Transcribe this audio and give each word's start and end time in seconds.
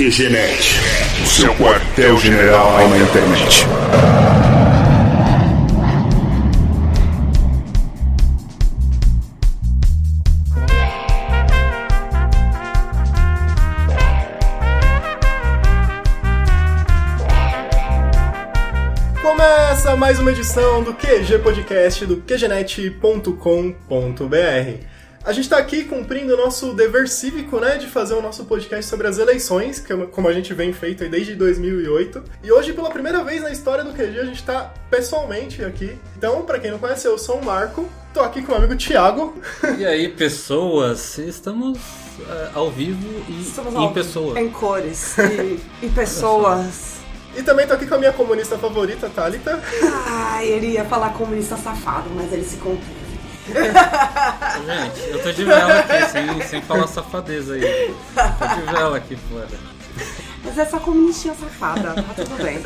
QGNet, 0.00 0.80
o 1.22 1.26
seu 1.26 1.54
quartel-general 1.56 2.88
na 2.88 2.96
internet. 2.96 3.66
Começa 19.20 19.94
mais 19.96 20.18
uma 20.18 20.32
edição 20.32 20.82
do 20.82 20.94
QG 20.94 21.40
Podcast 21.40 22.06
do 22.06 22.22
QGNet.com.br. 22.22 24.99
A 25.22 25.32
gente 25.32 25.44
está 25.44 25.58
aqui 25.58 25.84
cumprindo 25.84 26.32
o 26.32 26.36
nosso 26.36 26.72
dever 26.72 27.06
cívico, 27.06 27.60
né, 27.60 27.76
de 27.76 27.86
fazer 27.86 28.14
o 28.14 28.22
nosso 28.22 28.44
podcast 28.46 28.86
sobre 28.88 29.06
as 29.06 29.18
eleições, 29.18 29.78
que 29.78 29.92
é 29.92 29.96
como 30.06 30.26
a 30.28 30.32
gente 30.32 30.54
vem 30.54 30.72
feito 30.72 31.02
aí 31.04 31.10
desde 31.10 31.34
2008. 31.34 32.24
E 32.42 32.50
hoje, 32.50 32.72
pela 32.72 32.88
primeira 32.90 33.22
vez 33.22 33.42
na 33.42 33.50
história 33.50 33.84
do 33.84 33.92
QG, 33.92 34.18
a 34.18 34.24
gente 34.24 34.36
está 34.40 34.72
pessoalmente 34.90 35.62
aqui. 35.62 35.94
Então, 36.16 36.42
para 36.42 36.58
quem 36.58 36.70
não 36.70 36.78
conhece, 36.78 37.06
eu 37.06 37.18
sou 37.18 37.36
o 37.36 37.44
Marco, 37.44 37.86
tô 38.14 38.20
aqui 38.20 38.40
com 38.42 38.52
o 38.52 38.54
amigo 38.54 38.74
Thiago. 38.76 39.34
E 39.78 39.84
aí, 39.84 40.08
pessoas, 40.08 41.18
estamos 41.18 41.78
eh, 42.26 42.50
ao 42.54 42.70
vivo 42.70 43.06
e 43.28 43.42
Estamos 43.42 43.74
em 43.74 43.76
ao- 43.76 43.92
pessoa. 43.92 44.40
Em 44.40 44.48
cores 44.48 45.16
e, 45.18 45.60
e 45.84 45.88
pessoas. 45.90 46.94
E 47.36 47.42
também 47.42 47.66
tô 47.66 47.74
aqui 47.74 47.86
com 47.86 47.94
a 47.94 47.98
minha 47.98 48.12
comunista 48.12 48.56
favorita, 48.56 49.08
Thalita. 49.14 49.60
Ai, 50.06 50.48
ele 50.48 50.68
ia 50.68 50.84
falar 50.86 51.10
comunista 51.12 51.58
safado, 51.58 52.08
mas 52.16 52.32
ele 52.32 52.42
se 52.44 52.56
conteve. 52.56 52.99
Gente, 54.66 55.10
eu 55.10 55.22
tô 55.22 55.32
de 55.32 55.44
vela 55.44 55.80
aqui, 55.80 56.06
sem, 56.10 56.42
sem 56.42 56.62
falar 56.62 56.86
safadeza 56.86 57.54
aí. 57.54 57.94
Tô 58.14 58.46
de 58.46 58.62
vela 58.72 58.96
aqui 58.96 59.16
fora. 59.16 59.48
Mas 60.44 60.58
é 60.58 60.64
só 60.64 60.78
comunistinha 60.78 61.34
safada, 61.34 61.94
tá 61.94 62.14
tudo 62.14 62.42
bem. 62.42 62.62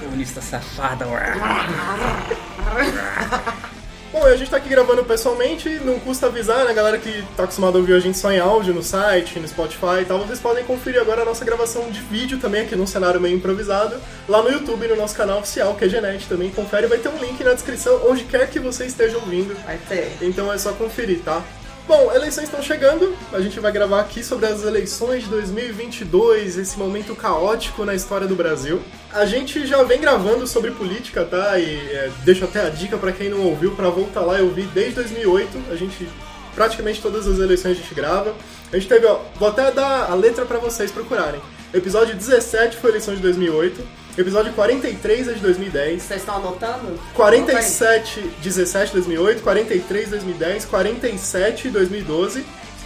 Comunista 0.00 0.40
safada. 0.40 1.06
Bom, 4.14 4.24
a 4.24 4.36
gente 4.36 4.48
tá 4.48 4.58
aqui 4.58 4.68
gravando 4.68 5.04
pessoalmente, 5.04 5.68
não 5.80 5.98
custa 5.98 6.26
avisar, 6.26 6.64
né, 6.64 6.72
galera 6.72 6.98
que 6.98 7.24
tá 7.36 7.42
acostumada 7.42 7.76
a 7.76 7.80
ouvir 7.80 7.94
a 7.94 7.98
gente 7.98 8.16
só 8.16 8.30
em 8.30 8.38
áudio, 8.38 8.72
no 8.72 8.80
site, 8.80 9.40
no 9.40 9.48
Spotify 9.48 10.02
e 10.02 10.04
tal, 10.04 10.20
vocês 10.20 10.38
podem 10.38 10.62
conferir 10.62 11.00
agora 11.00 11.22
a 11.22 11.24
nossa 11.24 11.44
gravação 11.44 11.90
de 11.90 11.98
vídeo 11.98 12.38
também 12.38 12.62
aqui 12.62 12.76
num 12.76 12.86
cenário 12.86 13.20
meio 13.20 13.36
improvisado, 13.36 13.96
lá 14.28 14.40
no 14.40 14.50
YouTube, 14.50 14.86
no 14.86 14.94
nosso 14.94 15.16
canal 15.16 15.40
oficial, 15.40 15.74
que 15.74 15.86
é 15.86 15.88
Genet 15.88 16.28
também, 16.28 16.48
confere, 16.52 16.86
vai 16.86 16.98
ter 16.98 17.08
um 17.08 17.18
link 17.18 17.42
na 17.42 17.54
descrição, 17.54 18.02
onde 18.08 18.22
quer 18.22 18.48
que 18.48 18.60
você 18.60 18.86
esteja 18.86 19.16
ouvindo, 19.16 19.52
Vai 19.64 19.78
ter. 19.88 20.12
então 20.22 20.52
é 20.52 20.58
só 20.58 20.72
conferir, 20.74 21.18
tá? 21.24 21.42
Bom, 21.86 22.10
eleições 22.14 22.44
estão 22.44 22.62
chegando, 22.62 23.14
a 23.30 23.40
gente 23.42 23.60
vai 23.60 23.70
gravar 23.70 24.00
aqui 24.00 24.24
sobre 24.24 24.46
as 24.46 24.64
eleições 24.64 25.24
de 25.24 25.28
2022, 25.28 26.56
esse 26.56 26.78
momento 26.78 27.14
caótico 27.14 27.84
na 27.84 27.94
história 27.94 28.26
do 28.26 28.34
Brasil. 28.34 28.80
A 29.12 29.26
gente 29.26 29.66
já 29.66 29.82
vem 29.82 30.00
gravando 30.00 30.46
sobre 30.46 30.70
política, 30.70 31.26
tá? 31.26 31.58
E 31.58 31.74
é, 31.74 32.10
deixo 32.24 32.42
até 32.46 32.66
a 32.66 32.70
dica 32.70 32.96
pra 32.96 33.12
quem 33.12 33.28
não 33.28 33.42
ouviu 33.42 33.72
pra 33.72 33.90
voltar 33.90 34.22
lá 34.22 34.38
e 34.38 34.42
ouvir 34.42 34.66
desde 34.68 34.94
2008. 34.94 35.62
A 35.70 35.76
gente 35.76 36.08
praticamente 36.54 37.02
todas 37.02 37.26
as 37.26 37.38
eleições 37.38 37.72
a 37.72 37.80
gente 37.82 37.94
grava. 37.94 38.34
A 38.72 38.78
gente 38.78 38.88
teve, 38.88 39.04
ó, 39.04 39.20
vou 39.38 39.50
até 39.50 39.70
dar 39.70 40.10
a 40.10 40.14
letra 40.14 40.46
pra 40.46 40.58
vocês 40.58 40.90
procurarem. 40.90 41.40
Episódio 41.74 42.16
17 42.16 42.78
foi 42.78 42.92
eleição 42.92 43.14
de 43.14 43.20
2008. 43.20 44.03
Episódio 44.16 44.52
43 44.52 45.28
é 45.28 45.32
de 45.32 45.40
2010. 45.40 46.02
Vocês 46.02 46.20
estão 46.20 46.36
anotando? 46.36 47.00
47, 47.14 48.20
17, 48.40 48.92
2008, 48.92 49.42
43, 49.42 50.10
2010, 50.10 50.64
47, 50.66 51.68
2012, 51.70 52.44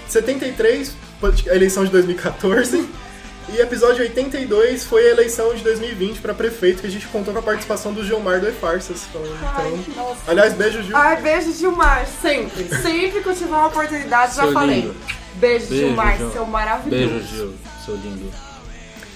73, 0.08 0.96
a 1.50 1.54
eleição 1.54 1.84
de 1.84 1.90
2014, 1.90 2.88
e 3.50 3.60
episódio 3.60 4.02
82 4.02 4.84
foi 4.84 5.06
a 5.06 5.10
eleição 5.10 5.54
de 5.54 5.62
2020 5.62 6.20
para 6.20 6.32
prefeito, 6.32 6.80
que 6.80 6.86
a 6.86 6.90
gente 6.90 7.06
contou 7.08 7.34
com 7.34 7.40
a 7.40 7.42
participação 7.42 7.92
do 7.92 8.02
Gilmar 8.02 8.40
do 8.40 8.48
E-Farsas. 8.48 9.06
Então, 9.10 9.22
Ai, 9.54 9.84
nossa. 9.94 10.30
aliás, 10.30 10.54
beijo, 10.54 10.82
Gil. 10.82 10.96
Ai, 10.96 11.20
beijo, 11.20 11.52
Gilmar. 11.52 12.06
Sempre. 12.22 12.68
Sempre 12.68 13.22
que 13.22 13.26
eu 13.28 13.34
tiver 13.34 13.54
uma 13.54 13.66
oportunidade, 13.66 14.34
já 14.34 14.50
falei. 14.50 14.92
Beijo, 15.34 15.66
Beijo, 15.66 15.74
Gilmar, 15.74 16.16
Gil. 16.16 16.32
seu 16.32 16.46
maravilhoso. 16.46 17.14
Beijo, 17.14 17.26
Gil, 17.26 17.54
seu 17.84 17.94
lindo 17.96 18.30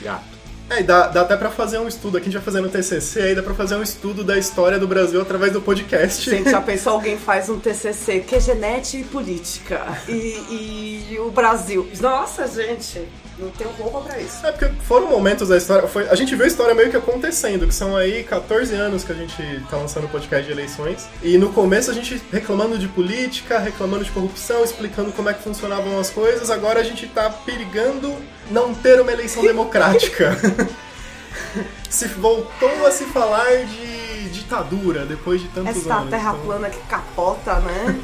gato. 0.02 0.31
É, 0.72 0.80
e 0.80 0.82
dá, 0.82 1.08
dá 1.08 1.20
até 1.20 1.36
pra 1.36 1.50
fazer 1.50 1.78
um 1.78 1.86
estudo, 1.86 2.16
aqui 2.16 2.28
a 2.28 2.30
gente 2.30 2.40
vai 2.40 2.44
fazendo 2.44 2.68
TCC, 2.70 3.20
aí 3.20 3.34
dá 3.34 3.42
pra 3.42 3.52
fazer 3.52 3.76
um 3.76 3.82
estudo 3.82 4.24
da 4.24 4.38
história 4.38 4.78
do 4.78 4.88
Brasil 4.88 5.20
através 5.20 5.52
do 5.52 5.60
podcast. 5.60 6.30
Gente, 6.30 6.50
já 6.50 6.60
pensou 6.62 6.94
alguém 6.94 7.18
faz 7.18 7.50
um 7.50 7.58
TCC, 7.58 8.20
que 8.20 8.36
é 8.36 8.40
genética 8.40 8.96
e 8.96 9.04
política, 9.04 9.98
e, 10.08 11.10
e 11.10 11.18
o 11.18 11.30
Brasil. 11.30 11.86
Nossa, 12.00 12.46
gente, 12.48 13.06
não 13.42 13.50
tenho 13.50 13.70
roupa 13.70 14.00
pra 14.00 14.20
isso. 14.20 14.46
É 14.46 14.52
porque 14.52 14.68
foram 14.82 15.08
momentos 15.08 15.48
da 15.48 15.56
história. 15.56 15.88
Foi, 15.88 16.08
a 16.08 16.14
gente 16.14 16.34
viu 16.34 16.44
a 16.44 16.48
história 16.48 16.74
meio 16.74 16.90
que 16.90 16.96
acontecendo, 16.96 17.66
que 17.66 17.74
são 17.74 17.96
aí 17.96 18.22
14 18.24 18.74
anos 18.74 19.04
que 19.04 19.12
a 19.12 19.14
gente 19.14 19.42
tá 19.70 19.76
lançando 19.76 20.04
o 20.04 20.08
podcast 20.08 20.46
de 20.46 20.52
eleições. 20.52 21.06
E 21.22 21.36
no 21.36 21.52
começo 21.52 21.90
a 21.90 21.94
gente 21.94 22.22
reclamando 22.30 22.78
de 22.78 22.88
política, 22.88 23.58
reclamando 23.58 24.04
de 24.04 24.10
corrupção, 24.10 24.62
explicando 24.64 25.12
como 25.12 25.28
é 25.28 25.34
que 25.34 25.42
funcionavam 25.42 25.98
as 25.98 26.10
coisas. 26.10 26.50
Agora 26.50 26.80
a 26.80 26.84
gente 26.84 27.06
tá 27.08 27.28
perigando 27.30 28.14
não 28.50 28.74
ter 28.74 29.00
uma 29.00 29.12
eleição 29.12 29.42
democrática. 29.42 30.36
se 31.88 32.06
voltou 32.08 32.86
a 32.86 32.90
se 32.90 33.04
falar 33.06 33.64
de 33.64 34.30
ditadura 34.30 35.04
depois 35.04 35.40
de 35.40 35.48
tantos 35.48 35.76
Essa 35.76 35.94
anos. 35.94 36.10
terra 36.10 36.30
Então, 36.32 36.46
plana 36.46 36.70
que 36.70 36.80
capota, 36.86 37.56
né? 37.60 38.00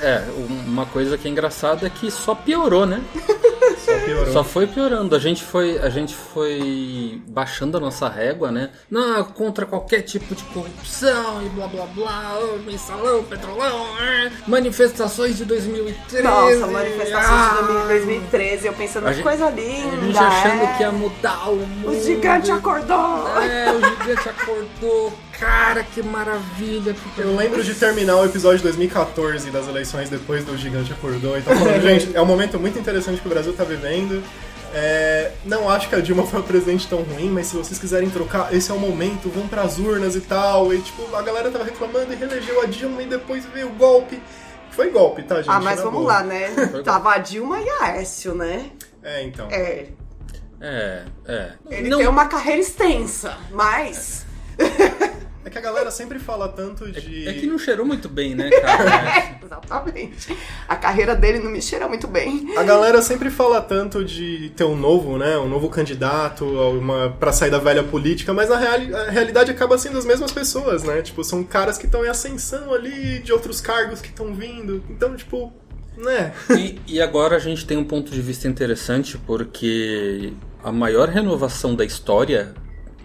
É, 0.00 0.22
uma 0.66 0.84
coisa 0.84 1.16
que 1.16 1.26
é 1.26 1.30
engraçada 1.30 1.86
é 1.86 1.90
que 1.90 2.10
só 2.10 2.34
piorou, 2.34 2.84
né? 2.84 3.02
só 4.06 4.14
piorou. 4.14 4.32
Só 4.32 4.44
foi 4.44 4.66
piorando. 4.66 5.14
A 5.14 5.18
gente 5.18 5.42
foi, 5.42 5.78
a 5.78 5.88
gente 5.88 6.14
foi 6.14 7.20
baixando 7.28 7.76
a 7.76 7.80
nossa 7.80 8.08
régua, 8.08 8.50
né? 8.50 8.70
Não, 8.90 9.24
contra 9.24 9.66
qualquer 9.66 10.02
tipo 10.02 10.34
de 10.34 10.42
corrupção 10.44 11.44
e 11.44 11.48
blá 11.50 11.66
blá 11.66 11.86
blá, 11.86 12.38
mensalão, 12.64 13.24
petrolão, 13.24 13.86
ah, 13.98 14.30
manifestações 14.46 15.36
de 15.36 15.44
2013. 15.44 16.22
Nossa, 16.22 16.66
manifestações 16.66 17.28
ah, 17.28 17.82
de 17.82 17.88
2013, 17.88 18.66
eu 18.66 18.72
pensando 18.72 19.08
A 19.08 19.14
que 19.14 19.22
coisa 19.22 19.46
A 19.46 19.50
linda. 19.50 20.06
gente 20.06 20.18
achando 20.18 20.62
é. 20.62 20.76
que 20.76 20.82
ia 20.82 20.92
mudar 20.92 21.48
o 21.50 21.56
mundo. 21.56 21.90
O 21.90 22.00
gigante 22.04 22.50
acordou! 22.50 23.26
É, 23.38 23.72
o 23.72 23.80
gigante 23.80 24.28
acordou. 24.28 25.12
Cara, 25.38 25.82
que 25.82 26.02
maravilha. 26.02 26.94
Que 27.14 27.20
Eu 27.20 27.36
lembro 27.36 27.62
de 27.62 27.74
terminar 27.74 28.16
o 28.16 28.24
episódio 28.24 28.58
de 28.58 28.62
2014 28.64 29.50
das 29.50 29.68
eleições 29.68 30.08
depois 30.08 30.44
do 30.44 30.56
Gigante 30.56 30.92
Acordou 30.92 31.36
e 31.38 31.42
tal. 31.42 31.54
Falando, 31.56 31.80
gente, 31.82 32.16
é 32.16 32.20
um 32.20 32.26
momento 32.26 32.58
muito 32.58 32.78
interessante 32.78 33.20
que 33.20 33.26
o 33.26 33.30
Brasil 33.30 33.52
tá 33.52 33.64
vivendo. 33.64 34.22
É, 34.74 35.32
não 35.44 35.70
acho 35.70 35.88
que 35.88 35.94
a 35.94 36.00
Dilma 36.00 36.26
foi 36.26 36.40
uma 36.40 36.46
presidente 36.46 36.86
tão 36.88 37.02
ruim, 37.02 37.30
mas 37.30 37.46
se 37.46 37.56
vocês 37.56 37.78
quiserem 37.78 38.10
trocar, 38.10 38.52
esse 38.52 38.70
é 38.70 38.74
o 38.74 38.78
momento, 38.78 39.28
vão 39.30 39.46
pras 39.46 39.78
urnas 39.78 40.16
e 40.16 40.20
tal. 40.20 40.72
E 40.72 40.80
tipo, 40.80 41.14
a 41.14 41.22
galera 41.22 41.50
tava 41.50 41.64
reclamando 41.64 42.12
e 42.12 42.16
reelegeu 42.16 42.60
a 42.62 42.66
Dilma 42.66 43.02
e 43.02 43.06
depois 43.06 43.44
veio 43.46 43.68
o 43.68 43.72
golpe. 43.74 44.20
Foi 44.70 44.90
golpe, 44.90 45.22
tá, 45.22 45.36
gente? 45.36 45.48
Ah, 45.50 45.60
mas 45.60 45.76
Na 45.78 45.84
vamos 45.84 46.00
boa. 46.00 46.12
lá, 46.14 46.22
né? 46.22 46.48
Tava 46.84 47.14
a 47.14 47.18
Dilma 47.18 47.60
e 47.60 47.68
a 47.68 47.84
Aécio, 47.84 48.34
né? 48.34 48.70
É, 49.02 49.22
então. 49.22 49.48
É. 49.50 49.86
É, 50.60 51.02
é. 51.26 51.52
Ele 51.70 51.88
Não- 51.88 51.98
tem 51.98 52.08
uma 52.08 52.26
carreira 52.26 52.60
extensa, 52.60 53.36
mas. 53.50 54.26
É 54.58 55.16
que 55.50 55.58
a 55.58 55.60
galera 55.60 55.90
sempre 55.90 56.18
fala 56.18 56.48
tanto 56.48 56.90
de. 56.90 57.28
É 57.28 57.32
que 57.34 57.46
não 57.46 57.58
cheirou 57.58 57.84
muito 57.86 58.08
bem, 58.08 58.34
né, 58.34 58.50
cara? 58.60 59.38
Exatamente. 59.46 60.36
A 60.68 60.76
carreira 60.76 61.14
dele 61.14 61.38
não 61.38 61.50
me 61.50 61.62
cheira 61.62 61.86
muito 61.88 62.06
bem. 62.06 62.56
A 62.56 62.62
galera 62.62 63.00
sempre 63.02 63.30
fala 63.30 63.60
tanto 63.60 64.04
de 64.04 64.50
ter 64.56 64.64
um 64.64 64.76
novo, 64.76 65.16
né? 65.18 65.36
Um 65.38 65.48
novo 65.48 65.68
candidato, 65.68 66.44
uma 66.44 67.10
para 67.10 67.32
sair 67.32 67.50
da 67.50 67.58
velha 67.58 67.82
política, 67.84 68.32
mas 68.34 68.48
na 68.48 68.56
reali- 68.56 68.94
a 68.94 69.10
realidade 69.10 69.50
acaba 69.50 69.78
sendo 69.78 69.98
as 69.98 70.04
mesmas 70.04 70.32
pessoas, 70.32 70.82
né? 70.82 71.02
Tipo, 71.02 71.22
são 71.24 71.42
caras 71.44 71.78
que 71.78 71.86
estão 71.86 72.04
em 72.04 72.08
ascensão 72.08 72.72
ali, 72.74 73.18
de 73.20 73.32
outros 73.32 73.60
cargos 73.60 74.00
que 74.00 74.08
estão 74.08 74.34
vindo. 74.34 74.82
Então, 74.90 75.14
tipo, 75.16 75.52
né? 75.96 76.32
E, 76.56 76.78
e 76.86 77.00
agora 77.00 77.36
a 77.36 77.38
gente 77.40 77.64
tem 77.66 77.76
um 77.76 77.84
ponto 77.84 78.10
de 78.10 78.20
vista 78.20 78.46
interessante 78.48 79.16
porque 79.18 80.32
a 80.62 80.70
maior 80.72 81.08
renovação 81.08 81.74
da 81.74 81.84
história, 81.84 82.54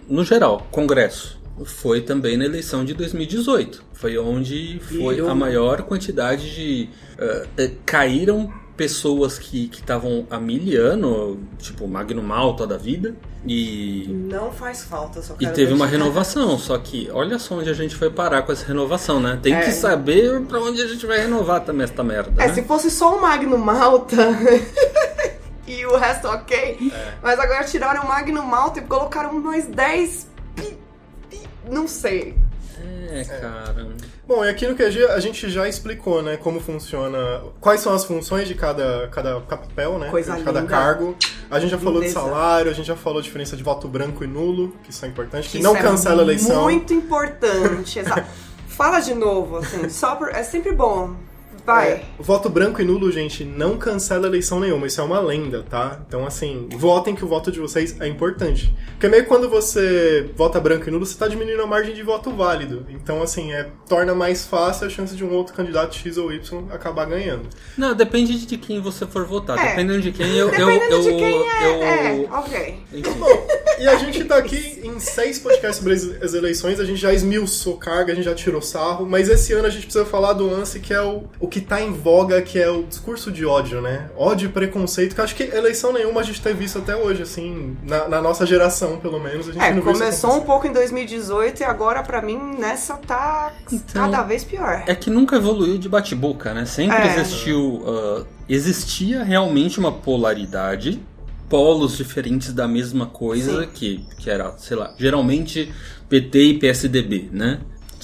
no 0.08 0.24
geral, 0.24 0.66
Congresso, 0.70 1.40
foi 1.64 2.00
também 2.00 2.36
na 2.36 2.44
eleição 2.44 2.84
de 2.84 2.94
2018. 2.94 3.84
Foi 3.92 4.16
onde 4.18 4.80
foi 4.80 5.14
Viram? 5.16 5.30
a 5.30 5.34
maior 5.34 5.82
quantidade 5.82 6.54
de. 6.54 6.88
eh, 7.18 7.46
eh, 7.58 7.70
caíram 7.86 8.52
pessoas 8.76 9.38
que 9.38 9.68
que 9.68 9.80
estavam 9.80 10.26
há 10.30 10.40
mil 10.40 10.62
anos, 10.82 11.36
tipo 11.58 11.86
Magno 11.86 12.22
Malta 12.22 12.66
da 12.66 12.76
vida, 12.78 13.14
e 13.46 14.06
Não 14.30 14.50
faz 14.50 14.82
falta, 14.82 15.20
só 15.20 15.36
E 15.38 15.46
teve 15.48 15.72
uma 15.74 15.86
renovação, 15.86 16.58
só 16.58 16.78
que 16.78 17.08
olha 17.12 17.38
só 17.38 17.56
onde 17.56 17.68
a 17.68 17.74
gente 17.74 17.94
foi 17.94 18.10
parar 18.10 18.42
com 18.42 18.50
essa 18.50 18.64
renovação, 18.66 19.20
né? 19.20 19.38
Tem 19.42 19.54
É. 19.54 19.60
que 19.60 19.72
saber 19.72 20.40
pra 20.46 20.58
onde 20.58 20.80
a 20.80 20.86
gente 20.88 21.04
vai 21.06 21.18
renovar 21.20 21.60
também 21.64 21.84
esta 21.84 22.02
merda. 22.02 22.42
É, 22.42 22.48
né? 22.48 22.54
se 22.54 22.62
fosse 22.62 22.90
só 22.90 23.16
o 23.16 23.20
Magno 23.20 23.58
Malta 23.58 24.16
e 25.68 25.84
o 25.86 25.96
resto 25.96 26.26
ok. 26.28 26.90
É. 26.92 27.14
Mas 27.22 27.38
agora 27.38 27.64
tiraram 27.64 28.02
o 28.04 28.08
Magno 28.08 28.42
Malta 28.42 28.78
e 28.80 28.82
colocaram 28.82 29.34
mais 29.34 29.66
10. 29.66 30.28
pi- 30.56 30.62
pi- 30.62 30.78
Não 31.70 31.86
sei. 31.88 32.34
É, 33.10 33.24
cara. 33.24 33.88
Bom, 34.26 34.44
e 34.44 34.48
aqui 34.48 34.66
no 34.66 34.74
QG 34.74 35.04
a 35.10 35.20
gente 35.20 35.48
já 35.50 35.68
explicou, 35.68 36.22
né, 36.22 36.36
como 36.36 36.58
funciona, 36.58 37.42
quais 37.60 37.80
são 37.80 37.92
as 37.92 38.04
funções 38.04 38.48
de 38.48 38.54
cada, 38.54 39.08
cada 39.08 39.40
papel, 39.40 39.98
né, 39.98 40.08
Coisa 40.10 40.36
de 40.36 40.42
cada 40.42 40.60
linda. 40.60 40.70
cargo. 40.70 41.16
A 41.50 41.60
gente 41.60 41.70
já 41.70 41.78
falou 41.78 42.00
de 42.00 42.08
Lindeza. 42.08 42.20
salário, 42.26 42.70
a 42.70 42.74
gente 42.74 42.86
já 42.86 42.96
falou 42.96 43.18
a 43.18 43.22
diferença 43.22 43.56
de 43.56 43.62
voto 43.62 43.86
branco 43.86 44.24
e 44.24 44.26
nulo, 44.26 44.74
que 44.82 44.90
isso 44.90 45.04
é 45.04 45.08
importante, 45.08 45.48
que, 45.48 45.58
Isso 45.58 45.66
não 45.66 45.76
é 45.76 45.82
cancela 45.82 46.22
a 46.22 46.24
eleição. 46.24 46.62
Muito 46.62 46.94
importante, 46.94 47.98
exato. 48.00 48.24
Fala 48.66 49.00
de 49.00 49.14
novo, 49.14 49.58
assim, 49.58 49.88
só 49.90 50.16
por, 50.16 50.30
é 50.30 50.42
sempre 50.42 50.72
bom. 50.72 51.14
Vai. 51.64 51.92
É, 51.92 52.02
voto 52.18 52.48
branco 52.48 52.80
e 52.80 52.84
nulo, 52.84 53.10
gente, 53.12 53.44
não 53.44 53.76
cancela 53.76 54.26
eleição 54.26 54.58
nenhuma. 54.60 54.86
Isso 54.86 55.00
é 55.00 55.04
uma 55.04 55.20
lenda, 55.20 55.64
tá? 55.68 56.00
Então, 56.06 56.26
assim, 56.26 56.68
votem 56.72 57.14
que 57.14 57.24
o 57.24 57.28
voto 57.28 57.52
de 57.52 57.60
vocês 57.60 58.00
é 58.00 58.08
importante. 58.08 58.74
Porque 58.92 59.08
meio 59.08 59.22
que 59.22 59.28
quando 59.28 59.48
você 59.48 60.30
vota 60.36 60.58
branco 60.60 60.88
e 60.88 60.90
nulo, 60.90 61.06
você 61.06 61.16
tá 61.16 61.28
diminuindo 61.28 61.62
a 61.62 61.66
margem 61.66 61.94
de 61.94 62.02
voto 62.02 62.30
válido. 62.30 62.86
Então, 62.90 63.22
assim, 63.22 63.52
é, 63.52 63.68
torna 63.88 64.14
mais 64.14 64.44
fácil 64.46 64.86
a 64.86 64.90
chance 64.90 65.14
de 65.14 65.24
um 65.24 65.32
outro 65.32 65.54
candidato 65.54 65.94
X 65.94 66.16
ou 66.16 66.32
Y 66.32 66.64
acabar 66.70 67.04
ganhando. 67.06 67.48
Não, 67.76 67.94
depende 67.94 68.44
de 68.44 68.56
quem 68.56 68.80
você 68.80 69.06
for 69.06 69.24
votar. 69.26 69.58
É. 69.58 69.70
Dependendo 69.70 70.00
de 70.00 70.12
quem 70.12 70.36
eu. 70.36 70.48
eu, 70.50 70.66
Dependendo 70.66 70.94
eu, 70.94 71.02
de 71.02 71.08
quem 71.16 71.48
é, 71.50 71.66
eu- 71.66 71.82
é, 71.82 72.28
ok. 72.38 72.78
Enfim. 72.92 73.18
Bom, 73.18 73.46
e 73.78 73.86
a 73.88 73.96
gente 73.96 74.24
tá 74.24 74.36
aqui 74.36 74.80
em 74.82 74.98
seis 74.98 75.38
podcasts 75.38 75.76
sobre 75.76 75.92
as 75.94 76.32
as 76.32 76.34
eleições, 76.34 76.80
a 76.80 76.84
gente 76.84 77.00
já 77.00 77.12
esmiuçou 77.12 77.76
carga, 77.76 78.12
a 78.12 78.14
gente 78.14 78.24
já 78.24 78.34
tirou 78.34 78.62
sarro, 78.62 79.04
mas 79.04 79.28
esse 79.28 79.52
ano 79.52 79.66
a 79.66 79.70
gente 79.70 79.84
precisa 79.84 80.04
falar 80.04 80.32
do 80.32 80.46
lance 80.48 80.80
que 80.80 80.94
é 80.94 81.02
o, 81.02 81.24
o 81.38 81.48
que 81.52 81.60
tá 81.60 81.82
em 81.82 81.92
voga, 81.92 82.40
que 82.40 82.58
é 82.58 82.70
o 82.70 82.82
discurso 82.84 83.30
de 83.30 83.44
ódio, 83.44 83.82
né? 83.82 84.08
Ódio 84.16 84.48
e 84.48 84.52
preconceito, 84.52 85.14
que 85.14 85.20
eu 85.20 85.24
acho 85.24 85.34
que 85.34 85.42
eleição 85.42 85.92
nenhuma 85.92 86.20
a 86.22 86.24
gente 86.24 86.40
teve 86.40 86.64
isso 86.64 86.78
até 86.78 86.96
hoje, 86.96 87.22
assim, 87.22 87.76
na, 87.82 88.08
na 88.08 88.22
nossa 88.22 88.46
geração, 88.46 88.96
pelo 88.96 89.20
menos. 89.20 89.48
A 89.50 89.52
gente 89.52 89.62
É, 89.62 89.72
não 89.74 89.82
começou 89.82 90.34
um 90.36 90.40
pouco 90.40 90.66
em 90.66 90.72
2018 90.72 91.60
e 91.60 91.64
agora 91.64 92.02
pra 92.02 92.22
mim 92.22 92.38
nessa 92.58 92.94
tá 92.96 93.52
Então, 93.70 94.10
cada 94.10 94.22
vez 94.22 94.42
pior. 94.44 94.82
É 94.86 94.94
que 94.94 95.10
nunca 95.10 95.36
evoluiu 95.36 95.76
de 95.76 95.88
bate-boca, 95.90 96.54
né? 96.54 96.64
Sempre 96.64 96.96
É. 96.96 97.06
existiu. 97.20 97.82
ah, 97.86 98.24
existia 98.48 99.22
realmente 99.22 99.78
uma 99.78 99.92
polaridade, 99.92 101.02
polos 101.48 101.96
diferentes 101.98 102.52
da 102.54 102.66
mesma 102.66 103.04
coisa, 103.06 103.62
Sim. 103.64 103.68
que, 103.74 104.06
que 104.18 104.30
era, 104.30 104.56
sei 104.56 104.76
lá, 104.76 104.94
geralmente 104.98 105.70
PT 106.08 106.38
e 106.44 106.58
PSDB, 106.58 107.28
né? 107.30 107.60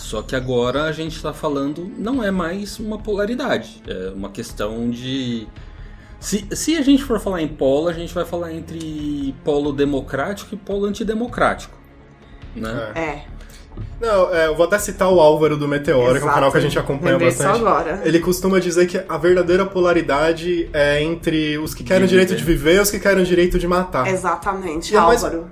Só 0.08 0.22
que 0.22 0.34
agora 0.34 0.84
a 0.84 0.93
gente 0.93 1.20
tá 1.20 1.34
falando, 1.34 1.87
não 1.99 2.25
é 2.25 2.31
mais 2.31 2.78
uma 2.78 2.96
polaridade, 2.96 3.82
é 3.87 4.10
uma 4.16 4.31
questão 4.31 4.88
de. 4.88 5.46
Se, 6.19 6.46
se 6.50 6.76
a 6.76 6.82
gente 6.82 7.05
for 7.05 7.20
falar 7.20 7.43
em 7.43 7.49
polo, 7.49 7.88
a 7.88 7.93
gente 7.93 8.14
vai 8.14 8.25
falar 8.25 8.55
entre 8.55 9.34
polo 9.44 9.70
democrático 9.70 10.55
e 10.55 10.56
polo 10.56 10.87
antidemocrático. 10.87 11.76
Né? 12.56 12.93
É. 12.94 13.00
É. 13.00 13.25
Não, 14.00 14.34
é, 14.34 14.46
eu 14.46 14.56
vou 14.56 14.64
até 14.64 14.78
citar 14.78 15.12
o 15.12 15.20
Álvaro 15.20 15.58
do 15.58 15.69
Meteoro, 15.69 16.05
que 16.05 16.08
é 16.08 16.12
um 16.12 16.16
Exato. 16.16 16.34
canal 16.34 16.50
que 16.52 16.56
a 16.56 16.60
gente 16.60 16.78
acompanha 16.78 17.12
Lembrei 17.12 17.28
bastante. 17.28 17.58
agora. 17.60 18.00
Ele 18.02 18.19
costuma 18.19 18.58
dizer 18.60 18.87
que 18.87 18.99
a 19.06 19.19
verdadeira 19.19 19.66
polaridade 19.66 20.70
é 20.72 21.02
entre 21.02 21.58
os 21.58 21.75
que 21.75 21.84
querem 21.84 22.05
o 22.05 22.06
De 22.06 22.10
direito 22.12 22.31
viver. 22.31 22.40
de 22.40 22.44
viver 22.46 22.75
e 22.76 22.81
os 22.81 22.90
que 22.90 22.99
querem 22.99 23.22
o 23.22 23.26
direito 23.26 23.58
de 23.58 23.69
matar. 23.69 24.06
Exatamente, 24.08 24.94
E 24.94 24.96
é 24.96 25.00
mais- 25.00 25.22
Álvaro. 25.22 25.50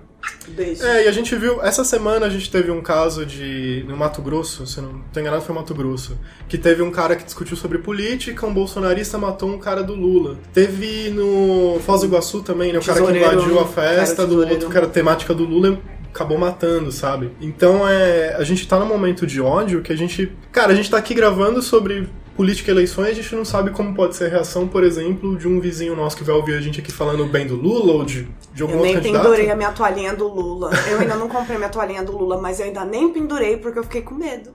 Beijo. 0.49 0.85
É, 0.85 1.05
e 1.05 1.09
a 1.09 1.13
gente 1.13 1.35
viu, 1.35 1.61
essa 1.63 1.85
semana 1.85 2.27
a 2.27 2.29
gente 2.29 2.51
teve 2.51 2.71
um 2.71 2.81
caso 2.81 3.27
de. 3.27 3.85
no 3.89 3.97
Mato 3.97 4.23
Grosso, 4.23 4.67
se 4.67 4.81
não 4.81 5.01
tô 5.13 5.21
enganado, 5.21 5.43
foi 5.43 5.55
Mato 5.55 5.75
Grosso. 5.75 6.17
Que 6.49 6.57
teve 6.57 6.83
um 6.83 6.91
cara 6.91 7.17
que 7.17 7.25
discutiu 7.25 7.57
sobre 7.57 7.79
política, 7.79 8.47
um 8.47 8.55
bolsonarista 8.55 9.19
matou 9.19 9.51
um 9.51 9.59
cara 9.59 9.83
do 9.83 9.95
Lula. 9.95 10.37
Teve 10.53 11.11
no 11.11 11.81
Foz 11.85 12.01
do 12.01 12.07
Iguaçu 12.07 12.43
também, 12.43 12.73
né? 12.73 12.79
O 12.79 12.85
cara 12.85 13.03
que 13.03 13.19
invadiu 13.19 13.59
a 13.59 13.67
festa 13.67 14.27
do 14.27 14.47
outro 14.47 14.69
cara 14.69 14.87
temática 14.87 15.35
do 15.35 15.45
Lula 15.45 15.81
acabou 16.17 16.39
matando, 16.39 16.91
sabe? 16.91 17.31
Então 17.41 17.87
é. 17.87 18.35
A 18.37 18.43
gente 18.45 18.67
tá 18.67 18.79
num 18.79 18.87
momento 18.87 19.27
de 19.27 19.41
ódio 19.41 19.83
que 19.83 19.93
a 19.93 19.97
gente. 19.97 20.33
Cara, 20.51 20.73
a 20.73 20.75
gente 20.75 20.91
tá 20.91 20.97
aqui 20.97 21.15
gravando 21.15 21.61
sobre 21.61 22.09
política 22.37 22.71
e 22.71 22.75
eleições, 22.75 23.09
a 23.09 23.15
gente 23.15 23.35
não 23.35 23.45
sabe 23.45 23.71
como 23.71 23.95
pode 23.95 24.15
ser 24.15 24.27
a 24.27 24.29
reação, 24.29 24.69
por 24.69 24.85
exemplo, 24.85 25.37
de 25.37 25.49
um 25.49 25.59
vizinho 25.59 25.97
nosso 25.97 26.17
que 26.17 26.23
vai 26.25 26.35
ouvir 26.35 26.55
a 26.55 26.61
gente 26.61 26.81
aqui 26.81 26.93
falando 26.93 27.25
bem 27.27 27.47
do 27.47 27.57
Lula 27.57 27.95
ou 27.95 28.05
de, 28.05 28.29
de 28.53 28.63
algum 28.63 28.75
Eu 28.75 28.79
outro 28.81 28.93
nem 28.93 29.03
candidato. 29.03 29.23
pendurei 29.23 29.51
a 29.51 29.57
minha 29.57 29.73
toalhinha 29.73 30.15
do 30.15 30.29
Lula. 30.29 30.71
Eu 30.91 31.01
ainda 31.01 31.17
não 31.17 31.29
comprei 31.29 31.57
minha 31.57 31.71
toalhinha 31.71 32.03
do 32.05 32.17
Lula, 32.17 32.41
mas 32.41 32.61
eu 32.61 32.67
ainda 32.67 32.85
nem 32.85 33.13
pendurei 33.13 33.57
porque 33.57 33.79
eu 33.79 33.83
fiquei 33.85 34.03
com 34.03 34.15
medo. 34.15 34.51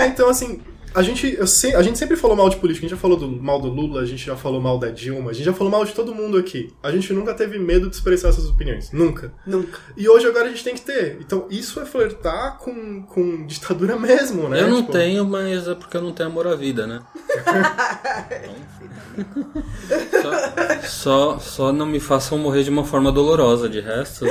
É, 0.00 0.06
então 0.06 0.28
assim, 0.28 0.60
a 0.94 1.02
gente, 1.02 1.34
eu 1.38 1.46
se- 1.46 1.74
a 1.74 1.82
gente 1.82 1.98
sempre 1.98 2.16
falou 2.16 2.36
mal 2.36 2.48
de 2.48 2.56
política, 2.56 2.84
a 2.86 2.88
gente 2.88 2.96
já 2.96 3.00
falou 3.00 3.16
do, 3.16 3.28
mal 3.28 3.60
do 3.60 3.68
Lula, 3.68 4.00
a 4.02 4.06
gente 4.06 4.24
já 4.24 4.36
falou 4.36 4.60
mal 4.60 4.78
da 4.78 4.88
Dilma, 4.90 5.30
a 5.30 5.32
gente 5.34 5.44
já 5.44 5.52
falou 5.52 5.70
mal 5.70 5.84
de 5.84 5.92
todo 5.92 6.14
mundo 6.14 6.36
aqui. 6.38 6.72
A 6.82 6.90
gente 6.90 7.12
nunca 7.12 7.34
teve 7.34 7.58
medo 7.58 7.88
de 7.88 7.94
expressar 7.96 8.28
essas 8.28 8.46
opiniões. 8.48 8.90
Nunca. 8.92 9.32
Nunca. 9.46 9.78
E 9.96 10.08
hoje 10.08 10.26
agora 10.26 10.46
a 10.46 10.48
gente 10.48 10.64
tem 10.64 10.74
que 10.74 10.80
ter. 10.82 11.18
Então 11.20 11.46
isso 11.50 11.80
é 11.80 11.84
flertar 11.84 12.58
com, 12.58 13.02
com 13.02 13.46
ditadura 13.46 13.98
mesmo, 13.98 14.48
né? 14.48 14.62
Eu 14.62 14.68
não 14.68 14.80
Tipo, 14.80 14.92
tenho, 14.92 15.24
mas 15.26 15.66
é 15.68 15.74
porque 15.74 15.96
eu 15.96 16.02
não 16.02 16.12
tenho 16.12 16.28
amor 16.28 16.46
à 16.46 16.54
vida, 16.54 16.86
né? 16.86 17.00
Então, 19.88 20.32
só, 20.82 21.38
só, 21.38 21.38
só 21.38 21.72
não 21.72 21.86
me 21.86 21.98
façam 21.98 22.38
morrer 22.38 22.62
de 22.62 22.70
uma 22.70 22.84
forma 22.84 23.10
dolorosa, 23.10 23.68
de 23.68 23.80
resto, 23.80 24.24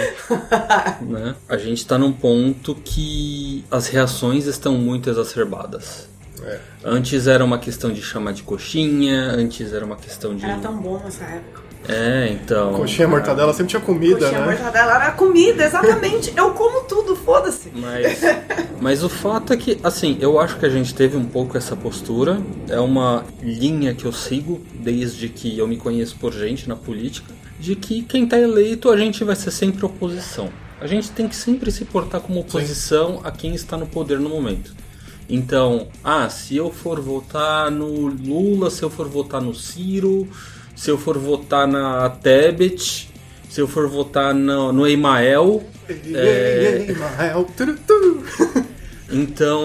né? 1.01 1.35
A 1.49 1.57
gente 1.57 1.85
tá 1.85 1.97
num 1.97 2.13
ponto 2.13 2.73
que 2.75 3.65
as 3.69 3.87
reações 3.87 4.45
estão 4.45 4.73
muito 4.77 5.09
exacerbadas. 5.09 6.07
É. 6.43 6.59
Antes 6.83 7.27
era 7.27 7.43
uma 7.43 7.57
questão 7.57 7.91
de 7.91 8.01
chamar 8.01 8.33
de 8.33 8.43
coxinha, 8.43 9.21
antes 9.31 9.73
era 9.73 9.85
uma 9.85 9.95
questão 9.95 10.35
de. 10.35 10.45
Era 10.45 10.57
tão 10.59 10.77
bom 10.77 10.99
nessa 11.03 11.23
época. 11.23 11.67
É, 11.87 12.29
então. 12.31 12.73
Coxinha, 12.73 13.07
mortadela, 13.07 13.53
sempre 13.53 13.69
tinha 13.69 13.81
comida, 13.81 14.19
Coxinha, 14.19 14.39
né? 14.41 14.45
mortadela 14.45 14.95
era 14.95 15.11
comida, 15.11 15.63
exatamente. 15.63 16.33
eu 16.35 16.51
como 16.51 16.81
tudo, 16.83 17.15
foda-se. 17.15 17.71
Mas, 17.73 18.19
mas 18.81 19.03
o 19.03 19.09
fato 19.09 19.53
é 19.53 19.57
que, 19.57 19.79
assim, 19.83 20.17
eu 20.19 20.39
acho 20.39 20.57
que 20.57 20.65
a 20.65 20.69
gente 20.69 20.93
teve 20.93 21.15
um 21.15 21.25
pouco 21.25 21.57
essa 21.57 21.75
postura. 21.75 22.41
É 22.67 22.79
uma 22.79 23.23
linha 23.41 23.93
que 23.93 24.05
eu 24.05 24.11
sigo 24.11 24.61
desde 24.73 25.29
que 25.29 25.57
eu 25.57 25.67
me 25.67 25.77
conheço 25.77 26.17
por 26.17 26.33
gente 26.33 26.67
na 26.67 26.75
política. 26.75 27.33
De 27.59 27.75
que 27.75 28.03
quem 28.03 28.27
tá 28.27 28.37
eleito, 28.37 28.91
a 28.91 28.97
gente 28.97 29.23
vai 29.23 29.35
ser 29.35 29.49
sempre 29.49 29.83
oposição. 29.83 30.49
A 30.79 30.85
gente 30.85 31.09
tem 31.09 31.27
que 31.27 31.35
sempre 31.35 31.71
se 31.71 31.85
portar 31.85 32.21
como 32.21 32.39
oposição 32.39 33.19
a 33.23 33.31
quem 33.31 33.55
está 33.55 33.77
no 33.77 33.87
poder 33.87 34.19
no 34.19 34.29
momento. 34.29 34.75
Então, 35.29 35.87
ah, 36.03 36.29
se 36.29 36.55
eu 36.55 36.71
for 36.71 37.01
votar 37.01 37.69
no 37.69 38.07
Lula, 38.07 38.69
se 38.69 38.83
eu 38.83 38.89
for 38.89 39.07
votar 39.07 39.41
no 39.41 39.53
Ciro, 39.53 40.27
se 40.75 40.89
eu 40.89 40.97
for 40.97 41.17
votar 41.17 41.67
na 41.67 42.09
Tebet, 42.09 43.09
se 43.49 43.59
eu 43.59 43.67
for 43.67 43.89
votar 43.89 44.33
no, 44.33 44.71
no 44.71 44.87
Emael, 44.87 45.63
Ei, 45.89 46.89
ei, 46.89 46.95
Mael, 46.95 47.45
turu, 47.55 47.77
turu. 47.85 48.23
Então, 49.09 49.63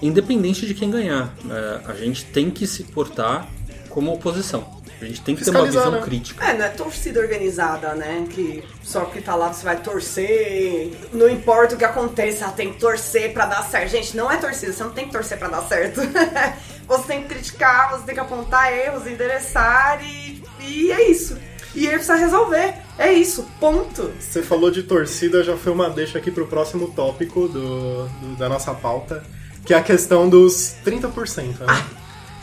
independente 0.00 0.64
de 0.64 0.72
quem 0.72 0.88
ganhar, 0.88 1.34
é, 1.50 1.80
a 1.90 1.94
gente 1.94 2.24
tem 2.24 2.52
que 2.52 2.68
se 2.68 2.84
portar 2.84 3.48
como 3.88 4.12
oposição. 4.12 4.77
A 5.00 5.04
gente 5.04 5.20
tem 5.20 5.36
que 5.36 5.44
ter 5.44 5.50
uma 5.50 5.64
visão 5.64 5.90
né? 5.92 6.00
crítica. 6.02 6.44
É, 6.44 6.56
não 6.56 6.64
é 6.64 6.68
torcida 6.70 7.20
organizada, 7.20 7.94
né? 7.94 8.26
Que 8.30 8.64
só 8.82 9.04
que 9.04 9.20
tá 9.20 9.34
lá 9.34 9.52
você 9.52 9.64
vai 9.64 9.76
torcer. 9.80 10.90
Não 11.12 11.28
importa 11.28 11.74
o 11.74 11.78
que 11.78 11.84
aconteça, 11.84 12.48
tem 12.48 12.72
que 12.72 12.80
torcer 12.80 13.32
pra 13.32 13.46
dar 13.46 13.62
certo. 13.68 13.90
Gente, 13.90 14.16
não 14.16 14.30
é 14.30 14.36
torcida, 14.36 14.72
você 14.72 14.82
não 14.82 14.90
tem 14.90 15.06
que 15.06 15.12
torcer 15.12 15.38
pra 15.38 15.48
dar 15.48 15.62
certo. 15.62 16.00
você 16.86 17.02
tem 17.06 17.22
que 17.22 17.28
criticar, 17.28 17.90
você 17.92 18.04
tem 18.06 18.14
que 18.14 18.20
apontar 18.20 18.72
erros, 18.72 19.06
endereçar 19.06 20.00
e, 20.04 20.42
e 20.60 20.90
é 20.90 21.10
isso. 21.10 21.38
E 21.74 21.80
ele 21.86 21.96
precisa 21.96 22.16
resolver. 22.16 22.74
É 22.98 23.12
isso, 23.12 23.46
ponto. 23.60 24.10
Você 24.18 24.42
falou 24.42 24.70
de 24.70 24.82
torcida, 24.82 25.44
já 25.44 25.56
foi 25.56 25.70
uma 25.72 25.88
deixa 25.88 26.18
aqui 26.18 26.30
pro 26.30 26.46
próximo 26.46 26.88
tópico 26.88 27.46
do, 27.46 28.08
do- 28.08 28.36
da 28.36 28.48
nossa 28.48 28.74
pauta, 28.74 29.22
que 29.64 29.72
é 29.72 29.76
a 29.76 29.82
questão 29.82 30.28
dos 30.28 30.74
30%, 30.84 31.60
né? 31.60 31.86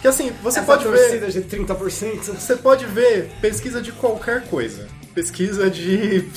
Que 0.06 0.10
assim, 0.10 0.32
você 0.44 0.60
Essa 0.60 0.68
pode 0.68 0.88
ver. 0.88 1.32
de 1.32 1.42
30%. 1.42 2.36
Você 2.36 2.56
pode 2.56 2.86
ver 2.86 3.28
pesquisa 3.42 3.82
de 3.82 3.92
qualquer 3.92 4.44
coisa. 4.48 4.88
Pesquisa 5.16 5.68
de. 5.68 6.30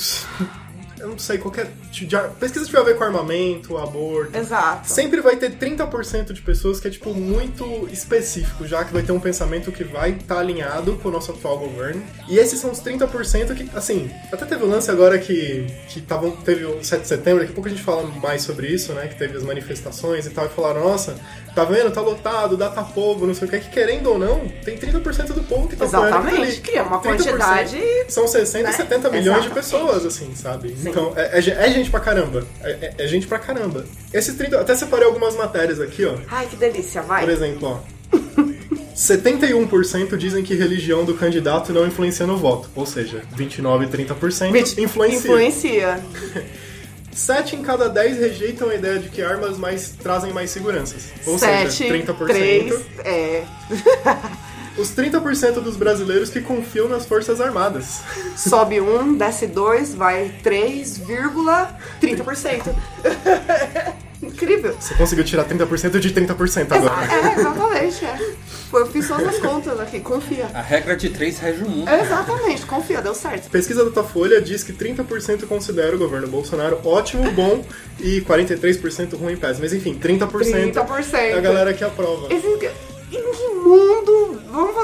Eu 1.01 1.09
não 1.09 1.19
sei, 1.19 1.39
qualquer. 1.39 1.69
tipo 1.93 2.09
de 2.09 2.17
ar- 2.17 2.31
pesquisa 2.31 2.65
que 2.65 2.71
tiver 2.71 2.81
a 2.81 2.85
ver 2.85 2.97
com 2.97 3.05
armamento, 3.05 3.77
aborto. 3.79 4.37
Exato. 4.37 4.91
Sempre 4.91 5.21
vai 5.21 5.37
ter 5.37 5.53
30% 5.53 6.33
de 6.33 6.41
pessoas 6.43 6.81
que 6.81 6.89
é, 6.89 6.91
tipo, 6.91 7.15
muito 7.15 7.89
específico, 7.93 8.67
já 8.67 8.85
que 8.85 8.93
vai 8.93 9.03
ter 9.03 9.13
um 9.13 9.21
pensamento 9.21 9.71
que 9.73 9.85
vai 9.85 10.11
estar 10.11 10.39
alinhado 10.39 10.97
com 10.97 11.09
o 11.09 11.13
nosso 11.13 11.33
atual 11.33 11.59
governo. 11.59 12.03
E 12.29 12.39
esses 12.39 12.59
são 12.59 12.71
os 12.71 12.81
30% 12.81 13.55
que, 13.55 13.69
assim, 13.77 14.11
até 14.33 14.45
teve 14.45 14.65
o 14.65 14.69
lance 14.69 14.91
agora 14.91 15.19
que, 15.19 15.67
que 15.89 16.01
tavam, 16.01 16.31
teve 16.33 16.65
o 16.65 16.83
7 16.83 17.03
de 17.03 17.09
setembro, 17.09 17.41
daqui 17.41 17.53
a 17.53 17.55
pouco 17.55 17.69
a 17.69 17.71
gente 17.73 17.83
fala 17.83 18.03
mais 18.23 18.43
sobre 18.43 18.67
isso, 18.69 18.93
né? 18.93 19.07
Que 19.09 19.17
teve 19.17 19.37
as 19.37 19.43
manifestações 19.43 20.27
e 20.27 20.31
tal, 20.31 20.47
e 20.47 20.49
falaram, 20.49 20.81
nossa, 20.85 21.17
tá 21.55 21.65
vendo? 21.65 21.91
Tá 21.91 22.01
lotado, 22.01 22.57
data 22.57 22.83
povo, 22.83 23.27
não 23.27 23.35
sei 23.35 23.49
o 23.49 23.51
que, 23.51 23.61
que 23.61 23.71
querendo 23.71 24.11
ou 24.11 24.19
não, 24.19 24.49
tem 24.65 24.77
30% 24.79 25.33
do 25.33 25.43
povo 25.43 25.69
que 25.69 25.77
tá. 25.77 25.85
Exatamente, 25.85 26.61
que 26.61 26.77
é 26.77 26.83
uma 26.83 27.01
30% 27.01 27.03
quantidade. 27.03 27.79
São 28.09 28.27
60, 28.27 28.69
né? 28.71 28.73
70 28.77 29.11
milhões 29.11 29.43
de 29.43 29.49
Exatamente. 29.51 29.55
pessoas, 29.55 30.07
assim, 30.07 30.35
sabe? 30.35 30.77
Sim. 30.77 30.88
Então, 30.91 31.13
é, 31.17 31.39
é 31.39 31.41
ge- 31.43 31.51
é 31.53 31.71
gente 31.71 31.91
pra 31.91 32.01
caramba. 32.01 32.45
É, 32.63 32.71
é- 32.71 32.95
é 32.99 33.07
gente 33.07 33.27
pra 33.27 33.39
caramba. 33.39 33.85
Esses 34.13 34.35
30. 34.35 34.61
Até 34.61 34.75
separei 34.75 35.07
algumas 35.07 35.35
matérias 35.37 35.81
aqui, 35.81 36.05
ó. 36.05 36.15
Ai, 36.29 36.47
que 36.47 36.57
delícia, 36.57 37.03
vai. 37.03 37.21
Por 37.25 37.31
exemplo, 37.31 37.69
ó. 37.69 38.89
71% 38.95 40.17
dizem 40.17 40.43
que 40.43 40.55
religião 40.55 41.05
do 41.05 41.15
candidato 41.15 41.73
não 41.73 41.87
influencia 41.87 42.27
no 42.27 42.37
voto. 42.37 42.69
Ou 42.75 42.85
seja, 42.85 43.23
29 43.37 43.85
e 43.85 43.89
30% 43.89 44.53
Vit- 44.53 44.81
influencia. 44.81 45.19
Influencia. 45.19 46.01
7 47.13 47.57
em 47.57 47.63
cada 47.63 47.89
10 47.89 48.19
rejeitam 48.19 48.69
a 48.69 48.75
ideia 48.75 48.99
de 48.99 49.09
que 49.09 49.21
armas 49.23 49.57
mais 49.59 49.91
trazem 50.03 50.33
mais 50.33 50.51
seguranças. 50.51 51.05
Ou 51.27 51.37
Sete, 51.39 51.73
seja, 51.73 51.95
30%. 51.95 52.27
três, 52.27 52.81
é. 53.05 53.45
Os 54.79 54.91
30% 54.91 55.61
dos 55.61 55.77
brasileiros 55.77 56.31
que 56.31 56.41
confiam 56.41 56.89
nas 56.89 57.05
Forças 57.05 57.41
Armadas. 57.41 58.01
Sobe 58.37 58.81
um, 58.81 59.17
desce 59.17 59.49
dois, 59.49 59.93
vai 59.95 60.33
3,30%. 60.43 62.75
Incrível. 64.23 64.75
Você 64.79 64.95
conseguiu 64.95 65.25
tirar 65.25 65.45
30% 65.45 65.99
de 65.99 66.11
30% 66.11 66.73
agora. 66.73 67.13
É, 67.13 67.39
exatamente. 67.39 68.05
É. 68.05 68.19
Eu 68.73 68.87
fiz 68.87 69.09
todas 69.09 69.29
as 69.29 69.39
contas 69.39 69.81
aqui, 69.81 70.01
confia. 70.01 70.47
A 70.53 70.61
regra 70.61 70.97
de 70.97 71.09
três 71.09 71.39
rege 71.39 71.63
o 71.63 71.69
mundo. 71.69 71.89
Exatamente, 71.89 72.67
confia, 72.67 73.01
deu 73.01 73.15
certo. 73.15 73.49
Pesquisa 73.49 73.89
da 73.89 74.05
Folha 74.05 74.43
diz 74.43 74.63
que 74.63 74.73
30% 74.73 75.47
considera 75.47 75.95
o 75.95 75.99
governo 75.99 76.29
Bolsonaro 76.29 76.81
ótimo, 76.85 77.31
bom 77.31 77.65
e 78.01 78.21
43% 78.23 79.17
ruim 79.17 79.35
e 79.35 79.37
péssimo. 79.37 79.61
Mas 79.63 79.73
enfim, 79.73 79.99
30%, 79.99 80.29
30%. 80.29 81.15
é 81.15 81.33
a 81.35 81.41
galera 81.41 81.73
que 81.73 81.85
aprova. 81.85 82.33
Esse, 82.33 82.59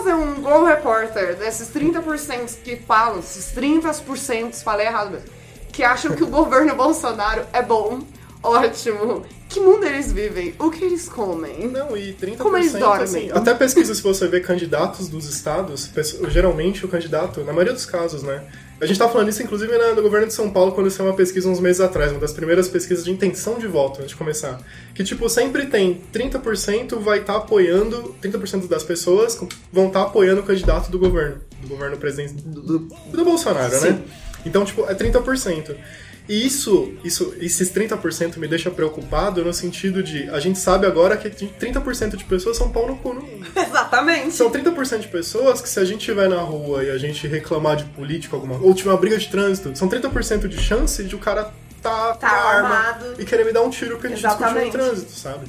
fazer 0.04 0.14
um 0.14 0.34
Go 0.42 0.64
Reporter 0.64 1.34
desses 1.36 1.68
30% 1.70 2.58
que 2.62 2.76
falam, 2.76 3.20
esses 3.20 3.52
30%, 3.56 4.62
falei 4.62 4.86
errado 4.86 5.12
mesmo, 5.12 5.28
que 5.72 5.82
acham 5.82 6.14
que 6.14 6.22
o 6.22 6.26
governo 6.26 6.74
Bolsonaro 6.74 7.44
é 7.52 7.62
bom, 7.62 8.00
ótimo. 8.42 9.24
Que 9.48 9.60
mundo 9.60 9.84
eles 9.86 10.12
vivem? 10.12 10.54
O 10.58 10.70
que 10.70 10.84
eles 10.84 11.08
comem? 11.08 11.68
Não, 11.68 11.96
e 11.96 12.12
30% 12.12 12.36
Como 12.38 12.56
eles 12.56 12.72
dormem? 12.72 13.04
assim, 13.04 13.30
até 13.32 13.54
pesquisa 13.54 13.94
se 13.94 14.02
você 14.02 14.28
vê 14.28 14.40
candidatos 14.40 15.08
dos 15.08 15.28
estados, 15.28 15.90
geralmente 16.28 16.84
o 16.84 16.88
candidato, 16.88 17.40
na 17.40 17.52
maioria 17.52 17.72
dos 17.72 17.86
casos, 17.86 18.22
né? 18.22 18.44
A 18.80 18.86
gente 18.86 18.98
tá 18.98 19.08
falando 19.08 19.28
isso 19.28 19.42
inclusive 19.42 19.76
na- 19.78 19.92
no 19.94 20.02
governo 20.02 20.26
de 20.26 20.34
São 20.34 20.50
Paulo 20.50 20.72
quando 20.72 20.90
saiu 20.90 21.08
uma 21.08 21.14
pesquisa 21.16 21.48
uns 21.48 21.60
meses 21.60 21.80
atrás, 21.80 22.10
uma 22.10 22.20
das 22.20 22.32
primeiras 22.32 22.68
pesquisas 22.68 23.04
de 23.04 23.10
intenção 23.10 23.58
de 23.58 23.66
voto 23.66 23.98
antes 24.00 24.10
de 24.10 24.16
começar. 24.16 24.60
Que 24.94 25.02
tipo, 25.04 25.28
sempre 25.28 25.66
tem 25.66 26.02
30% 26.12 26.98
vai 26.98 27.20
estar 27.20 27.36
apoiando, 27.36 28.14
30% 28.20 28.66
das 28.68 28.82
pessoas 28.82 29.38
vão 29.72 29.86
estar 29.86 30.02
apoiando 30.02 30.40
o 30.40 30.44
candidato 30.44 30.90
do 30.90 30.98
governo, 30.98 31.40
do 31.62 31.68
governo 31.68 31.96
presidente 31.96 32.34
do, 32.42 32.60
do, 32.60 32.78
do 33.12 33.24
Bolsonaro, 33.24 33.72
né? 33.80 34.02
Então, 34.44 34.64
tipo, 34.64 34.84
é 34.90 34.94
30%. 34.94 35.74
E 36.26 36.46
isso, 36.46 36.94
isso, 37.04 37.34
esses 37.38 37.70
30% 37.70 38.38
me 38.38 38.48
deixa 38.48 38.70
preocupado 38.70 39.44
no 39.44 39.52
sentido 39.52 40.02
de 40.02 40.28
a 40.30 40.40
gente 40.40 40.58
sabe 40.58 40.86
agora 40.86 41.16
que 41.18 41.28
30% 41.28 42.16
de 42.16 42.24
pessoas 42.24 42.56
são 42.56 42.70
pau 42.70 42.86
no 42.86 42.96
cu 42.96 43.12
no 43.12 43.20
mundo. 43.20 43.46
Exatamente. 43.54 44.32
São 44.32 44.50
30% 44.50 45.00
de 45.00 45.08
pessoas 45.08 45.60
que 45.60 45.68
se 45.68 45.78
a 45.78 45.84
gente 45.84 46.00
estiver 46.00 46.28
na 46.28 46.40
rua 46.40 46.82
e 46.82 46.90
a 46.90 46.96
gente 46.96 47.26
reclamar 47.28 47.76
de 47.76 47.84
político 47.84 48.34
alguma 48.36 48.56
ou 48.56 48.72
tiver 48.74 48.90
uma 48.90 48.96
briga 48.96 49.18
de 49.18 49.28
trânsito, 49.28 49.76
são 49.76 49.86
30% 49.86 50.48
de 50.48 50.58
chance 50.58 51.04
de 51.04 51.14
o 51.14 51.18
cara 51.18 51.52
tá, 51.82 52.14
Tá 52.14 52.30
com 52.30 52.34
a 52.36 52.38
arma 52.38 52.68
armado. 52.74 53.14
e 53.18 53.24
querer 53.26 53.44
me 53.44 53.52
dar 53.52 53.60
um 53.60 53.68
tiro 53.68 53.92
porque 53.96 54.06
a 54.06 54.10
gente 54.10 54.22
discutiu 54.22 54.46
no 54.46 54.50
Exatamente. 54.60 54.72
trânsito, 54.72 55.12
sabe? 55.12 55.46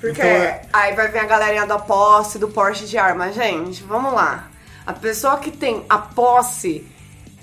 Porque 0.00 0.20
Então 0.20 0.26
é- 0.28 0.62
aí 0.72 0.94
vai 0.96 1.08
vir 1.10 1.18
a 1.20 1.24
galerinha 1.24 1.66
da 1.66 1.78
posse, 1.78 2.36
do 2.38 2.48
porte 2.48 2.84
de 2.86 2.98
arma. 2.98 3.30
Gente, 3.32 3.82
vamos 3.84 4.12
lá. 4.12 4.50
A 4.84 4.92
pessoa 4.92 5.36
que 5.38 5.52
tem 5.52 5.84
a 5.88 5.98
posse, 5.98 6.84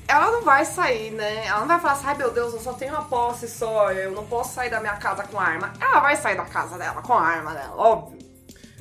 ela 0.07 0.31
não 0.31 0.43
vai 0.43 0.65
sair, 0.65 1.11
né? 1.11 1.45
Ela 1.47 1.61
não 1.61 1.67
vai 1.67 1.79
falar 1.79 1.93
assim, 1.93 2.05
ai 2.07 2.17
meu 2.17 2.31
Deus, 2.31 2.53
eu 2.53 2.59
só 2.59 2.73
tenho 2.73 2.91
uma 2.91 3.03
posse 3.05 3.47
só, 3.47 3.91
eu 3.91 4.11
não 4.11 4.25
posso 4.25 4.53
sair 4.53 4.69
da 4.69 4.79
minha 4.79 4.95
casa 4.95 5.23
com 5.23 5.39
arma. 5.39 5.73
Ela 5.79 5.99
vai 5.99 6.15
sair 6.15 6.35
da 6.35 6.45
casa 6.45 6.77
dela 6.77 7.01
com 7.01 7.13
arma 7.13 7.53
dela, 7.53 7.75
óbvio. 7.75 8.19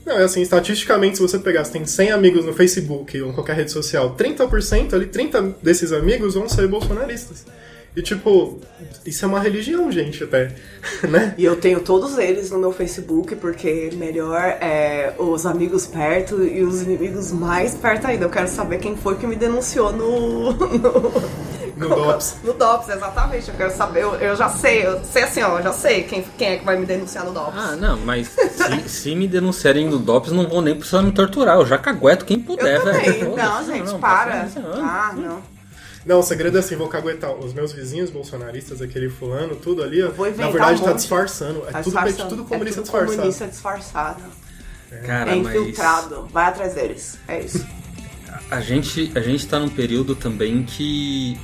Não, 0.04 0.18
é 0.18 0.24
assim, 0.24 0.42
estatisticamente, 0.42 1.16
se 1.16 1.22
você 1.22 1.38
pegar, 1.38 1.64
se 1.64 1.70
tem 1.70 1.86
100 1.86 2.10
amigos 2.10 2.44
no 2.44 2.52
Facebook 2.52 3.20
ou 3.22 3.30
em 3.30 3.32
qualquer 3.32 3.54
rede 3.54 3.70
social, 3.70 4.16
30% 4.16 4.94
ali, 4.94 5.06
30 5.06 5.42
desses 5.62 5.92
amigos 5.92 6.34
vão 6.34 6.48
ser 6.48 6.66
bolsonaristas. 6.66 7.46
E 7.94 8.00
tipo, 8.00 8.58
isso 9.04 9.22
é 9.24 9.28
uma 9.28 9.38
religião, 9.38 9.92
gente, 9.92 10.24
até, 10.24 10.50
né? 11.10 11.34
E 11.36 11.44
eu 11.44 11.56
tenho 11.56 11.80
todos 11.80 12.16
eles 12.16 12.50
no 12.50 12.58
meu 12.58 12.72
Facebook, 12.72 13.36
porque 13.36 13.90
melhor 13.94 14.40
é 14.40 15.12
os 15.18 15.44
amigos 15.44 15.86
perto 15.86 16.42
e 16.42 16.62
os 16.62 16.80
inimigos 16.82 17.30
mais 17.32 17.74
perto 17.74 18.06
ainda. 18.06 18.24
Eu 18.24 18.30
quero 18.30 18.48
saber 18.48 18.78
quem 18.78 18.96
foi 18.96 19.16
que 19.16 19.26
me 19.26 19.36
denunciou 19.36 19.92
no. 19.92 20.52
No 21.74 21.88
DOPS. 21.88 22.36
No 22.44 22.52
DOPS, 22.52 22.88
exatamente. 22.90 23.48
Eu 23.48 23.54
quero 23.56 23.74
saber, 23.74 24.02
eu, 24.02 24.14
eu 24.16 24.36
já 24.36 24.48
sei, 24.50 24.86
eu 24.86 25.00
sei 25.04 25.22
assim, 25.24 25.42
ó, 25.42 25.58
eu 25.58 25.62
já 25.64 25.72
sei 25.72 26.02
quem, 26.04 26.22
quem 26.38 26.48
é 26.48 26.56
que 26.58 26.64
vai 26.64 26.78
me 26.78 26.86
denunciar 26.86 27.24
no 27.24 27.32
DOPS. 27.32 27.54
Ah, 27.56 27.76
não, 27.76 27.96
mas 27.98 28.28
se, 28.28 28.88
se 28.88 29.14
me 29.14 29.26
denunciarem 29.26 29.88
no 29.88 29.98
DOPS, 29.98 30.32
não 30.32 30.46
vão 30.48 30.60
nem 30.60 30.76
precisar 30.76 31.02
me 31.02 31.10
torturar. 31.12 31.56
Eu 31.56 31.66
já 31.66 31.78
cagueto 31.78 32.24
quem 32.24 32.38
puder, 32.38 32.76
eu 32.76 32.84
também. 32.84 33.00
velho. 33.12 33.36
Não, 33.36 33.36
Foda-se, 33.36 33.72
gente, 33.72 33.86
não, 33.86 33.98
para. 34.00 34.48
não. 34.54 34.84
Ah, 34.84 35.12
não. 35.16 35.51
Não, 36.04 36.18
o 36.18 36.22
segredo 36.22 36.56
é 36.56 36.60
assim, 36.60 36.74
vou 36.74 36.88
caguetar 36.88 37.32
os 37.32 37.52
meus 37.54 37.72
vizinhos 37.72 38.10
bolsonaristas, 38.10 38.82
aquele 38.82 39.08
fulano, 39.08 39.54
tudo 39.54 39.82
ali, 39.82 40.02
na 40.02 40.08
verdade 40.50 40.82
um 40.82 40.84
tá 40.84 40.92
disfarçando. 40.92 41.62
É 41.68 41.70
Tá 41.72 41.82
tudo, 41.82 41.92
disfarçando. 41.92 42.28
tudo 42.28 42.44
comunista 42.44 42.80
é 42.80 42.82
tudo 42.82 42.84
disfarçado. 42.84 43.16
comunista 43.16 43.46
disfarçado. 43.46 44.22
Cara, 45.06 45.32
é 45.32 45.34
mas 45.36 45.56
infiltrado. 45.56 46.26
Vai 46.32 46.46
atrás 46.46 46.74
deles. 46.74 47.18
É 47.28 47.40
isso. 47.40 47.64
a 48.50 48.60
gente, 48.60 49.12
a 49.14 49.20
gente 49.20 49.46
tá 49.46 49.58
num 49.58 49.68
período 49.68 50.14
também 50.14 50.64
que 50.64 51.38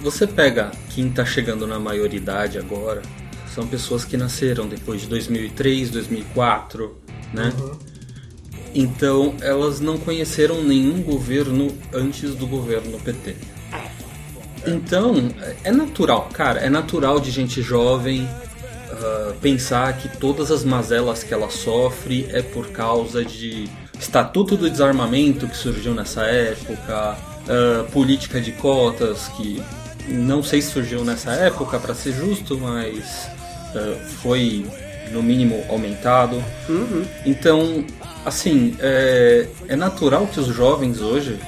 você 0.00 0.26
pega 0.26 0.70
quem 0.90 1.10
tá 1.10 1.24
chegando 1.24 1.66
na 1.66 1.78
maioridade 1.80 2.58
agora, 2.58 3.02
são 3.54 3.66
pessoas 3.66 4.04
que 4.04 4.16
nasceram 4.16 4.68
depois 4.68 5.00
de 5.00 5.06
2003, 5.08 5.90
2004, 5.90 6.94
né? 7.32 7.52
Então, 8.74 9.34
elas 9.40 9.80
não 9.80 9.96
conheceram 9.96 10.62
nenhum 10.62 11.02
governo 11.02 11.74
antes 11.94 12.34
do 12.34 12.46
governo 12.46 13.00
PT. 13.00 13.34
Então, 14.66 15.14
é 15.62 15.70
natural, 15.70 16.28
cara, 16.32 16.60
é 16.60 16.68
natural 16.68 17.20
de 17.20 17.30
gente 17.30 17.62
jovem 17.62 18.28
ah, 18.90 19.34
pensar 19.40 19.96
que 19.96 20.08
todas 20.16 20.50
as 20.50 20.64
mazelas 20.64 21.22
que 21.22 21.34
ela 21.34 21.50
sofre 21.50 22.26
é 22.30 22.42
por 22.42 22.68
causa 22.68 23.24
de 23.24 23.68
Estatuto 23.98 24.56
do 24.56 24.68
Desarmamento 24.70 25.46
que 25.48 25.56
surgiu 25.56 25.94
nessa 25.94 26.24
época, 26.24 27.16
ah, 27.48 27.84
política 27.92 28.40
de 28.40 28.52
cotas 28.52 29.28
que 29.36 29.62
não 30.08 30.42
sei 30.42 30.62
se 30.62 30.70
surgiu 30.70 31.04
nessa 31.04 31.32
época, 31.32 31.80
para 31.80 31.94
ser 31.94 32.12
justo, 32.12 32.58
mas 32.58 33.28
ah, 33.74 33.96
foi 34.22 34.66
no 35.12 35.22
mínimo 35.22 35.64
aumentado. 35.68 36.42
Então, 37.24 37.84
assim, 38.24 38.76
é, 38.80 39.46
é 39.68 39.76
natural 39.76 40.26
que 40.26 40.40
os 40.40 40.48
jovens 40.48 41.00
hoje, 41.00 41.38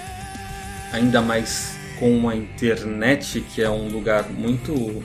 ainda 0.93 1.21
mais 1.21 1.78
com 1.99 2.29
a 2.29 2.37
internet, 2.37 3.41
que 3.41 3.63
é 3.63 3.71
um 3.71 3.89
lugar 3.89 4.29
muito. 4.31 5.03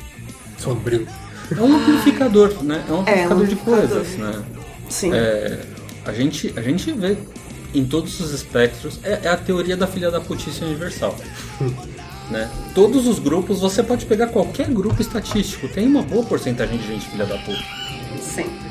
Sombrio. 0.57 1.07
É 1.51 1.61
um 1.61 1.75
amplificador, 1.75 2.63
né? 2.63 2.83
É 2.87 2.91
um 2.91 3.03
É, 3.05 3.27
um 3.27 3.33
amplificador 3.33 3.47
de 3.47 3.53
amplificador. 3.53 3.89
coisas, 3.89 4.17
né? 4.17 4.43
Sim. 4.89 5.13
É, 5.13 5.59
a, 6.05 6.13
gente, 6.13 6.53
a 6.55 6.61
gente 6.61 6.91
vê 6.91 7.17
em 7.73 7.85
todos 7.85 8.19
os 8.19 8.31
espectros. 8.31 8.99
É, 9.03 9.21
é 9.23 9.29
a 9.29 9.37
teoria 9.37 9.75
da 9.75 9.87
filha 9.87 10.09
da 10.09 10.21
putice 10.21 10.63
universal. 10.63 11.15
né? 12.29 12.49
Todos 12.73 13.07
os 13.07 13.19
grupos, 13.19 13.59
você 13.59 13.83
pode 13.83 14.05
pegar 14.05 14.27
qualquer 14.27 14.69
grupo 14.69 15.01
estatístico, 15.01 15.67
tem 15.67 15.85
uma 15.87 16.01
boa 16.01 16.23
porcentagem 16.23 16.77
de 16.77 16.87
gente 16.87 17.07
filha 17.07 17.25
da 17.25 17.37
puta. 17.39 17.63
Sempre. 18.21 18.62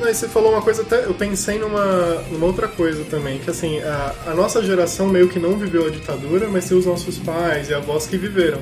E 0.00 0.12
você 0.12 0.28
falou 0.28 0.52
uma 0.52 0.62
coisa 0.62 0.82
até. 0.82 1.04
Eu 1.04 1.14
pensei 1.14 1.58
numa, 1.58 2.14
numa 2.30 2.46
outra 2.46 2.66
coisa 2.66 3.04
também, 3.04 3.38
que 3.38 3.50
assim, 3.50 3.80
a, 3.80 4.14
a 4.26 4.34
nossa 4.34 4.62
geração 4.62 5.08
meio 5.08 5.28
que 5.28 5.38
não 5.38 5.56
viveu 5.56 5.86
a 5.86 5.90
ditadura, 5.90 6.48
mas 6.48 6.68
tem 6.68 6.76
os 6.76 6.86
nossos 6.86 7.18
pais 7.18 7.70
e 7.70 7.74
avós 7.74 8.06
que 8.06 8.16
viveram. 8.16 8.60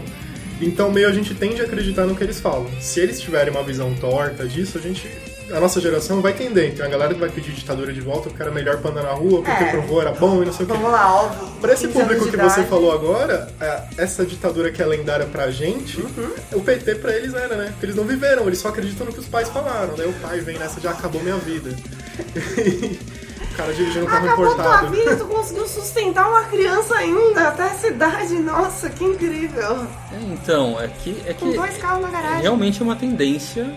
Então 0.60 0.90
meio 0.90 1.08
a 1.08 1.12
gente 1.12 1.34
tende 1.34 1.60
a 1.60 1.64
acreditar 1.64 2.06
no 2.06 2.14
que 2.14 2.22
eles 2.22 2.38
falam. 2.38 2.68
Se 2.80 3.00
eles 3.00 3.20
tiverem 3.20 3.52
uma 3.52 3.62
visão 3.62 3.94
torta 3.94 4.46
disso, 4.46 4.78
a 4.78 4.80
gente. 4.80 5.08
A 5.50 5.60
nossa 5.60 5.80
geração 5.80 6.20
vai 6.22 6.32
tender. 6.32 6.74
Tem 6.74 6.84
a 6.84 6.88
galera 6.88 7.12
que 7.12 7.20
vai 7.20 7.28
pedir 7.28 7.52
ditadura 7.52 7.92
de 7.92 8.00
volta 8.00 8.28
porque 8.30 8.42
era 8.42 8.50
melhor 8.50 8.78
pra 8.78 8.90
andar 8.90 9.02
na 9.02 9.12
rua, 9.12 9.42
porque 9.42 9.64
É. 9.64 9.70
provou 9.70 10.00
era 10.00 10.12
bom 10.12 10.42
e 10.42 10.46
não 10.46 10.52
sei 10.52 10.64
o 10.64 10.68
quê. 10.68 10.72
Vamos 10.74 10.90
lá, 10.90 11.14
óbvio. 11.24 11.48
Pra 11.60 11.72
esse 11.74 11.86
15 11.88 11.98
anos 12.00 12.12
público 12.16 12.30
que 12.36 12.42
você 12.42 12.62
falou 12.64 12.92
agora, 12.92 13.48
é, 13.60 13.82
essa 13.98 14.24
ditadura 14.24 14.70
que 14.72 14.80
é 14.80 14.86
lendária 14.86 15.26
pra 15.26 15.50
gente, 15.50 16.00
Uhum. 16.00 16.30
o 16.54 16.60
PT 16.60 16.94
pra 16.96 17.14
eles 17.14 17.34
era, 17.34 17.54
né? 17.56 17.66
Porque 17.72 17.86
eles 17.86 17.96
não 17.96 18.04
viveram, 18.04 18.46
eles 18.46 18.58
só 18.60 18.68
acreditam 18.68 19.06
no 19.06 19.12
que 19.12 19.20
os 19.20 19.26
pais 19.28 19.48
falaram. 19.48 19.94
Daí 19.96 20.08
o 20.08 20.12
pai 20.14 20.40
vem 20.40 20.58
nessa, 20.58 20.80
já 20.80 20.90
acabou 20.90 21.22
minha 21.22 21.36
vida. 21.36 21.70
o 23.52 23.54
cara 23.56 23.72
dirigindo 23.74 24.06
um 24.06 24.08
carro 24.08 24.26
Acabou 24.26 24.46
tua 24.46 24.54
importado. 24.54 24.90
vida, 24.90 25.16
tu 25.16 25.24
conseguiu 25.26 25.68
sustentar 25.68 26.28
uma 26.28 26.44
criança 26.44 26.94
ainda 26.96 27.48
até 27.48 27.64
essa 27.64 27.88
idade. 27.88 28.34
Nossa, 28.36 28.88
que 28.88 29.04
incrível. 29.04 29.86
É, 30.12 30.16
então, 30.32 30.80
é 30.80 30.88
que, 30.88 31.22
é 31.26 31.34
Com 31.34 31.50
que 31.50 31.56
dois 31.56 31.76
carros 31.76 32.02
na 32.02 32.08
garagem. 32.08 32.40
realmente 32.42 32.80
é 32.80 32.84
uma 32.84 32.96
tendência 32.96 33.70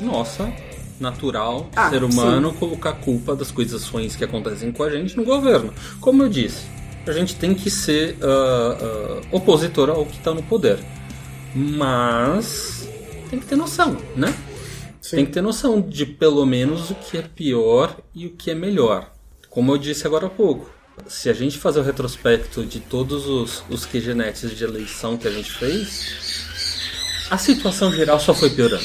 nossa, 0.00 0.52
natural, 1.00 1.68
Ah, 1.74 1.90
ser 1.90 2.02
humano, 2.02 2.52
colocar 2.54 2.90
a 2.90 2.94
culpa 2.94 3.34
das 3.34 3.50
coisas 3.50 3.84
ruins 3.88 4.16
que 4.16 4.24
acontecem 4.24 4.72
com 4.72 4.82
a 4.82 4.90
gente 4.90 5.16
no 5.16 5.24
governo. 5.24 5.72
Como 6.00 6.22
eu 6.22 6.28
disse, 6.28 6.66
a 7.06 7.12
gente 7.12 7.36
tem 7.36 7.54
que 7.54 7.70
ser 7.70 8.16
ah, 8.22 8.78
ah, 8.80 9.20
opositor 9.32 9.90
ao 9.90 10.04
que 10.06 10.16
está 10.16 10.32
no 10.34 10.42
poder. 10.42 10.78
Mas 11.54 12.88
tem 13.30 13.38
que 13.40 13.46
ter 13.46 13.56
noção, 13.56 13.96
né? 14.14 14.34
Sim. 15.00 15.16
Tem 15.16 15.26
que 15.26 15.32
ter 15.32 15.40
noção 15.40 15.80
de 15.80 16.04
pelo 16.04 16.44
menos 16.44 16.90
o 16.90 16.94
que 16.94 17.16
é 17.16 17.22
pior 17.22 17.96
e 18.14 18.26
o 18.26 18.30
que 18.30 18.50
é 18.50 18.54
melhor. 18.54 19.10
Como 19.48 19.72
eu 19.72 19.78
disse 19.78 20.06
agora 20.06 20.26
há 20.26 20.30
pouco, 20.30 20.68
se 21.06 21.30
a 21.30 21.32
gente 21.32 21.58
fazer 21.58 21.80
o 21.80 21.82
retrospecto 21.82 22.64
de 22.64 22.80
todos 22.80 23.26
os, 23.26 23.62
os 23.70 23.86
QGNets 23.86 24.50
de 24.50 24.64
eleição 24.64 25.16
que 25.16 25.28
a 25.28 25.30
gente 25.30 25.50
fez, 25.52 27.26
a 27.30 27.38
situação 27.38 27.92
geral 27.92 28.18
só 28.20 28.34
foi 28.34 28.50
piorando. 28.50 28.84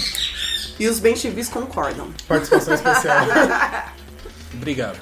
E 0.81 0.87
os 0.87 0.99
bem 0.99 1.15
concordam. 1.47 2.09
Participação 2.27 2.73
especial. 2.73 3.17
Obrigado. 4.53 4.97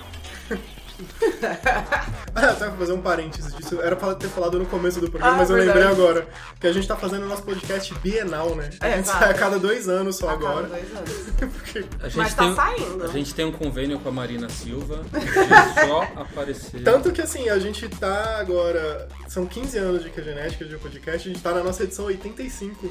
Ah, 2.36 2.50
até 2.50 2.70
fazer 2.72 2.92
um 2.92 3.02
parênteses 3.02 3.56
disso. 3.56 3.80
Era 3.82 3.96
pra 3.96 4.14
ter 4.14 4.28
falado 4.28 4.60
no 4.60 4.66
começo 4.66 5.00
do 5.00 5.10
programa, 5.10 5.36
Ah, 5.36 5.38
mas 5.38 5.50
eu 5.50 5.56
verdade. 5.56 5.80
lembrei 5.80 5.94
agora. 5.96 6.28
Que 6.60 6.68
a 6.68 6.74
gente 6.74 6.86
tá 6.86 6.98
fazendo 6.98 7.24
o 7.24 7.30
nosso 7.30 7.44
podcast 7.44 7.94
bienal, 8.00 8.54
né? 8.56 8.70
A 8.82 8.88
É, 8.90 8.96
gente 8.98 9.06
exato. 9.06 9.20
sai 9.20 9.32
a 9.32 9.34
cada 9.34 9.58
dois 9.58 9.88
anos 9.88 10.18
só 10.18 10.28
A 10.30 10.34
cada 10.34 10.50
agora. 10.50 10.68
dois 10.68 10.96
anos. 10.98 11.12
Porque 11.56 11.80
A 12.02 12.08
gente 12.10 12.18
Mas 12.18 12.34
tá 12.34 12.44
tem, 12.44 12.56
saindo. 12.56 13.04
A 13.06 13.08
gente 13.08 13.34
tem 13.34 13.46
um 13.46 13.52
convênio 13.54 13.98
com 14.00 14.10
a 14.10 14.12
Marina 14.12 14.50
Silva 14.50 15.02
de 15.10 15.88
só 15.88 16.02
aparecer. 16.22 16.84
Tanto 16.84 17.14
que 17.14 17.22
assim, 17.22 17.48
a 17.48 17.58
gente 17.58 17.88
tá 17.88 18.38
agora. 18.38 19.08
São 19.30 19.46
15 19.46 19.78
anos 19.78 20.04
de 20.04 20.10
que 20.10 20.22
genética 20.22 20.66
de 20.66 20.76
podcast, 20.78 21.30
a 21.30 21.32
gente 21.32 21.42
tá 21.42 21.54
na 21.54 21.64
nossa 21.64 21.84
edição 21.86 22.04
85. 22.06 22.90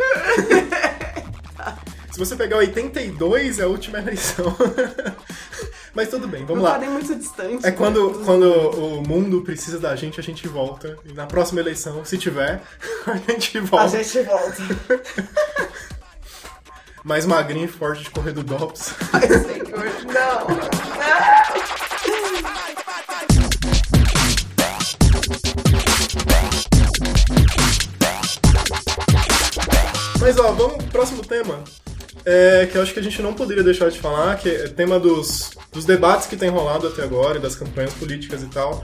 Se 2.18 2.24
você 2.24 2.34
pegar 2.34 2.56
82, 2.56 3.60
é 3.60 3.62
a 3.62 3.68
última 3.68 4.00
eleição. 4.00 4.46
Mas 5.94 6.08
tudo 6.08 6.26
bem, 6.26 6.44
vamos 6.44 6.64
não 6.64 6.68
lá. 6.68 6.72
tá 6.72 6.80
nem 6.80 6.90
muito 6.90 7.14
distante. 7.14 7.64
É 7.64 7.70
né, 7.70 7.76
quando, 7.76 8.10
dos 8.10 8.24
quando 8.24 8.50
o 8.52 9.06
mundo 9.06 9.42
precisa 9.42 9.78
da 9.78 9.94
gente, 9.94 10.18
a 10.18 10.22
gente 10.22 10.48
volta. 10.48 10.98
E 11.04 11.12
na 11.12 11.26
próxima 11.26 11.60
eleição, 11.60 12.04
se 12.04 12.18
tiver, 12.18 12.60
a 13.06 13.16
gente 13.30 13.60
volta. 13.60 13.84
A 13.84 14.02
gente 14.02 14.22
volta. 14.22 14.62
Mais 17.04 17.24
magrinho 17.24 17.66
e 17.66 17.68
forte 17.68 18.02
de 18.02 18.10
correr 18.10 18.32
do 18.32 18.42
DOPS. 18.42 18.94
Ai, 19.12 19.28
senhor, 19.28 19.84
não. 20.12 20.58
Mas 30.20 30.36
ó, 30.36 30.50
vamos 30.50 30.78
pro 30.78 30.86
próximo 30.88 31.24
tema. 31.24 31.62
É, 32.24 32.66
que 32.70 32.76
eu 32.76 32.82
acho 32.82 32.92
que 32.92 33.00
a 33.00 33.02
gente 33.02 33.20
não 33.22 33.32
poderia 33.32 33.62
deixar 33.62 33.90
de 33.90 33.98
falar, 33.98 34.36
que 34.36 34.48
é 34.48 34.68
tema 34.68 34.98
dos, 34.98 35.50
dos 35.72 35.84
debates 35.84 36.26
que 36.26 36.36
tem 36.36 36.48
rolado 36.50 36.86
até 36.88 37.02
agora, 37.02 37.38
e 37.38 37.40
das 37.40 37.54
campanhas 37.54 37.92
políticas 37.94 38.42
e 38.42 38.46
tal, 38.46 38.82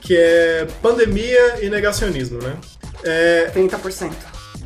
que 0.00 0.16
é 0.16 0.66
pandemia 0.80 1.62
e 1.64 1.68
negacionismo, 1.68 2.42
né? 2.42 2.56
É 3.04 3.50
30%. 3.54 4.12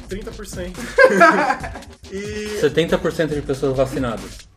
30%. 0.08 0.72
e 2.12 2.58
70% 2.60 3.28
de 3.34 3.42
pessoas 3.42 3.76
vacinadas. 3.76 4.48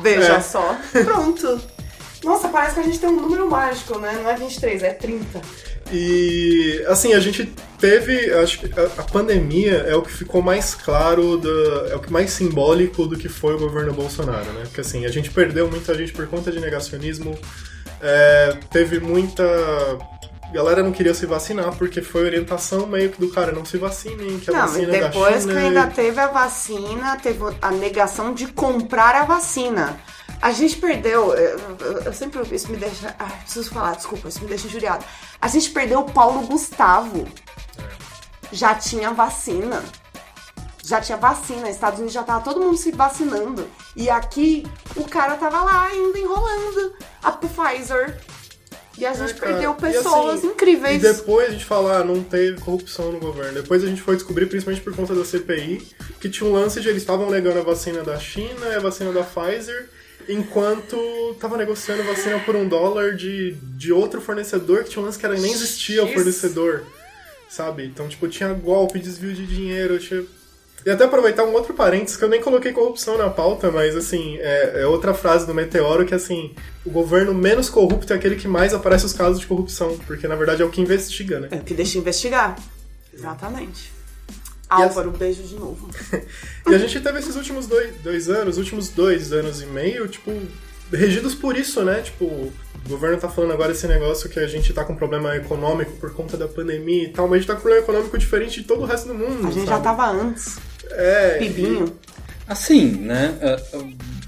Veja 0.00 0.34
É. 0.34 0.40
só. 0.40 0.76
Pronto. 1.04 1.60
Nossa, 2.24 2.48
parece 2.48 2.74
que 2.74 2.80
a 2.80 2.82
gente 2.82 2.98
tem 2.98 3.08
um 3.08 3.20
número 3.20 3.48
mágico, 3.48 3.98
né? 3.98 4.18
Não 4.22 4.30
é 4.30 4.36
23, 4.36 4.82
é 4.82 4.92
30. 4.92 5.40
E 5.92 6.84
assim, 6.86 7.14
a 7.14 7.20
gente 7.20 7.52
teve, 7.78 8.32
acho 8.34 8.60
que 8.60 8.80
a, 8.80 9.02
pandemia 9.02 9.78
é 9.88 9.94
o 9.94 10.02
que 10.02 10.12
ficou 10.12 10.40
mais 10.40 10.74
claro, 10.74 11.38
da, 11.38 11.92
é 11.92 11.96
o 11.96 12.00
que 12.00 12.12
mais 12.12 12.30
simbólico 12.30 13.06
do 13.06 13.16
que 13.16 13.28
foi 13.28 13.54
o 13.54 13.58
governo 13.58 13.92
Bolsonaro, 13.92 14.52
né? 14.52 14.62
Porque 14.64 14.82
assim, 14.82 15.04
a 15.04 15.08
gente 15.10 15.30
perdeu 15.30 15.68
muita 15.68 15.94
gente 15.94 16.12
por 16.12 16.26
conta 16.28 16.52
de 16.52 16.60
negacionismo, 16.60 17.36
é, 18.00 18.56
teve 18.70 19.00
muita. 19.00 19.44
Galera 20.52 20.82
não 20.82 20.90
queria 20.90 21.14
se 21.14 21.26
vacinar 21.26 21.76
porque 21.76 22.02
foi 22.02 22.24
orientação 22.24 22.84
meio 22.84 23.10
que 23.10 23.20
do 23.20 23.30
cara, 23.30 23.52
não 23.52 23.64
se 23.64 23.78
vacinem, 23.78 24.38
que 24.40 24.50
a 24.50 24.52
Não, 24.52 24.60
vacina 24.66 24.96
é 24.96 25.00
da 25.00 25.08
depois 25.08 25.44
que 25.44 25.52
ainda 25.52 25.86
teve 25.86 26.20
a 26.20 26.26
vacina, 26.26 27.16
teve 27.22 27.38
a 27.62 27.70
negação 27.70 28.34
de 28.34 28.48
comprar 28.48 29.14
a 29.14 29.24
vacina. 29.24 29.96
A 30.42 30.52
gente 30.52 30.76
perdeu, 30.76 31.34
eu, 31.34 31.58
eu- 32.06 32.12
sempre, 32.12 32.40
isso 32.54 32.70
me 32.70 32.76
deixa, 32.78 33.14
ai, 33.18 33.40
preciso 33.42 33.70
falar, 33.70 33.94
desculpa, 33.94 34.28
isso 34.28 34.40
me 34.40 34.48
deixa 34.48 34.66
injuriada. 34.66 35.04
A 35.40 35.48
gente 35.48 35.70
perdeu 35.70 36.00
o 36.00 36.10
Paulo 36.10 36.46
Gustavo. 36.46 37.26
Já 38.52 38.74
tinha 38.74 39.12
vacina. 39.12 39.82
Já 40.84 41.00
tinha 41.00 41.16
vacina, 41.18 41.68
Estados 41.70 41.98
Unidos 41.98 42.14
já 42.14 42.22
tava 42.22 42.42
todo 42.42 42.58
mundo 42.60 42.76
se 42.76 42.90
vacinando. 42.90 43.68
E 43.94 44.08
aqui, 44.10 44.66
o 44.96 45.04
cara 45.04 45.36
tava 45.36 45.62
lá 45.62 45.84
ainda 45.84 46.18
enrolando 46.18 46.94
a 47.22 47.30
Pfizer. 47.32 48.18
E 48.98 49.06
a 49.06 49.12
gente 49.14 49.30
É, 49.32 49.34
perdeu 49.34 49.72
pessoas 49.74 50.38
assim, 50.40 50.48
incríveis. 50.48 50.96
E 51.02 51.12
depois 51.12 51.48
a 51.48 51.52
gente 51.52 51.64
falar, 51.64 52.04
não 52.04 52.22
teve 52.24 52.60
corrupção 52.60 53.12
no 53.12 53.20
governo. 53.20 53.62
Depois 53.62 53.84
a 53.84 53.86
gente 53.86 54.02
foi 54.02 54.16
descobrir, 54.16 54.46
principalmente 54.46 54.82
por 54.82 54.94
conta 54.96 55.14
da 55.14 55.24
CPI, 55.24 55.86
que 56.20 56.28
tinha 56.28 56.48
um 56.48 56.52
lance 56.52 56.80
de 56.80 56.88
eles 56.88 57.02
estavam 57.02 57.30
negando 57.30 57.60
a 57.60 57.62
vacina 57.62 58.02
da 58.02 58.18
China 58.18 58.76
a 58.76 58.80
vacina 58.80 59.12
da 59.12 59.22
Pfizer, 59.22 59.88
enquanto 60.28 60.96
tava 61.40 61.56
negociando 61.56 62.02
vacina 62.04 62.38
por 62.40 62.56
um 62.56 62.68
dólar 62.68 63.16
de, 63.16 63.52
de 63.76 63.92
outro 63.92 64.20
fornecedor, 64.20 64.84
que 64.84 64.90
tinha 64.90 65.02
um 65.02 65.06
lance 65.06 65.18
que 65.18 65.26
era, 65.26 65.34
nem 65.36 65.52
existia 65.52 66.04
o 66.04 66.08
fornecedor. 66.12 66.84
Sabe? 67.48 67.84
Então, 67.86 68.08
tipo, 68.08 68.28
tinha 68.28 68.52
golpe, 68.52 68.98
desvio 68.98 69.34
de 69.34 69.46
dinheiro, 69.46 69.98
tinha... 69.98 70.24
E 70.84 70.90
até 70.90 71.04
aproveitar 71.04 71.44
um 71.44 71.52
outro 71.52 71.74
parênteses, 71.74 72.16
que 72.16 72.24
eu 72.24 72.28
nem 72.28 72.40
coloquei 72.40 72.72
corrupção 72.72 73.18
na 73.18 73.28
pauta, 73.28 73.70
mas 73.70 73.94
assim, 73.94 74.38
é, 74.38 74.80
é 74.82 74.86
outra 74.86 75.12
frase 75.12 75.46
do 75.46 75.52
Meteoro 75.52 76.06
que 76.06 76.14
assim, 76.14 76.54
o 76.86 76.90
governo 76.90 77.34
menos 77.34 77.68
corrupto 77.68 78.12
é 78.12 78.16
aquele 78.16 78.36
que 78.36 78.48
mais 78.48 78.72
aparece 78.72 79.04
os 79.04 79.12
casos 79.12 79.40
de 79.40 79.46
corrupção, 79.46 79.98
porque 80.06 80.26
na 80.26 80.36
verdade 80.36 80.62
é 80.62 80.64
o 80.64 80.70
que 80.70 80.80
investiga, 80.80 81.38
né? 81.38 81.48
É 81.50 81.56
o 81.56 81.62
que 81.62 81.74
deixa 81.74 81.98
investigar. 81.98 82.56
Exatamente. 83.12 83.92
Álvaro, 84.70 85.10
beijo 85.10 85.42
de 85.42 85.56
novo. 85.56 85.88
E 86.66 86.74
a 86.74 86.78
gente 86.78 87.00
teve 87.00 87.18
esses 87.18 87.34
últimos 87.34 87.66
dois, 87.66 87.92
dois 87.96 88.28
anos, 88.28 88.56
últimos 88.56 88.90
dois 88.90 89.32
anos 89.32 89.60
e 89.60 89.66
meio, 89.66 90.06
tipo, 90.06 90.30
regidos 90.92 91.34
por 91.34 91.56
isso, 91.56 91.82
né? 91.82 92.00
Tipo, 92.00 92.24
o 92.24 92.52
governo 92.88 93.18
tá 93.18 93.28
falando 93.28 93.52
agora 93.52 93.72
esse 93.72 93.88
negócio 93.88 94.30
que 94.30 94.38
a 94.38 94.46
gente 94.46 94.72
tá 94.72 94.84
com 94.84 94.94
problema 94.94 95.34
econômico 95.36 95.92
por 95.92 96.12
conta 96.14 96.36
da 96.36 96.46
pandemia 96.46 97.04
e 97.04 97.08
tal, 97.08 97.26
mas 97.26 97.36
a 97.36 97.38
gente 97.38 97.46
tá 97.48 97.54
com 97.54 97.62
problema 97.62 97.82
econômico 97.82 98.16
diferente 98.16 98.60
de 98.60 98.66
todo 98.66 98.82
o 98.82 98.86
resto 98.86 99.08
do 99.08 99.14
mundo. 99.14 99.48
A 99.48 99.50
gente 99.50 99.66
já 99.66 99.72
sabe? 99.72 99.84
tava 99.84 100.10
antes. 100.10 100.58
É, 100.90 101.38
Pibinho. 101.38 101.92
Assim, 102.46 102.86
né? 102.92 103.36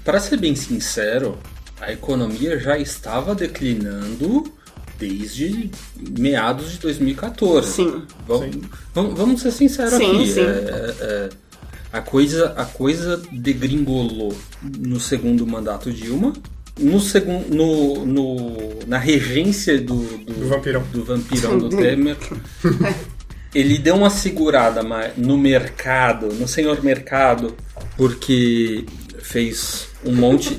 Para 0.03 0.19
ser 0.19 0.37
bem 0.37 0.55
sincero, 0.55 1.37
a 1.79 1.91
economia 1.91 2.59
já 2.59 2.77
estava 2.77 3.33
declinando 3.33 4.43
desde 5.07 5.69
meados 6.17 6.71
de 6.71 6.79
2014. 6.79 7.71
Sim. 7.71 8.01
Vamos, 8.27 8.55
vamos- 8.93 9.17
vamos 9.17 9.41
ser 9.41 9.51
sinceros 9.51 9.93
Sim, 9.93 10.15
aqui. 10.15 10.27
sim. 10.33 10.39
é, 10.39 10.95
é, 11.01 11.29
a, 11.91 12.01
coisa, 12.01 12.53
a 12.55 12.65
coisa 12.65 13.21
degringolou 13.31 14.35
no 14.79 14.99
segundo 14.99 15.45
mandato 15.45 15.91
Dilma. 15.91 16.33
No 16.79 16.99
segun, 16.99 17.43
no, 17.49 18.03
no- 18.05 18.79
na 18.87 18.97
regência 18.97 19.79
do, 19.79 19.95
do, 20.17 20.33
Do 20.33 20.47
vampirão. 20.47 20.83
do 20.91 21.03
vampirão 21.03 21.57
do 21.59 21.69
Temer, 21.69 22.17
ele 23.53 23.77
deu 23.77 23.95
uma 23.95 24.09
segurada 24.09 24.81
no 25.15 25.37
mercado, 25.37 26.33
no 26.33 26.47
senhor 26.47 26.83
mercado, 26.83 27.53
porque 27.95 28.85
fez 29.21 29.87
um 30.03 30.15
monte, 30.15 30.57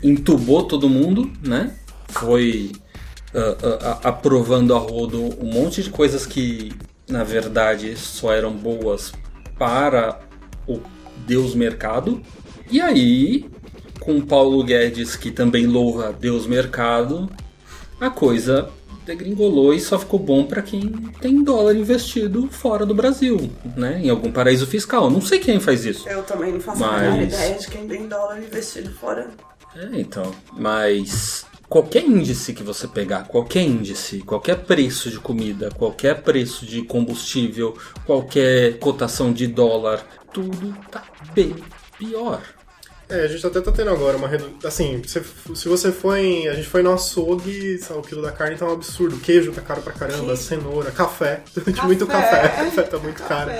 entubou 0.00 0.62
todo 0.62 0.88
mundo, 0.88 1.28
né? 1.42 1.72
Foi 2.10 2.70
ah, 3.36 4.00
aprovando 4.04 4.74
a 4.74 4.78
rodo 4.78 5.20
um 5.40 5.52
monte 5.52 5.82
de 5.82 5.90
coisas 5.90 6.24
que, 6.26 6.72
na 7.08 7.22
verdade, 7.24 7.96
só 7.96 8.32
eram 8.32 8.52
boas 8.52 9.12
para 9.58 10.20
o 10.66 10.80
Deus 11.26 11.54
mercado. 11.54 12.22
E 12.70 12.80
aí, 12.80 13.48
com 14.00 14.20
Paulo 14.20 14.62
Guedes, 14.64 15.16
que 15.16 15.30
também 15.30 15.66
louva 15.66 16.12
Deus 16.18 16.46
mercado, 16.46 17.30
a 18.00 18.10
coisa 18.10 18.68
degringolou 19.04 19.72
e 19.72 19.78
só 19.80 19.98
ficou 19.98 20.18
bom 20.18 20.44
para 20.44 20.60
quem 20.62 20.90
tem 21.20 21.42
dólar 21.44 21.76
investido 21.76 22.48
fora 22.50 22.84
do 22.84 22.92
Brasil, 22.92 23.50
né? 23.76 24.00
Em 24.02 24.10
algum 24.10 24.32
paraíso 24.32 24.66
fiscal. 24.66 25.08
Não 25.08 25.20
sei 25.20 25.38
quem 25.38 25.60
faz 25.60 25.84
isso. 25.84 26.08
Eu 26.08 26.24
também 26.24 26.52
não 26.52 26.60
faço 26.60 26.82
a 26.82 26.86
Mas- 26.90 27.02
menor 27.02 27.22
ideia 27.22 27.54
de 27.56 27.68
quem 27.68 27.86
tem 27.86 28.08
dólar 28.08 28.42
investido 28.42 28.90
fora. 28.90 29.30
É, 29.76 30.00
então. 30.00 30.32
Mas 30.58 31.46
qualquer 31.68 32.04
índice 32.04 32.52
que 32.52 32.62
você 32.62 32.86
pegar, 32.86 33.24
qualquer 33.24 33.62
índice, 33.62 34.20
qualquer 34.20 34.56
preço 34.64 35.10
de 35.10 35.18
comida, 35.18 35.70
qualquer 35.76 36.22
preço 36.22 36.66
de 36.66 36.82
combustível, 36.82 37.76
qualquer 38.04 38.78
cotação 38.78 39.32
de 39.32 39.46
dólar, 39.46 40.04
tudo 40.32 40.76
tá 40.90 41.04
bem 41.34 41.54
pior. 41.98 42.42
É, 43.08 43.20
a 43.20 43.28
gente 43.28 43.46
até 43.46 43.60
tá 43.60 43.70
tendo 43.70 43.90
agora 43.90 44.16
uma 44.16 44.26
redução. 44.26 44.56
Assim, 44.64 45.00
se, 45.06 45.22
se 45.54 45.68
você 45.68 45.92
for 45.92 46.16
em. 46.16 46.48
A 46.48 46.54
gente 46.54 46.66
foi 46.66 46.82
no 46.82 46.92
açougue, 46.92 47.78
sabe, 47.78 48.00
o 48.00 48.02
quilo 48.02 48.20
da 48.20 48.32
carne 48.32 48.56
tá 48.56 48.66
um 48.66 48.72
absurdo. 48.72 49.16
Queijo 49.18 49.52
tá 49.52 49.60
caro 49.60 49.80
pra 49.80 49.92
caramba, 49.92 50.34
cenoura, 50.34 50.90
café. 50.92 51.42
muito 51.84 52.04
café. 52.04 52.48
Café 52.66 52.82
tá 52.82 52.98
muito 52.98 53.22
caro. 53.22 53.52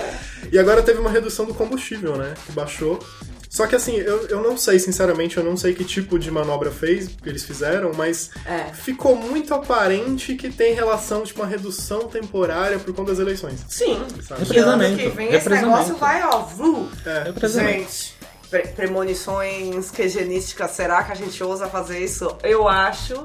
E 0.50 0.58
agora 0.58 0.82
teve 0.82 0.98
uma 0.98 1.10
redução 1.10 1.46
do 1.46 1.54
combustível, 1.54 2.16
né? 2.16 2.34
Que 2.44 2.52
baixou. 2.52 2.98
Só 3.48 3.66
que 3.66 3.74
assim, 3.74 3.96
eu, 3.96 4.26
eu 4.28 4.42
não 4.42 4.56
sei, 4.56 4.78
sinceramente, 4.78 5.36
eu 5.36 5.44
não 5.44 5.56
sei 5.56 5.74
que 5.74 5.84
tipo 5.84 6.18
de 6.18 6.30
manobra 6.30 6.70
fez, 6.70 7.08
que 7.08 7.28
eles 7.28 7.44
fizeram, 7.44 7.92
mas 7.96 8.30
É. 8.44 8.72
ficou 8.72 9.16
muito 9.16 9.54
aparente 9.54 10.34
que 10.34 10.50
tem 10.50 10.74
relação, 10.74 11.22
tipo, 11.22 11.40
uma 11.40 11.48
redução 11.48 12.00
temporária 12.08 12.78
por 12.78 12.94
conta 12.94 13.12
das 13.12 13.18
eleições. 13.20 13.60
Sim. 13.68 14.04
Sabe? 14.26 14.44
Que 14.46 14.58
ano 14.58 14.72
Represamento, 14.82 14.96
que 15.02 15.08
vem 15.16 15.32
esse 15.34 15.48
negócio 15.48 15.96
vai, 15.96 16.22
ó, 16.24 16.38
vlu. 16.40 16.88
É, 17.04 17.22
Represamento. 17.24 17.78
Gente, 17.90 18.14
pre- 18.50 18.68
premonições 18.68 19.90
quegenísticas, 19.90 20.70
será 20.72 21.02
que 21.02 21.12
a 21.12 21.14
gente 21.14 21.42
ousa 21.42 21.66
fazer 21.68 21.98
isso? 22.00 22.36
Eu 22.42 22.68
acho 22.68 23.24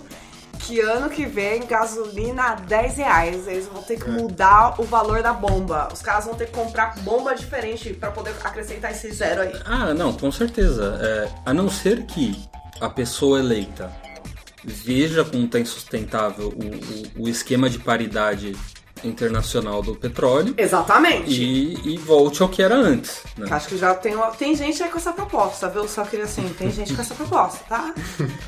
que 0.65 0.79
ano 0.79 1.09
que 1.09 1.25
vem 1.25 1.65
gasolina 1.65 2.43
a 2.43 2.55
10 2.55 2.97
reais. 2.97 3.47
Eles 3.47 3.67
vão 3.67 3.81
ter 3.81 3.99
que 3.99 4.09
mudar 4.09 4.79
o 4.79 4.83
valor 4.83 5.21
da 5.21 5.33
bomba. 5.33 5.89
Os 5.91 6.01
caras 6.01 6.25
vão 6.25 6.35
ter 6.35 6.47
que 6.47 6.53
comprar 6.53 6.95
bomba 6.99 7.33
diferente 7.33 7.93
pra 7.93 8.11
poder 8.11 8.33
acrescentar 8.43 8.91
esse 8.91 9.11
zero 9.11 9.41
aí. 9.41 9.53
Ah, 9.65 9.93
não, 9.93 10.13
com 10.13 10.31
certeza. 10.31 10.99
É, 11.01 11.29
a 11.45 11.53
não 11.53 11.69
ser 11.69 12.05
que 12.05 12.47
a 12.79 12.89
pessoa 12.89 13.39
eleita 13.39 13.91
veja 14.63 15.25
como 15.25 15.45
está 15.45 15.59
insustentável 15.59 16.49
o, 16.49 17.21
o, 17.21 17.23
o 17.23 17.29
esquema 17.29 17.69
de 17.69 17.79
paridade 17.79 18.55
internacional 19.03 19.81
do 19.81 19.95
petróleo 19.95 20.53
Exatamente. 20.57 21.31
e, 21.31 21.93
e 21.93 21.97
volte 21.97 22.41
ao 22.41 22.49
que 22.49 22.61
era 22.61 22.75
antes. 22.75 23.23
né? 23.37 23.47
Acho 23.49 23.67
que 23.69 23.77
já 23.77 23.93
tem, 23.95 24.15
uma- 24.15 24.31
tem 24.31 24.55
gente 24.55 24.81
aí 24.83 24.89
com 24.89 24.97
essa 24.97 25.11
proposta, 25.13 25.67
viu? 25.69 25.87
Só 25.87 26.03
queria 26.03 26.25
assim, 26.25 26.47
tem 26.57 26.71
gente 26.71 26.93
com 26.93 27.01
essa 27.01 27.13
proposta, 27.15 27.59
tá? 27.67 27.93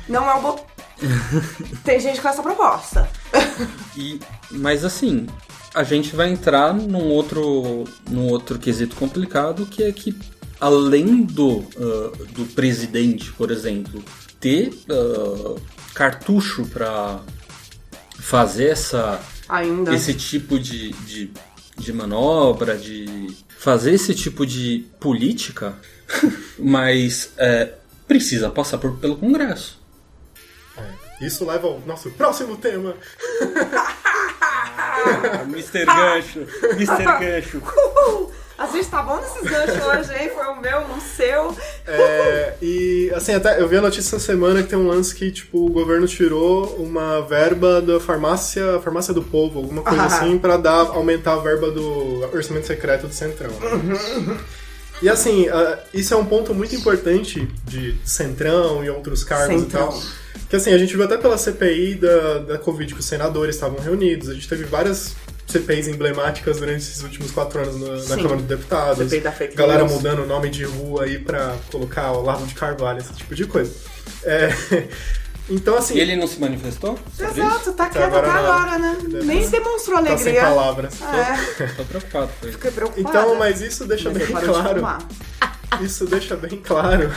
Não 0.08 0.28
é 0.30 0.34
o 0.34 0.40
bo... 0.40 0.60
Tem 1.84 1.98
gente 1.98 2.20
com 2.20 2.28
essa 2.28 2.42
proposta. 2.42 3.08
E, 3.96 4.20
mas 4.50 4.84
assim, 4.84 5.26
a 5.74 5.82
gente 5.82 6.14
vai 6.14 6.30
entrar 6.30 6.72
num 6.72 7.08
outro, 7.10 7.84
num 8.08 8.28
outro 8.28 8.58
quesito 8.60 8.94
complicado, 8.96 9.66
que 9.66 9.82
é 9.82 9.90
que 9.92 10.16
além 10.60 11.22
do, 11.24 11.64
ah, 11.76 12.12
do 12.30 12.46
presidente, 12.54 13.32
por 13.32 13.50
exemplo, 13.50 14.02
ter 14.38 14.72
ah, 14.88 15.56
cartucho 15.94 16.64
para 16.66 17.18
fazer 18.18 18.70
essa, 18.70 19.20
Ainda. 19.48 19.94
esse 19.94 20.14
tipo 20.14 20.58
de, 20.58 20.90
de, 20.92 21.30
de 21.76 21.92
manobra, 21.92 22.76
de 22.76 23.34
fazer 23.58 23.92
esse 23.92 24.14
tipo 24.14 24.46
de 24.46 24.86
política, 25.00 25.74
mas 26.58 27.30
é, 27.36 27.74
precisa 28.06 28.50
passar 28.50 28.78
por, 28.78 28.96
pelo 28.98 29.16
Congresso. 29.16 29.82
Isso 31.20 31.46
leva 31.46 31.68
ao 31.68 31.80
nosso 31.80 32.10
próximo 32.10 32.56
tema. 32.56 32.96
Mr. 35.48 35.84
Gancho, 35.86 36.46
Mr. 36.72 37.04
Gancho. 37.20 37.62
A 38.64 38.76
gente 38.76 38.88
tá 38.88 39.02
bom 39.02 39.16
nesses 39.20 39.42
ganchos 39.50 39.84
hoje, 39.86 40.22
hein? 40.22 40.30
Foi 40.34 40.44
o 40.46 40.60
meu, 40.60 40.78
o 40.80 41.00
seu. 41.16 41.54
É, 41.86 42.54
e 42.62 43.12
assim, 43.14 43.34
até 43.34 43.60
eu 43.60 43.68
vi 43.68 43.76
a 43.76 43.80
notícia 43.82 44.16
essa 44.16 44.18
semana 44.24 44.62
que 44.62 44.68
tem 44.70 44.78
um 44.78 44.88
lance 44.88 45.14
que, 45.14 45.30
tipo, 45.30 45.66
o 45.66 45.70
governo 45.70 46.06
tirou 46.06 46.64
uma 46.76 47.20
verba 47.22 47.80
da 47.82 48.00
farmácia, 48.00 48.80
farmácia 48.82 49.12
do 49.12 49.22
povo, 49.22 49.58
alguma 49.60 49.82
coisa 49.82 50.02
Ah. 50.02 50.06
assim, 50.06 50.38
pra 50.38 50.56
dar, 50.56 50.86
aumentar 50.88 51.34
a 51.34 51.38
verba 51.38 51.70
do 51.70 52.20
orçamento 52.32 52.66
secreto 52.66 53.06
do 53.06 53.14
Centrão. 53.14 53.50
né? 53.50 54.38
E 55.02 55.08
assim, 55.08 55.48
ah, 55.48 55.78
isso 55.92 56.14
é 56.14 56.16
um 56.16 56.24
ponto 56.24 56.54
muito 56.54 56.74
importante 56.74 57.46
de 57.64 57.96
Centrão 58.04 58.82
e 58.84 58.88
outros 58.90 59.22
cargos 59.24 59.60
Centrão. 59.62 59.88
e 59.88 59.92
tal. 59.92 60.02
Que 60.48 60.56
assim, 60.56 60.72
a 60.72 60.78
gente 60.78 60.94
viu 60.96 61.04
até 61.04 61.16
pela 61.18 61.36
CPI 61.36 61.96
da, 61.96 62.38
da 62.38 62.58
Covid 62.58 62.94
que 62.94 63.00
os 63.00 63.06
senadores 63.06 63.56
estavam 63.56 63.78
reunidos, 63.80 64.28
a 64.28 64.34
gente 64.34 64.48
teve 64.48 64.64
várias 64.64 65.14
CPIs 65.58 65.88
emblemáticas 65.88 66.58
durante 66.58 66.78
esses 66.78 67.02
últimos 67.02 67.30
quatro 67.30 67.60
anos 67.60 68.08
na, 68.08 68.16
na. 68.16 68.22
Câmara 68.22 68.36
dos 68.36 68.46
Deputados. 68.46 69.04
CPI 69.04 69.20
da 69.20 69.32
fake 69.32 69.54
Galera 69.56 69.82
news. 69.84 69.92
mudando 69.92 70.22
o 70.22 70.26
nome 70.26 70.50
de 70.50 70.64
rua 70.64 71.04
aí 71.04 71.18
pra 71.18 71.56
colocar 71.70 72.12
o 72.12 72.22
Largo 72.22 72.46
de 72.46 72.54
Carvalho, 72.54 72.98
esse 72.98 73.12
tipo 73.12 73.34
de 73.34 73.46
coisa. 73.46 73.72
É, 74.24 74.48
então, 75.48 75.76
assim, 75.76 75.94
E 75.94 76.00
ele 76.00 76.16
não 76.16 76.26
se 76.26 76.40
manifestou? 76.40 76.98
Exato, 77.18 77.72
tá 77.72 77.88
quieto 77.88 78.04
agora 78.04 78.32
agora, 78.32 78.78
né? 78.78 78.96
Deve 79.02 79.24
Nem 79.24 79.42
tá- 79.44 79.50
demonstrou 79.50 79.98
tá 80.02 80.16
sem 80.18 80.38
alegria. 80.38 80.40
palavras. 80.42 80.94
É, 81.02 81.34
isso? 81.64 81.74
Tô 81.76 81.84
preocupado 81.84 82.30
com 82.40 82.46
ele. 82.46 82.52
fiquei 82.54 82.70
preocupada. 82.70 83.08
Então, 83.18 83.34
mas 83.36 83.60
isso 83.60 83.84
deixa 83.86 84.10
Mas 84.10 84.18
bem 84.18 84.26
claro. 84.36 84.98
Isso 85.80 86.06
deixa 86.06 86.36
bem 86.36 86.60
claro 86.60 87.10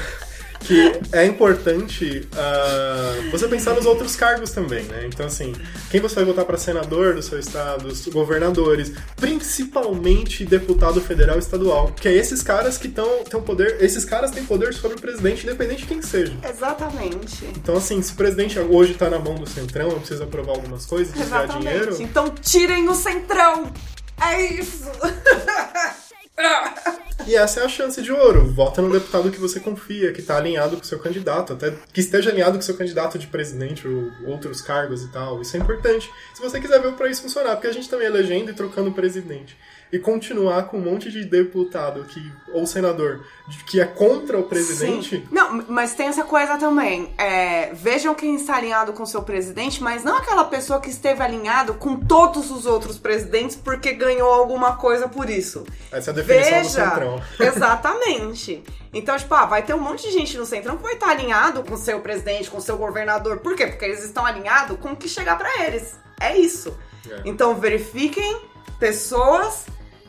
que 0.60 1.00
é 1.12 1.26
importante 1.26 2.28
ah, 2.36 3.16
você 3.32 3.48
pensar 3.48 3.74
nos 3.74 3.86
outros 3.86 4.16
cargos 4.16 4.52
também, 4.52 4.84
né? 4.84 5.06
Então, 5.08 5.26
assim, 5.26 5.54
quem 5.90 6.00
você 6.00 6.16
vai 6.16 6.26
votar 6.26 6.46
para 6.46 6.58
senador 6.58 7.16
do 7.16 7.22
seu 7.22 7.40
estado, 7.40 7.88
os 7.88 8.08
governadores, 8.08 8.94
principalmente 9.16 10.46
deputado 10.46 11.00
federal 11.02 11.38
e 11.38 11.40
estadual, 11.40 11.92
que 11.94 12.08
é 12.08 12.14
esses 12.14 12.42
caras 12.42 12.78
que 12.78 12.88
estão 12.88 13.24
têm 13.24 13.42
poder, 13.42 13.78
esses 13.82 14.04
caras 14.06 14.32
têm 14.32 14.46
poder 14.46 14.74
sobre 14.74 14.98
o 14.98 15.02
presidente, 15.02 15.44
independente 15.44 15.82
de 15.82 15.88
quem 15.88 16.02
seja. 16.02 16.38
Exatamente. 16.48 17.46
Então, 17.56 17.78
assim, 17.78 18.02
se 18.02 18.14
o 18.14 18.16
presidente 18.16 18.60
hoje 18.60 18.94
tá 18.94 19.10
na 19.10 19.20
mão 19.20 19.36
do 19.36 19.48
centrão, 19.48 19.90
não 19.90 20.00
precisa 20.00 20.24
aprovar 20.24 20.56
algumas 20.56 20.86
coisas, 20.86 21.14
desviar 21.14 21.48
dinheiro. 21.48 21.98
Então 22.02 22.30
tirem 22.30 22.88
o 22.90 22.94
centrão. 22.94 23.72
É 24.20 24.42
isso. 24.54 24.90
E 27.28 27.36
essa 27.36 27.60
é 27.60 27.66
a 27.66 27.70
chance 27.70 28.02
de 28.02 28.12
ouro. 28.12 28.46
Vota 28.46 28.82
no 28.82 28.92
deputado 28.92 29.30
que 29.30 29.40
você 29.40 29.60
confia, 29.60 30.14
que 30.14 30.22
está 30.22 30.38
alinhado 30.38 30.78
com 30.78 30.84
o 30.84 30.86
seu 30.86 30.98
candidato, 30.98 31.54
até 31.54 31.74
que 31.92 32.00
esteja 32.00 32.30
alinhado 32.30 32.54
com 32.54 32.60
o 32.60 32.64
seu 32.64 32.78
candidato 32.78 33.20
de 33.20 33.28
presidente 33.28 33.86
ou 33.86 34.12
outros 34.26 34.62
cargos 34.62 35.04
e 35.04 35.10
tal. 35.10 35.42
Isso 35.42 35.58
é 35.58 35.60
importante. 35.60 36.10
Se 36.34 36.42
você 36.42 36.60
quiser 36.62 36.80
ver 36.82 36.88
o 36.88 36.94
país 36.94 37.20
funcionar, 37.20 37.56
porque 37.56 37.68
a 37.68 37.74
gente 37.74 37.90
também 37.90 38.08
elegendo 38.08 38.52
e 38.52 38.54
trocando 38.54 38.94
presidente. 38.94 39.58
E 39.92 40.00
continuar 40.00 40.64
com 40.64 40.78
um 40.78 40.82
monte 40.82 41.10
de 41.10 41.24
deputado 41.24 42.04
que, 42.06 42.32
ou 42.52 42.66
senador 42.66 43.24
que 43.66 43.80
é 43.80 43.86
contra 43.86 44.38
o 44.38 44.44
presidente. 44.44 45.18
Sim. 45.18 45.28
Não, 45.32 45.64
mas 45.70 45.94
tem 45.94 46.08
essa 46.08 46.24
coisa 46.24 46.58
também. 46.58 47.14
É, 47.18 47.74
vejam 47.74 48.14
quem 48.14 48.36
está 48.36 48.58
alinhado 48.58 48.92
com 48.94 49.04
o 49.04 49.08
seu 49.08 49.24
presidente, 49.24 49.82
mas 49.82 50.04
não 50.04 50.18
aquela 50.18 50.44
pessoa 50.46 50.82
que 50.82 50.90
esteve 50.90 51.24
alinhado 51.24 51.76
com 51.76 51.96
todos 51.98 52.52
os 52.52 52.66
outros 52.66 52.98
presidentes 52.98 53.56
porque 53.56 53.94
ganhou 53.94 54.30
alguma 54.30 54.76
coisa 54.76 55.08
por 55.08 55.30
isso. 55.30 55.66
Essa 55.92 56.10
é 56.10 56.14
a 56.14 56.16
definição 56.16 56.52
do 56.52 56.64
Veja! 56.64 56.70
centrão. 56.70 57.24
Exatamente. 57.40 58.64
Então, 58.94 59.18
tipo, 59.18 59.34
ah, 59.34 59.46
vai 59.46 59.64
ter 59.64 59.74
um 59.74 59.80
monte 59.80 60.04
de 60.08 60.12
gente 60.12 60.38
no 60.38 60.46
Centrão 60.46 60.78
que 60.78 60.84
vai 60.84 60.94
estar 60.94 61.10
alinhado 61.10 61.64
com 61.64 61.76
o 61.76 61.78
seu 61.78 62.00
presidente, 62.00 62.50
com 62.50 62.58
o 62.58 62.62
seu 62.62 62.78
governador. 62.78 63.40
Por 63.40 63.56
quê? 63.56 63.68
Porque 63.68 63.86
eles 63.86 64.04
estão 64.04 64.26
alinhados 64.26 64.78
com 64.80 64.92
o 64.92 64.96
que 64.96 65.08
chegar 65.08 65.38
pra 65.38 65.66
eles. 65.66 65.96
É 66.20 66.38
isso. 66.38 66.76
É. 67.10 67.22
Então, 67.26 67.56
verifiquem 67.56 68.42
pessoas 68.80 69.66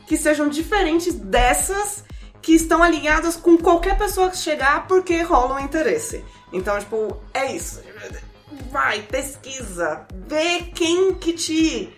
que 0.09 0.17
sejam 0.17 0.49
diferentes 0.49 1.13
dessas 1.13 2.03
que 2.41 2.55
estão 2.55 2.81
alinhadas 2.81 3.35
com 3.35 3.55
qualquer 3.55 3.95
pessoa 3.95 4.31
que 4.31 4.37
chegar 4.37 4.87
porque 4.87 5.21
rola 5.21 5.53
um 5.53 5.59
interesse. 5.59 6.25
Então, 6.51 6.79
tipo, 6.79 7.15
é 7.31 7.55
isso. 7.55 7.79
Vai, 8.71 9.03
pesquisa, 9.03 10.07
vê 10.27 10.63
quem 10.73 11.13
que 11.13 11.33
te 11.33 11.93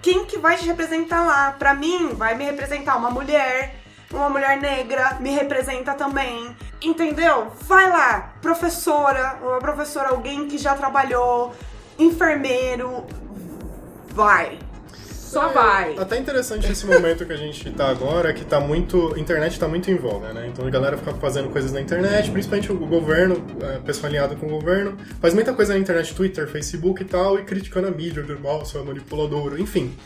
quem 0.00 0.24
que 0.24 0.38
vai 0.38 0.56
te 0.56 0.64
representar 0.64 1.22
lá. 1.26 1.52
Pra 1.52 1.74
mim, 1.74 2.14
vai 2.14 2.34
me 2.34 2.46
representar 2.46 2.96
uma 2.96 3.10
mulher, 3.10 3.76
uma 4.10 4.30
mulher 4.30 4.58
negra, 4.58 5.18
me 5.20 5.28
representa 5.28 5.92
também. 5.92 6.56
Entendeu? 6.80 7.52
Vai 7.60 7.90
lá, 7.90 8.32
professora, 8.40 9.38
uma 9.42 9.58
professora, 9.58 10.08
alguém 10.08 10.48
que 10.48 10.56
já 10.56 10.74
trabalhou, 10.74 11.54
enfermeiro, 11.98 13.06
vai. 14.14 14.69
Só 15.30 15.46
vai. 15.48 15.96
Até 15.96 16.18
interessante 16.18 16.70
esse 16.70 16.84
momento 16.84 17.24
que 17.24 17.32
a 17.32 17.36
gente 17.36 17.70
tá 17.70 17.88
agora, 17.88 18.32
que 18.32 18.44
tá 18.44 18.58
muito. 18.58 19.14
A 19.14 19.18
internet 19.20 19.60
tá 19.60 19.68
muito 19.68 19.88
em 19.88 19.94
voga, 19.94 20.32
né? 20.32 20.48
Então 20.48 20.66
a 20.66 20.70
galera 20.70 20.98
fica 20.98 21.14
fazendo 21.14 21.48
coisas 21.50 21.70
na 21.70 21.80
internet, 21.80 22.32
principalmente 22.32 22.72
o 22.72 22.76
governo, 22.76 23.36
é, 23.62 23.78
pessoa 23.78 24.08
alinhada 24.08 24.34
com 24.34 24.46
o 24.46 24.50
governo, 24.50 24.96
faz 25.20 25.32
muita 25.32 25.52
coisa 25.52 25.72
na 25.72 25.78
internet, 25.78 26.12
Twitter, 26.16 26.48
Facebook 26.48 27.02
e 27.02 27.04
tal, 27.04 27.38
e 27.38 27.44
criticando 27.44 27.86
a 27.86 27.92
mídia, 27.92 28.24
do 28.24 28.40
mal, 28.40 28.66
seu 28.66 28.84
manipulador, 28.84 29.60
enfim. 29.60 29.96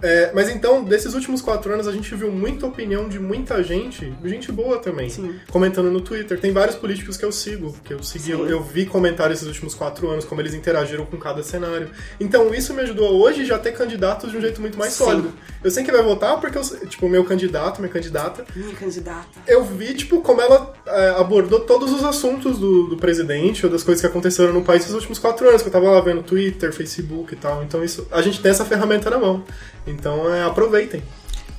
É, 0.00 0.30
mas 0.32 0.48
então, 0.48 0.84
desses 0.84 1.14
últimos 1.14 1.42
quatro 1.42 1.72
anos, 1.72 1.88
a 1.88 1.92
gente 1.92 2.14
viu 2.14 2.30
muita 2.30 2.66
opinião 2.66 3.08
de 3.08 3.18
muita 3.18 3.62
gente, 3.64 4.12
gente 4.24 4.52
boa 4.52 4.78
também, 4.78 5.08
Sim. 5.10 5.34
comentando 5.50 5.90
no 5.90 6.00
Twitter. 6.00 6.38
Tem 6.38 6.52
vários 6.52 6.76
políticos 6.76 7.16
que 7.16 7.24
eu 7.24 7.32
sigo, 7.32 7.74
que 7.84 7.92
eu 7.92 8.02
segui, 8.02 8.30
eu, 8.30 8.46
eu 8.48 8.62
vi 8.62 8.86
comentários 8.86 9.38
esses 9.38 9.48
últimos 9.48 9.74
quatro 9.74 10.08
anos, 10.08 10.24
como 10.24 10.40
eles 10.40 10.54
interagiram 10.54 11.04
com 11.04 11.16
cada 11.16 11.42
cenário. 11.42 11.90
Então, 12.20 12.54
isso 12.54 12.72
me 12.72 12.82
ajudou 12.82 13.20
hoje 13.20 13.44
já 13.44 13.58
ter 13.58 13.72
candidatos 13.72 14.30
de 14.30 14.36
um 14.36 14.40
jeito 14.40 14.60
muito 14.60 14.78
mais 14.78 14.92
Sim. 14.92 15.04
sólido. 15.04 15.32
Eu 15.64 15.70
sei 15.70 15.82
que 15.82 15.90
vai 15.90 16.02
votar 16.02 16.40
porque, 16.40 16.56
eu, 16.56 16.62
tipo, 16.86 17.08
meu 17.08 17.24
candidato, 17.24 17.80
minha 17.80 17.92
candidata, 17.92 18.44
Minha 18.54 18.74
candidata. 18.76 19.26
eu 19.46 19.64
vi, 19.64 19.94
tipo, 19.94 20.20
como 20.20 20.40
ela 20.40 20.72
é, 20.86 21.08
abordou 21.18 21.60
todos 21.60 21.92
os 21.92 22.04
assuntos 22.04 22.58
do, 22.58 22.86
do 22.86 22.96
presidente 22.96 23.66
ou 23.66 23.72
das 23.72 23.82
coisas 23.82 24.00
que 24.00 24.06
aconteceram 24.06 24.52
no 24.52 24.62
país 24.62 24.84
nos 24.86 24.94
últimos 24.94 25.18
quatro 25.18 25.48
anos, 25.48 25.60
que 25.62 25.68
eu 25.68 25.72
tava 25.72 25.90
lá 25.90 26.00
vendo 26.00 26.22
Twitter, 26.22 26.72
Facebook 26.72 27.34
e 27.34 27.36
tal. 27.36 27.64
Então, 27.64 27.82
isso, 27.82 28.06
a 28.12 28.22
gente 28.22 28.40
tem 28.40 28.50
essa 28.52 28.64
ferramenta 28.64 29.10
na 29.10 29.18
mão. 29.18 29.44
Então, 29.90 30.32
é, 30.32 30.44
aproveitem. 30.44 31.02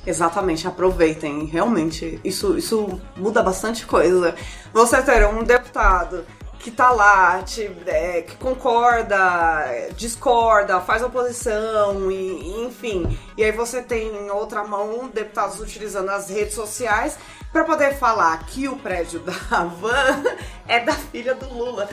Exatamente, 0.06 0.66
aproveitem. 0.66 1.44
Realmente, 1.46 2.18
isso, 2.24 2.56
isso 2.56 3.00
muda 3.16 3.42
bastante 3.42 3.84
coisa. 3.86 4.34
Você 4.72 5.02
ter 5.02 5.26
um 5.26 5.42
deputado 5.44 6.24
que 6.58 6.70
tá 6.70 6.90
lá, 6.90 7.42
te- 7.42 7.70
é, 7.86 8.22
que 8.22 8.36
concorda, 8.36 9.88
discorda, 9.96 10.80
faz 10.80 11.02
oposição, 11.02 12.10
e, 12.10 12.14
e, 12.14 12.64
enfim. 12.66 13.18
E 13.36 13.44
aí 13.44 13.52
você 13.52 13.82
tem 13.82 14.08
em 14.08 14.30
outra 14.30 14.62
mão 14.64 15.08
deputados 15.12 15.58
utilizando 15.60 16.10
as 16.10 16.28
redes 16.28 16.54
sociais 16.54 17.18
pra 17.52 17.64
poder 17.64 17.94
falar 17.96 18.38
que 18.46 18.68
o 18.68 18.76
prédio 18.76 19.20
da 19.24 19.64
Van 19.64 20.22
é 20.68 20.80
da 20.80 20.92
filha 20.92 21.34
do 21.34 21.52
Lula. 21.52 21.88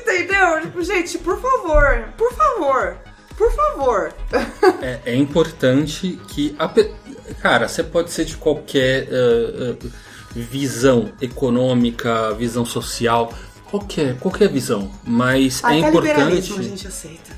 Entendeu? 0.00 0.60
Tipo, 0.62 0.82
gente, 0.82 1.16
por 1.18 1.40
favor, 1.40 2.08
por 2.16 2.32
favor, 2.34 2.96
por 3.40 3.50
favor. 3.52 4.14
É, 4.82 5.00
é 5.06 5.16
importante 5.16 6.18
que 6.28 6.54
a 6.58 6.68
cara, 7.40 7.68
você 7.68 7.82
pode 7.82 8.10
ser 8.10 8.24
de 8.24 8.36
qualquer 8.36 9.08
eh, 9.10 9.76
eh, 9.82 9.88
visão 10.34 11.12
econômica, 11.20 12.32
visão 12.34 12.64
social, 12.64 13.32
qualquer, 13.70 14.18
qualquer 14.18 14.48
visão. 14.48 14.90
Mas 15.04 15.62
é 15.62 15.66
Até 15.66 15.78
importante. 15.78 16.10
é 16.10 16.12
liberalismo 16.14 16.56
a 16.56 16.62
importante. 16.62 16.82
gente 16.82 16.88
aceita. 16.88 17.30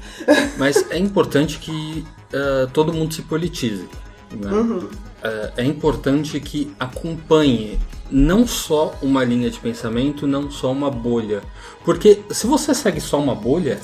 Mas 0.56 0.90
é 0.90 0.98
importante 0.98 1.58
que 1.58 2.04
eh, 2.32 2.66
todo 2.72 2.92
mundo 2.92 3.12
se 3.14 3.22
politize. 3.22 3.88
né? 4.30 4.50
Uhum. 4.52 4.88
Eh, 5.24 5.52
é 5.58 5.64
importante 5.64 6.38
que 6.40 6.74
acompanhe 6.80 7.78
não 8.10 8.46
só 8.46 8.94
uma 9.00 9.22
linha 9.24 9.48
de 9.50 9.58
pensamento, 9.58 10.26
não 10.26 10.50
só 10.50 10.70
uma 10.72 10.90
bolha. 10.90 11.42
Porque 11.84 12.22
se 12.30 12.46
você 12.46 12.74
segue 12.74 13.00
só 13.00 13.18
uma 13.20 13.34
bolha, 13.34 13.80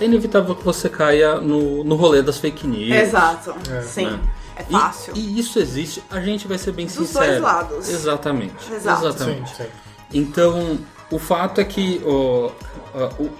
é 0.00 0.04
inevitável 0.04 0.54
que 0.54 0.64
você 0.64 0.88
caia 0.88 1.36
no, 1.40 1.84
no 1.84 1.94
rolê 1.94 2.22
das 2.22 2.38
fake 2.38 2.66
news. 2.66 2.90
Exato. 2.92 3.54
É. 3.70 3.82
Sim. 3.82 4.06
né? 4.06 4.20
É 4.56 4.62
E- 4.68 4.72
fácil. 4.72 5.12
E, 5.16 5.38
isso 5.38 5.58
existe, 5.58 6.02
a 6.10 6.20
gente 6.20 6.46
vai 6.48 6.58
ser 6.58 6.72
bem 6.72 6.86
Dos 6.86 6.94
sincero. 6.96 7.26
dois 7.26 7.40
lados. 7.40 7.88
Exatamente. 7.88 8.54
Exato. 8.72 9.06
Exatamente. 9.06 9.48
Sim, 9.56 9.62
sim. 9.64 9.68
Então, 10.12 10.78
o 11.10 11.18
fato 11.18 11.60
é 11.60 11.64
que 11.64 12.02
ó, 12.04 12.50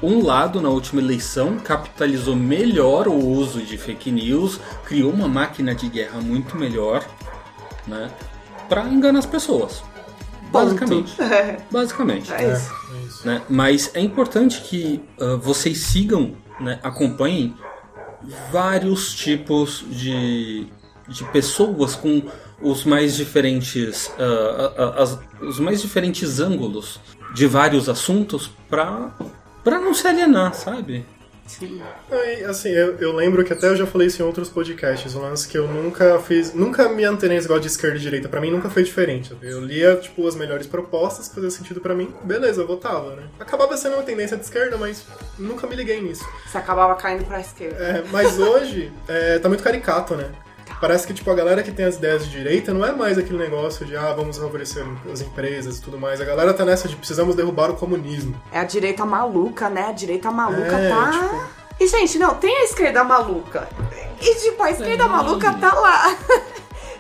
um 0.02 0.24
lado, 0.24 0.60
na 0.62 0.68
última 0.68 1.00
eleição, 1.02 1.58
capitalizou 1.58 2.36
melhor 2.36 3.08
o 3.08 3.14
uso 3.14 3.60
de 3.60 3.76
fake 3.76 4.10
news, 4.10 4.60
criou 4.84 5.10
uma 5.12 5.28
máquina 5.28 5.74
de 5.74 5.88
guerra 5.88 6.20
muito 6.20 6.56
melhor, 6.56 7.04
né? 7.86 8.10
Pra 8.68 8.86
enganar 8.88 9.18
as 9.20 9.26
pessoas. 9.26 9.82
Basicamente. 10.52 11.14
É, 11.22 11.58
Basicamente. 11.70 12.32
é 12.32 12.52
isso. 12.52 12.72
É 12.94 13.06
isso. 13.06 13.26
né? 13.26 13.42
Mas 13.48 13.90
é 13.94 14.00
importante 14.00 14.60
que 14.62 15.00
ah, 15.20 15.36
vocês 15.36 15.78
sigam, 15.78 16.34
né, 16.60 16.78
acompanhem 16.82 17.54
vários 18.52 19.14
tipos 19.14 19.84
de, 19.90 20.66
de 21.08 21.24
pessoas 21.32 21.94
com 21.94 22.22
os 22.60 22.84
mais 22.84 23.16
diferentes 23.16 24.10
ah, 24.18 25.02
as- 25.02 25.18
os 25.40 25.58
mais 25.58 25.80
diferentes 25.80 26.40
ângulos 26.40 27.00
de 27.34 27.46
vários 27.46 27.88
assuntos 27.88 28.50
para 28.68 29.10
para 29.64 29.78
não 29.78 29.92
se 29.94 30.06
alienar, 30.06 30.54
sabe? 30.54 31.04
Sim. 31.58 31.82
Aí, 32.10 32.44
assim, 32.44 32.68
eu, 32.70 32.96
eu 32.98 33.12
lembro 33.12 33.44
que 33.44 33.52
até 33.52 33.68
eu 33.68 33.76
já 33.76 33.86
falei 33.86 34.06
isso 34.06 34.22
em 34.22 34.24
outros 34.24 34.48
podcasts, 34.48 35.14
um 35.14 35.22
lance 35.22 35.48
que 35.48 35.58
eu 35.58 35.66
nunca 35.66 36.18
fiz, 36.20 36.54
nunca 36.54 36.88
me 36.88 37.04
antenei 37.04 37.36
nesse 37.36 37.48
negócio 37.48 37.62
de 37.62 37.68
esquerda 37.68 37.96
e 37.96 38.00
direita, 38.00 38.28
pra 38.28 38.40
mim 38.40 38.50
nunca 38.50 38.70
foi 38.70 38.84
diferente. 38.84 39.36
Eu 39.42 39.60
lia, 39.60 39.96
tipo, 39.96 40.26
as 40.26 40.36
melhores 40.36 40.66
propostas, 40.66 41.28
que 41.28 41.34
fazia 41.34 41.50
sentido 41.50 41.80
pra 41.80 41.94
mim, 41.94 42.14
beleza, 42.22 42.60
eu 42.60 42.66
votava, 42.66 43.16
né? 43.16 43.24
Acabava 43.38 43.76
sendo 43.76 43.94
uma 43.94 44.02
tendência 44.04 44.36
de 44.36 44.44
esquerda, 44.44 44.76
mas 44.76 45.04
nunca 45.38 45.66
me 45.66 45.74
liguei 45.74 46.00
nisso. 46.00 46.24
Você 46.46 46.58
acabava 46.58 46.94
caindo 46.94 47.24
pra 47.24 47.40
esquerda. 47.40 47.76
É, 47.82 48.04
mas 48.12 48.38
hoje, 48.38 48.92
é, 49.08 49.38
tá 49.38 49.48
muito 49.48 49.64
caricato, 49.64 50.14
né? 50.14 50.30
Parece 50.80 51.06
que, 51.06 51.12
tipo, 51.12 51.30
a 51.30 51.34
galera 51.34 51.62
que 51.62 51.70
tem 51.70 51.84
as 51.84 51.96
ideias 51.96 52.24
de 52.24 52.30
direita 52.30 52.72
não 52.72 52.84
é 52.86 52.92
mais 52.92 53.18
aquele 53.18 53.38
negócio 53.38 53.84
de, 53.84 53.94
ah, 53.96 54.12
vamos 54.14 54.38
favorecer 54.38 54.84
as 55.12 55.20
empresas 55.20 55.76
e 55.78 55.82
tudo 55.82 55.98
mais. 55.98 56.20
A 56.20 56.24
galera 56.24 56.54
tá 56.54 56.64
nessa 56.64 56.88
de 56.88 56.96
precisamos 56.96 57.34
derrubar 57.36 57.70
o 57.70 57.74
comunismo. 57.76 58.34
É 58.50 58.60
a 58.60 58.64
direita 58.64 59.04
maluca, 59.04 59.68
né? 59.68 59.86
A 59.88 59.92
direita 59.92 60.30
maluca 60.30 60.76
É, 60.78 60.88
tá. 60.88 61.10
tipo- 61.10 61.60
E, 61.78 61.86
gente, 61.86 62.18
não, 62.18 62.34
tem 62.34 62.56
a 62.56 62.64
esquerda 62.64 63.04
maluca. 63.04 63.68
E, 64.22 64.34
tipo, 64.36 64.62
a 64.62 64.70
esquerda 64.70 65.04
Sim. 65.04 65.10
maluca 65.10 65.52
tá 65.54 65.74
lá. 65.74 66.16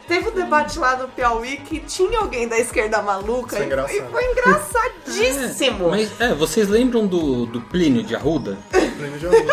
Teve 0.08 0.28
um 0.28 0.32
debate 0.32 0.78
lá 0.78 0.96
no 0.96 1.06
Piauí 1.08 1.58
que 1.58 1.78
tinha 1.80 2.18
alguém 2.18 2.48
da 2.48 2.58
esquerda 2.58 3.00
maluca 3.00 3.54
Isso 3.54 3.62
é 3.62 3.62
e- 3.62 3.66
engraçado. 3.66 3.94
e 3.96 4.10
foi 4.10 4.24
engraçadíssimo. 4.32 5.88
Mas 5.90 6.20
é, 6.20 6.34
vocês 6.34 6.68
lembram 6.68 7.06
do, 7.06 7.46
do 7.46 7.60
Plínio 7.60 8.02
de 8.02 8.14
Arruda? 8.16 8.58
Prêmio 8.70 9.18
de 9.18 9.26
aluno. 9.26 9.52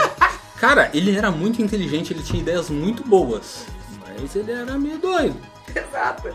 Cara, 0.60 0.90
ele 0.94 1.16
era 1.16 1.30
muito 1.30 1.62
inteligente, 1.62 2.12
ele 2.12 2.24
tinha 2.24 2.40
ideias 2.42 2.70
muito 2.70 3.04
boas, 3.08 3.66
mas 4.20 4.36
ele 4.36 4.52
era 4.52 4.78
meio 4.78 4.98
doido. 4.98 5.40
Exato. 5.76 6.30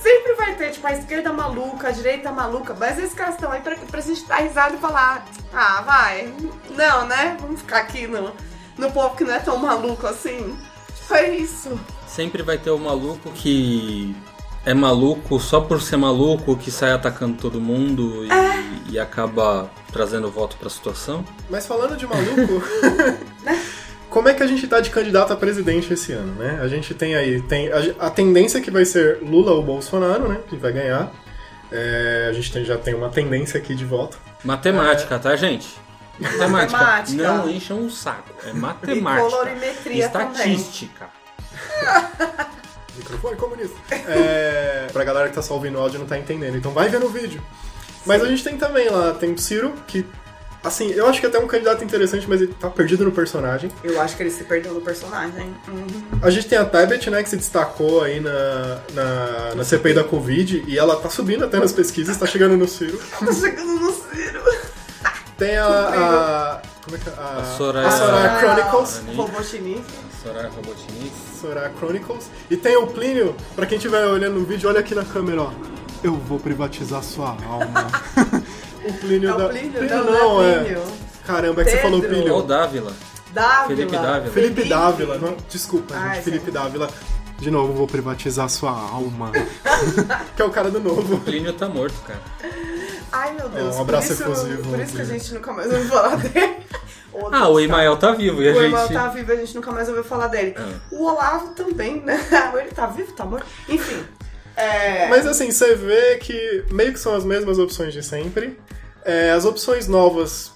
Sempre 0.00 0.34
vai 0.34 0.54
ter, 0.54 0.70
tipo, 0.70 0.86
a 0.86 0.92
esquerda 0.92 1.32
maluca, 1.32 1.88
a 1.88 1.90
direita 1.90 2.30
maluca, 2.30 2.74
mas 2.78 2.98
esses 2.98 3.14
caras 3.14 3.34
estão 3.34 3.50
aí 3.50 3.60
pra, 3.60 3.74
pra 3.76 4.00
gente 4.00 4.24
dar 4.26 4.36
risada 4.36 4.76
e 4.76 4.78
falar, 4.78 5.26
ah, 5.52 5.82
vai, 5.82 6.32
não, 6.70 7.06
né? 7.06 7.36
Vamos 7.40 7.60
ficar 7.60 7.78
aqui 7.78 8.06
no, 8.06 8.32
no 8.76 8.92
povo 8.92 9.16
que 9.16 9.24
não 9.24 9.34
é 9.34 9.40
tão 9.40 9.56
maluco 9.56 10.06
assim. 10.06 10.56
Foi 11.08 11.36
isso. 11.36 11.78
Sempre 12.06 12.42
vai 12.42 12.58
ter 12.58 12.70
o 12.70 12.78
maluco 12.78 13.30
que 13.32 14.14
é 14.64 14.74
maluco 14.74 15.40
só 15.40 15.60
por 15.60 15.80
ser 15.80 15.96
maluco, 15.96 16.56
que 16.56 16.70
sai 16.70 16.92
atacando 16.92 17.38
todo 17.38 17.60
mundo 17.60 18.24
e, 18.24 18.92
e 18.92 18.98
acaba 18.98 19.70
trazendo 19.92 20.30
voto 20.30 20.56
pra 20.58 20.68
situação. 20.68 21.24
Mas 21.48 21.66
falando 21.66 21.96
de 21.96 22.06
maluco, 22.06 22.62
como 24.10 24.28
é 24.28 24.34
que 24.34 24.42
a 24.42 24.46
gente 24.46 24.66
tá 24.66 24.80
de 24.80 24.90
candidato 24.90 25.32
a 25.32 25.36
presidente 25.36 25.92
esse 25.92 26.12
ano, 26.12 26.34
né? 26.34 26.58
A 26.62 26.68
gente 26.68 26.94
tem 26.94 27.14
aí, 27.14 27.40
tem 27.42 27.70
a, 27.72 28.06
a 28.06 28.10
tendência 28.10 28.60
que 28.60 28.70
vai 28.70 28.84
ser 28.84 29.18
Lula 29.22 29.52
ou 29.52 29.62
Bolsonaro, 29.62 30.28
né? 30.28 30.38
Que 30.48 30.56
vai 30.56 30.72
ganhar. 30.72 31.10
É, 31.70 32.28
a 32.30 32.32
gente 32.32 32.50
tem- 32.52 32.64
já 32.64 32.78
tem 32.78 32.94
uma 32.94 33.10
tendência 33.10 33.58
aqui 33.58 33.74
de 33.74 33.84
voto. 33.84 34.18
Matemática, 34.44 35.18
tá, 35.18 35.36
gente? 35.36 35.68
Matemática. 36.18 36.78
Matemática. 36.78 37.22
Não 37.22 37.48
encham 37.50 37.84
o 37.86 37.90
saco. 37.90 38.32
É 38.46 38.52
matemática. 38.52 39.26
E 39.26 39.30
colorimetria 39.30 40.08
também. 40.08 40.52
Estatística. 40.54 41.06
Microfone 42.96 43.36
comunista. 43.36 43.76
É, 43.90 44.86
pra 44.92 45.04
galera 45.04 45.28
que 45.28 45.34
tá 45.34 45.42
só 45.42 45.54
ouvindo 45.54 45.78
o 45.78 45.80
áudio 45.80 45.98
e 45.98 46.00
não 46.00 46.06
tá 46.06 46.18
entendendo. 46.18 46.56
Então 46.56 46.72
vai 46.72 46.88
ver 46.88 46.98
no 46.98 47.08
vídeo. 47.08 47.40
Mas 48.04 48.22
a 48.22 48.26
gente 48.26 48.42
tem 48.42 48.56
também 48.56 48.88
lá, 48.88 49.12
tem 49.14 49.32
o 49.32 49.38
Ciro, 49.38 49.74
que, 49.86 50.04
assim, 50.62 50.90
eu 50.90 51.06
acho 51.06 51.20
que 51.20 51.26
até 51.26 51.38
é 51.38 51.40
um 51.40 51.46
candidato 51.46 51.82
interessante, 51.84 52.26
mas 52.28 52.40
ele 52.40 52.54
tá 52.54 52.68
perdido 52.70 53.04
no 53.04 53.12
personagem. 53.12 53.70
Eu 53.82 54.00
acho 54.00 54.16
que 54.16 54.22
ele 54.22 54.30
se 54.30 54.44
perdeu 54.44 54.74
no 54.74 54.80
personagem. 54.80 55.54
Uhum. 55.68 55.86
A 56.22 56.30
gente 56.30 56.46
tem 56.48 56.58
a 56.58 56.64
Tebet, 56.64 57.10
né, 57.10 57.22
que 57.22 57.28
se 57.30 57.36
destacou 57.36 58.02
aí 58.02 58.20
na, 58.20 58.78
na, 58.94 59.54
na 59.56 59.64
CPI 59.64 59.94
da 59.94 60.04
Covid, 60.04 60.64
e 60.66 60.78
ela 60.78 60.96
tá 60.96 61.08
subindo 61.10 61.44
até 61.44 61.58
nas 61.58 61.72
pesquisas, 61.72 62.16
tá 62.16 62.26
chegando 62.26 62.56
no 62.56 62.66
Ciro. 62.68 62.98
Tá 63.18 63.32
chegando 63.32 63.74
no 63.80 63.92
Ciro. 63.92 64.42
Tem 65.36 65.56
a... 65.56 65.66
a 65.68 66.62
como 66.84 66.96
é 66.96 67.00
que 67.00 67.08
é? 67.10 67.12
A, 67.18 67.36
A 67.40 67.44
Soraya- 67.56 67.86
a 67.86 67.90
Soraya 67.90 68.38
Chronicles. 68.38 68.88
Soraya. 68.88 69.16
Robô 69.16 69.42
chinês. 69.42 69.84
Soraya 70.22 70.48
Robotnik. 70.48 71.12
Soraya 71.40 71.72
Chronicles. 71.78 72.30
E 72.50 72.56
tem 72.56 72.76
o 72.76 72.86
Plínio, 72.86 73.36
pra 73.54 73.66
quem 73.66 73.76
estiver 73.76 74.04
olhando 74.06 74.40
no 74.40 74.44
vídeo, 74.44 74.68
olha 74.68 74.80
aqui 74.80 74.94
na 74.94 75.04
câmera, 75.04 75.42
ó. 75.42 75.52
Eu 76.02 76.14
vou 76.14 76.38
privatizar 76.40 77.02
sua 77.02 77.30
alma. 77.44 77.86
o 78.88 78.94
Plínio 78.94 79.30
É 79.30 79.34
o 79.34 79.38
da... 79.38 79.48
Plínio? 79.48 79.84
Não, 79.88 80.04
não 80.04 80.42
é 80.44 80.58
Plínio. 80.60 80.82
Caramba, 81.26 81.60
é 81.60 81.64
que 81.64 81.70
você 81.70 81.76
Pedro. 81.76 81.90
falou 81.90 82.00
Ó 82.00 82.04
o 82.04 82.08
Plínio. 82.08 82.42
Dávila. 82.42 82.92
Dávila. 83.32 83.66
Felipe 83.68 83.92
Dávila. 83.96 84.32
Felipe 84.32 84.64
Dávila. 84.64 85.18
Não, 85.18 85.36
desculpa, 85.48 85.94
Ai, 85.96 86.14
gente. 86.16 86.24
Felipe. 86.24 86.50
Dávila. 86.50 86.88
De 87.38 87.50
novo, 87.52 87.72
vou 87.72 87.86
privatizar 87.86 88.48
sua 88.48 88.70
alma. 88.72 89.30
que 90.34 90.42
é 90.42 90.44
o 90.44 90.50
cara 90.50 90.70
do 90.70 90.80
novo. 90.80 91.18
Plínio 91.20 91.52
tá 91.52 91.68
morto, 91.68 91.94
cara. 92.06 92.20
Ai, 93.12 93.34
meu 93.34 93.48
Deus. 93.48 93.76
Um 93.76 93.80
abraço 93.82 94.08
por 94.08 94.12
isso, 94.14 94.22
efusivo, 94.24 94.70
Por 94.70 94.80
isso 94.80 94.92
que 94.96 95.02
a 95.02 95.04
Plínio. 95.04 95.20
gente 95.20 95.34
nunca 95.34 95.52
mais 95.52 95.72
ouviu 95.72 95.88
falar 95.88 96.16
dele. 96.16 96.56
Ah, 97.32 97.48
o 97.48 97.58
Emael 97.58 97.96
tá 97.96 98.12
vivo 98.12 98.40
e 98.40 98.48
a 98.48 98.52
O 98.52 98.54
gente. 98.54 98.64
irmão 98.66 98.88
tá 98.88 99.08
vivo, 99.08 99.32
a 99.32 99.34
gente 99.34 99.52
nunca 99.56 99.72
mais 99.72 99.88
ouviu 99.88 100.04
falar 100.04 100.28
dele. 100.28 100.54
Ah. 100.56 100.68
O 100.92 101.04
Olavo 101.04 101.48
também, 101.48 102.00
né? 102.02 102.16
Ele 102.54 102.70
tá 102.70 102.86
vivo, 102.86 103.10
tá 103.12 103.24
morto? 103.24 103.44
Enfim. 103.68 104.04
É... 104.54 105.08
Mas 105.08 105.26
assim, 105.26 105.50
você 105.50 105.74
vê 105.74 106.16
que 106.18 106.64
meio 106.70 106.92
que 106.92 107.00
são 107.00 107.16
as 107.16 107.24
mesmas 107.24 107.58
opções 107.58 107.92
de 107.92 108.04
sempre. 108.04 108.56
É, 109.08 109.30
as 109.30 109.44
opções 109.46 109.88
novas 109.88 110.52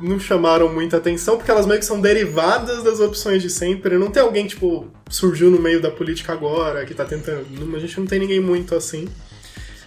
não 0.00 0.18
chamaram 0.18 0.68
muita 0.68 0.96
atenção, 0.96 1.36
porque 1.36 1.50
elas 1.50 1.64
meio 1.64 1.78
que 1.78 1.86
são 1.86 2.00
derivadas 2.00 2.82
das 2.82 2.98
opções 2.98 3.40
de 3.40 3.48
sempre. 3.48 3.96
Não 3.96 4.10
tem 4.10 4.20
alguém, 4.20 4.46
tipo, 4.48 4.88
surgiu 5.08 5.48
no 5.50 5.60
meio 5.60 5.80
da 5.80 5.90
política 5.92 6.32
agora, 6.32 6.84
que 6.84 6.92
tá 6.92 7.04
tentando. 7.04 7.46
não- 7.52 7.76
A 7.76 7.78
gente 7.78 7.98
não 8.00 8.06
tem 8.06 8.18
ninguém 8.18 8.40
muito 8.40 8.74
assim. 8.74 9.06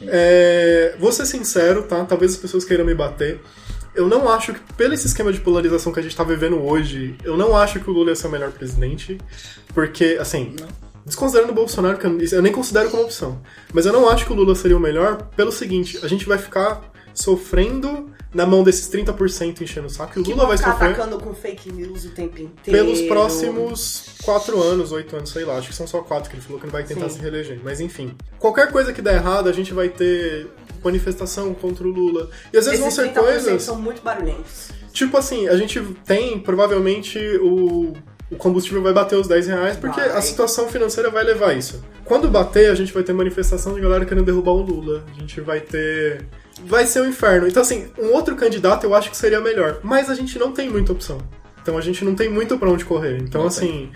É, 0.04 0.96
vou 1.00 1.12
ser 1.12 1.26
sincero, 1.26 1.84
tá? 1.84 2.06
Talvez 2.06 2.32
as 2.34 2.38
pessoas 2.38 2.64
queiram 2.64 2.86
me 2.86 2.94
bater. 2.96 3.42
Eu 3.96 4.08
não 4.08 4.30
acho 4.30 4.54
que, 4.54 4.74
pelo 4.76 4.94
esse 4.94 5.08
esquema 5.08 5.34
de 5.34 5.40
polarização 5.42 5.92
que 5.92 6.00
a 6.00 6.04
gente 6.04 6.16
tá 6.16 6.24
vivendo 6.24 6.64
hoje, 6.64 7.16
eu 7.24 7.36
não 7.36 7.58
acho 7.58 7.80
que 7.80 7.90
o 7.90 7.94
Lula 7.94 8.12
ia 8.12 8.16
ser 8.16 8.28
o 8.28 8.30
melhor 8.32 8.52
presidente. 8.52 9.18
Porque, 9.74 10.18
assim, 10.20 10.56
desconsiderando 11.06 11.52
o 11.52 11.56
Bolsonaro, 11.56 11.98
que 11.98 12.06
eu, 12.06 12.18
eu 12.32 12.42
nem 12.42 12.52
considero 12.54 12.90
como 12.90 13.04
opção. 13.04 13.42
Mas 13.74 13.86
eu 13.86 13.92
não 13.94 14.08
acho 14.08 14.26
que 14.26 14.32
o 14.32 14.36
Lula 14.36 14.54
seria 14.56 14.78
o 14.78 14.80
melhor 14.80 15.30
pelo 15.36 15.52
seguinte: 15.52 16.00
a 16.04 16.08
gente 16.08 16.26
vai 16.26 16.38
ficar 16.38 16.82
sofrendo 17.18 18.12
na 18.34 18.46
mão 18.46 18.64
desses 18.64 18.88
30% 18.90 19.62
enchendo 19.62 19.88
o 19.88 19.90
saco. 19.90 20.20
E 20.20 20.22
o 20.22 20.26
Lula 20.26 20.46
vai 20.46 20.58
ficar 20.58 20.74
sofrer 20.74 20.92
atacando 20.92 21.18
com 21.18 21.34
fake 21.34 21.72
news 21.72 22.06
o 22.06 22.10
tempo 22.12 22.40
inteiro. 22.40 22.86
pelos 22.86 23.02
próximos 23.02 24.10
quatro 24.24 24.62
anos, 24.62 24.92
oito 24.92 25.16
anos, 25.16 25.32
sei 25.32 25.44
lá. 25.44 25.58
Acho 25.58 25.70
que 25.70 25.76
são 25.76 25.88
só 25.88 26.02
quatro 26.02 26.30
que 26.30 26.36
ele 26.36 26.44
falou 26.44 26.60
que 26.60 26.68
não 26.68 26.72
vai 26.72 26.84
tentar 26.84 27.10
Sim. 27.10 27.16
se 27.16 27.22
reeleger. 27.22 27.60
Mas 27.64 27.80
enfim. 27.80 28.16
Qualquer 28.38 28.72
coisa 28.72 28.94
que 28.94 29.02
der 29.02 29.16
errado, 29.16 29.50
a 29.50 29.52
gente 29.52 29.74
vai 29.74 29.90
ter 29.90 30.48
manifestação 30.84 31.54
contra 31.56 31.88
o 31.88 31.92
Lula. 31.92 32.30
E 32.54 32.58
às 32.58 32.66
vezes 32.66 32.80
vão 32.80 32.92
ser 32.92 33.12
30% 33.12 33.14
coisas. 33.14 33.64
são 33.64 33.82
muito 33.82 34.02
barulhentos. 34.02 34.70
Tipo 34.94 35.18
assim, 35.18 35.48
a 35.48 35.56
gente 35.58 35.82
tem, 36.06 36.40
provavelmente, 36.40 37.18
o, 37.42 37.94
o 38.30 38.36
combustível 38.36 38.82
vai 38.82 38.94
bater 38.94 39.16
os 39.16 39.28
10 39.28 39.48
reais, 39.48 39.78
porque 39.78 40.00
Vai. 40.00 40.10
a 40.10 40.22
situação 40.22 40.68
financeira 40.68 41.10
vai 41.10 41.24
levar 41.24 41.56
isso. 41.56 41.84
Quando 42.04 42.30
bater, 42.30 42.70
a 42.72 42.76
gente 42.76 42.94
vai 42.94 43.04
ter 43.04 43.14
manifestação 43.14 43.74
de 43.74 43.82
galera 43.82 44.06
querendo 44.06 44.26
derrubar 44.26 44.52
o 44.52 44.62
Lula. 44.62 45.04
A 45.16 45.20
gente 45.20 45.40
vai 45.42 45.60
ter. 45.60 46.26
Vai 46.66 46.86
ser 46.86 47.02
um 47.02 47.06
inferno. 47.08 47.48
Então, 47.48 47.62
assim, 47.62 47.92
um 47.98 48.14
outro 48.14 48.36
candidato 48.36 48.84
eu 48.86 48.94
acho 48.96 49.10
que 49.10 49.18
seria 49.18 49.40
melhor. 49.42 49.80
Mas 49.84 50.10
a 50.10 50.16
gente 50.16 50.38
não 50.40 50.52
tem 50.52 50.70
muita 50.70 50.92
opção. 50.92 51.20
Então 51.62 51.78
a 51.78 51.82
gente 51.82 52.04
não 52.06 52.16
tem 52.16 52.30
muito 52.30 52.58
pra 52.58 52.70
onde 52.70 52.86
correr. 52.86 53.18
Então, 53.20 53.42
Não 53.42 53.48
assim. 53.50 53.92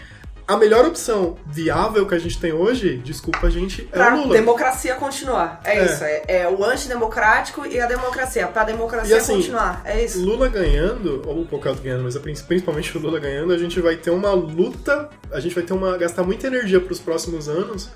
a 0.46 0.58
melhor 0.58 0.86
opção 0.86 1.38
viável 1.48 2.06
que 2.06 2.14
a 2.14 2.20
gente 2.20 2.38
tem 2.38 2.52
hoje, 2.52 2.98
desculpa 2.98 3.48
a 3.48 3.50
gente, 3.50 3.88
é 3.92 3.96
Pra 3.98 4.14
o 4.14 4.24
Lula. 4.24 4.34
democracia 4.36 4.94
continuar. 4.96 5.62
É, 5.64 5.78
É. 5.80 5.86
isso. 5.86 6.04
É, 6.04 6.24
é 6.28 6.50
o 6.50 6.64
antidemocrático 6.66 7.66
e 7.66 7.80
a 7.80 7.86
democracia. 7.86 8.46
Pra 8.48 8.66
democracia 8.66 9.16
E 9.16 9.18
assim, 9.18 9.36
continuar. 9.36 9.82
É 9.86 10.04
isso. 10.04 10.22
Lula 10.22 10.50
ganhando, 10.50 11.22
ou 11.26 11.44
o 11.44 11.46
Pocahontas 11.46 11.82
ganhando, 11.82 12.04
mas 12.04 12.18
principalmente 12.42 12.98
o 12.98 13.00
Lula 13.00 13.20
ganhando, 13.20 13.54
a 13.54 13.58
gente 13.58 13.80
vai 13.80 13.96
ter 13.96 14.10
uma 14.12 14.32
luta, 14.34 15.10
a 15.32 15.40
gente 15.40 15.56
vai 15.56 15.64
ter 15.64 15.72
uma 15.74 15.98
gastar 15.98 16.24
muita 16.24 16.48
energia 16.48 16.82
para 16.82 16.92
os 16.92 17.00
próximos 17.00 17.48
anos 17.48 17.90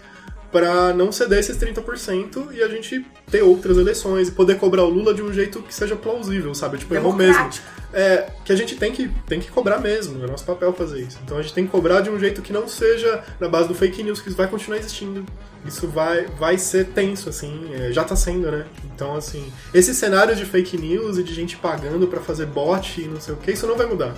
para 0.51 0.93
não 0.93 1.11
ceder 1.11 1.39
esses 1.39 1.57
30% 1.57 2.53
e 2.53 2.61
a 2.61 2.67
gente 2.67 3.05
ter 3.29 3.41
outras 3.41 3.77
eleições 3.77 4.29
e 4.29 4.31
poder 4.31 4.57
cobrar 4.57 4.83
o 4.83 4.89
Lula 4.89 5.13
de 5.13 5.21
um 5.21 5.31
jeito 5.33 5.61
que 5.61 5.73
seja 5.73 5.95
plausível, 5.95 6.53
sabe? 6.53 6.77
Tipo, 6.77 6.95
errou 6.95 7.13
mesmo. 7.13 7.33
Democrático. 7.33 7.75
É, 7.93 8.29
que 8.43 8.51
a 8.51 8.55
gente 8.57 8.75
tem 8.75 8.91
que, 8.91 9.09
tem 9.25 9.39
que 9.39 9.49
cobrar 9.49 9.79
mesmo, 9.79 10.21
é 10.21 10.27
nosso 10.27 10.43
papel 10.43 10.73
fazer 10.73 11.01
isso. 11.01 11.17
Então 11.23 11.37
a 11.37 11.41
gente 11.41 11.53
tem 11.53 11.65
que 11.65 11.71
cobrar 11.71 12.01
de 12.01 12.09
um 12.09 12.19
jeito 12.19 12.41
que 12.41 12.51
não 12.51 12.67
seja 12.67 13.23
na 13.39 13.47
base 13.47 13.69
do 13.69 13.75
fake 13.75 14.03
news, 14.03 14.19
que 14.19 14.27
isso 14.27 14.37
vai 14.37 14.47
continuar 14.47 14.77
existindo. 14.77 15.25
Isso 15.65 15.87
vai, 15.87 16.25
vai 16.37 16.57
ser 16.57 16.87
tenso, 16.87 17.29
assim, 17.29 17.69
é, 17.73 17.91
já 17.91 18.03
tá 18.03 18.15
sendo, 18.15 18.51
né? 18.51 18.65
Então, 18.93 19.15
assim, 19.15 19.51
esse 19.73 19.95
cenário 19.95 20.35
de 20.35 20.45
fake 20.45 20.77
news 20.77 21.17
e 21.17 21.23
de 21.23 21.33
gente 21.33 21.57
pagando 21.57 22.05
pra 22.07 22.19
fazer 22.19 22.45
bot 22.45 23.01
e 23.01 23.07
não 23.07 23.19
sei 23.19 23.33
o 23.33 23.37
que, 23.37 23.51
isso 23.51 23.65
não 23.65 23.75
vai 23.75 23.87
mudar. 23.87 24.13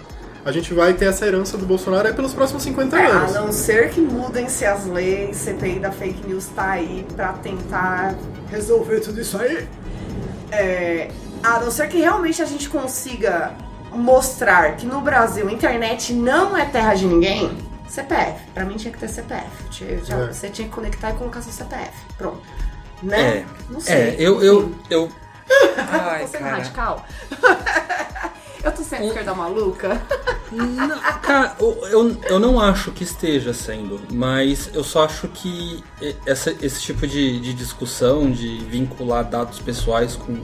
A 0.48 0.52
gente 0.54 0.74
vai 0.74 0.94
ter 0.94 1.06
essa 1.06 1.26
herança 1.26 1.58
do 1.58 1.66
Bolsonaro 1.66 2.08
aí 2.08 2.14
pelos 2.14 2.34
próximos 2.34 2.64
50 2.64 2.98
É, 2.98 3.06
a 3.06 3.10
anos. 3.10 3.34
não 3.34 3.52
ser 3.52 3.90
que 3.90 4.00
mudem-se 4.00 4.64
as 4.66 4.86
leis, 4.86 5.36
CPI 5.36 5.80
da 5.80 5.92
fake 5.92 6.26
news 6.26 6.46
tá 6.56 6.70
aí 6.72 7.06
pra 7.18 7.34
tentar 7.34 8.16
resolver 8.50 9.02
tudo 9.02 9.20
isso 9.20 9.38
aí. 9.38 9.68
É, 10.50 11.12
a 11.44 11.60
não 11.60 11.70
ser 11.70 11.90
que 11.90 11.98
realmente 11.98 12.42
a 12.42 12.46
gente 12.46 12.70
consiga 12.70 13.52
mostrar 13.92 14.78
que 14.78 14.86
no 14.86 15.02
Brasil 15.02 15.50
a 15.50 15.52
internet 15.52 16.14
não 16.14 16.56
é 16.56 16.64
terra 16.66 16.94
de 16.94 17.06
ninguém, 17.06 17.52
CPF. 17.90 18.40
Pra 18.54 18.64
mim 18.64 18.78
tinha 18.78 18.94
que 18.94 19.00
ter 19.00 19.10
CPF. 19.10 19.50
Já- 20.06 20.16
É. 20.18 20.28
Você 20.32 20.48
tinha 20.50 20.70
que 20.70 20.74
conectar 20.74 21.10
e 21.10 21.14
colocar 21.16 21.42
seu 21.42 21.52
CPF. 21.52 21.92
Pronto. 22.18 22.42
Né? 23.04 23.40
É, 23.40 23.46
Não 23.70 23.82
sei. 23.82 23.96
é, 23.96 24.16
eu, 24.18 24.42
eu, 24.42 24.72
eu. 24.90 25.10
Ai, 25.92 26.22
Tô 26.24 26.28
sendo 26.30 26.40
cara. 26.44 26.56
radical? 26.56 27.06
eu 28.68 28.72
tô 28.76 28.84
sendo 28.84 29.06
esquerda 29.06 29.34
maluca? 29.34 30.02
Não, 30.52 31.00
cara, 31.22 31.56
eu, 31.60 31.78
eu, 31.88 32.18
eu 32.30 32.40
não 32.40 32.60
acho 32.60 32.92
que 32.92 33.04
esteja 33.04 33.54
sendo, 33.54 34.00
mas 34.14 34.70
eu 34.74 34.84
só 34.84 35.04
acho 35.06 35.28
que 35.28 35.84
essa, 36.26 36.56
esse 36.62 36.82
tipo 36.82 37.06
de, 37.06 37.40
de 37.40 37.54
discussão, 37.54 38.32
de 38.32 38.58
vincular 38.60 39.24
dados 39.30 39.60
pessoais 39.60 40.16
com 40.16 40.38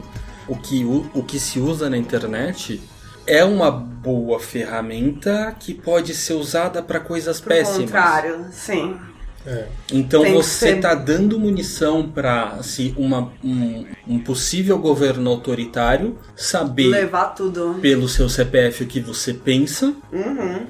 o 0.47 0.57
que, 0.57 0.83
u- 0.83 1.09
o 1.13 1.23
que 1.23 1.39
se 1.39 1.59
usa 1.59 1.89
na 1.89 1.97
internet, 1.97 2.81
é 3.25 3.45
uma 3.45 3.71
boa 3.71 4.39
ferramenta 4.39 5.55
que 5.57 5.73
pode 5.73 6.13
ser 6.13 6.33
usada 6.33 6.81
para 6.83 6.99
coisas 6.99 7.39
Pro 7.39 7.49
péssimas. 7.49 7.79
contrário, 7.85 8.45
sim. 8.51 8.99
É. 9.45 9.67
Então 9.91 10.21
Tem 10.23 10.33
você 10.33 10.67
ser- 10.67 10.75
está 10.77 10.95
dando 10.95 11.37
munição 11.39 12.09
para 12.09 12.63
se 12.63 12.93
uma, 12.97 13.31
um, 13.43 13.85
um 14.07 14.19
possível 14.19 14.77
governo 14.77 15.29
autoritário 15.29 16.17
saber 16.35 16.87
Levar 16.87 17.25
tudo. 17.35 17.77
pelo 17.81 18.07
seu 18.07 18.29
CPF 18.29 18.83
o 18.83 18.87
que 18.87 19.01
você 19.01 19.33
pensa 19.33 19.93
Uhum. 20.11 20.65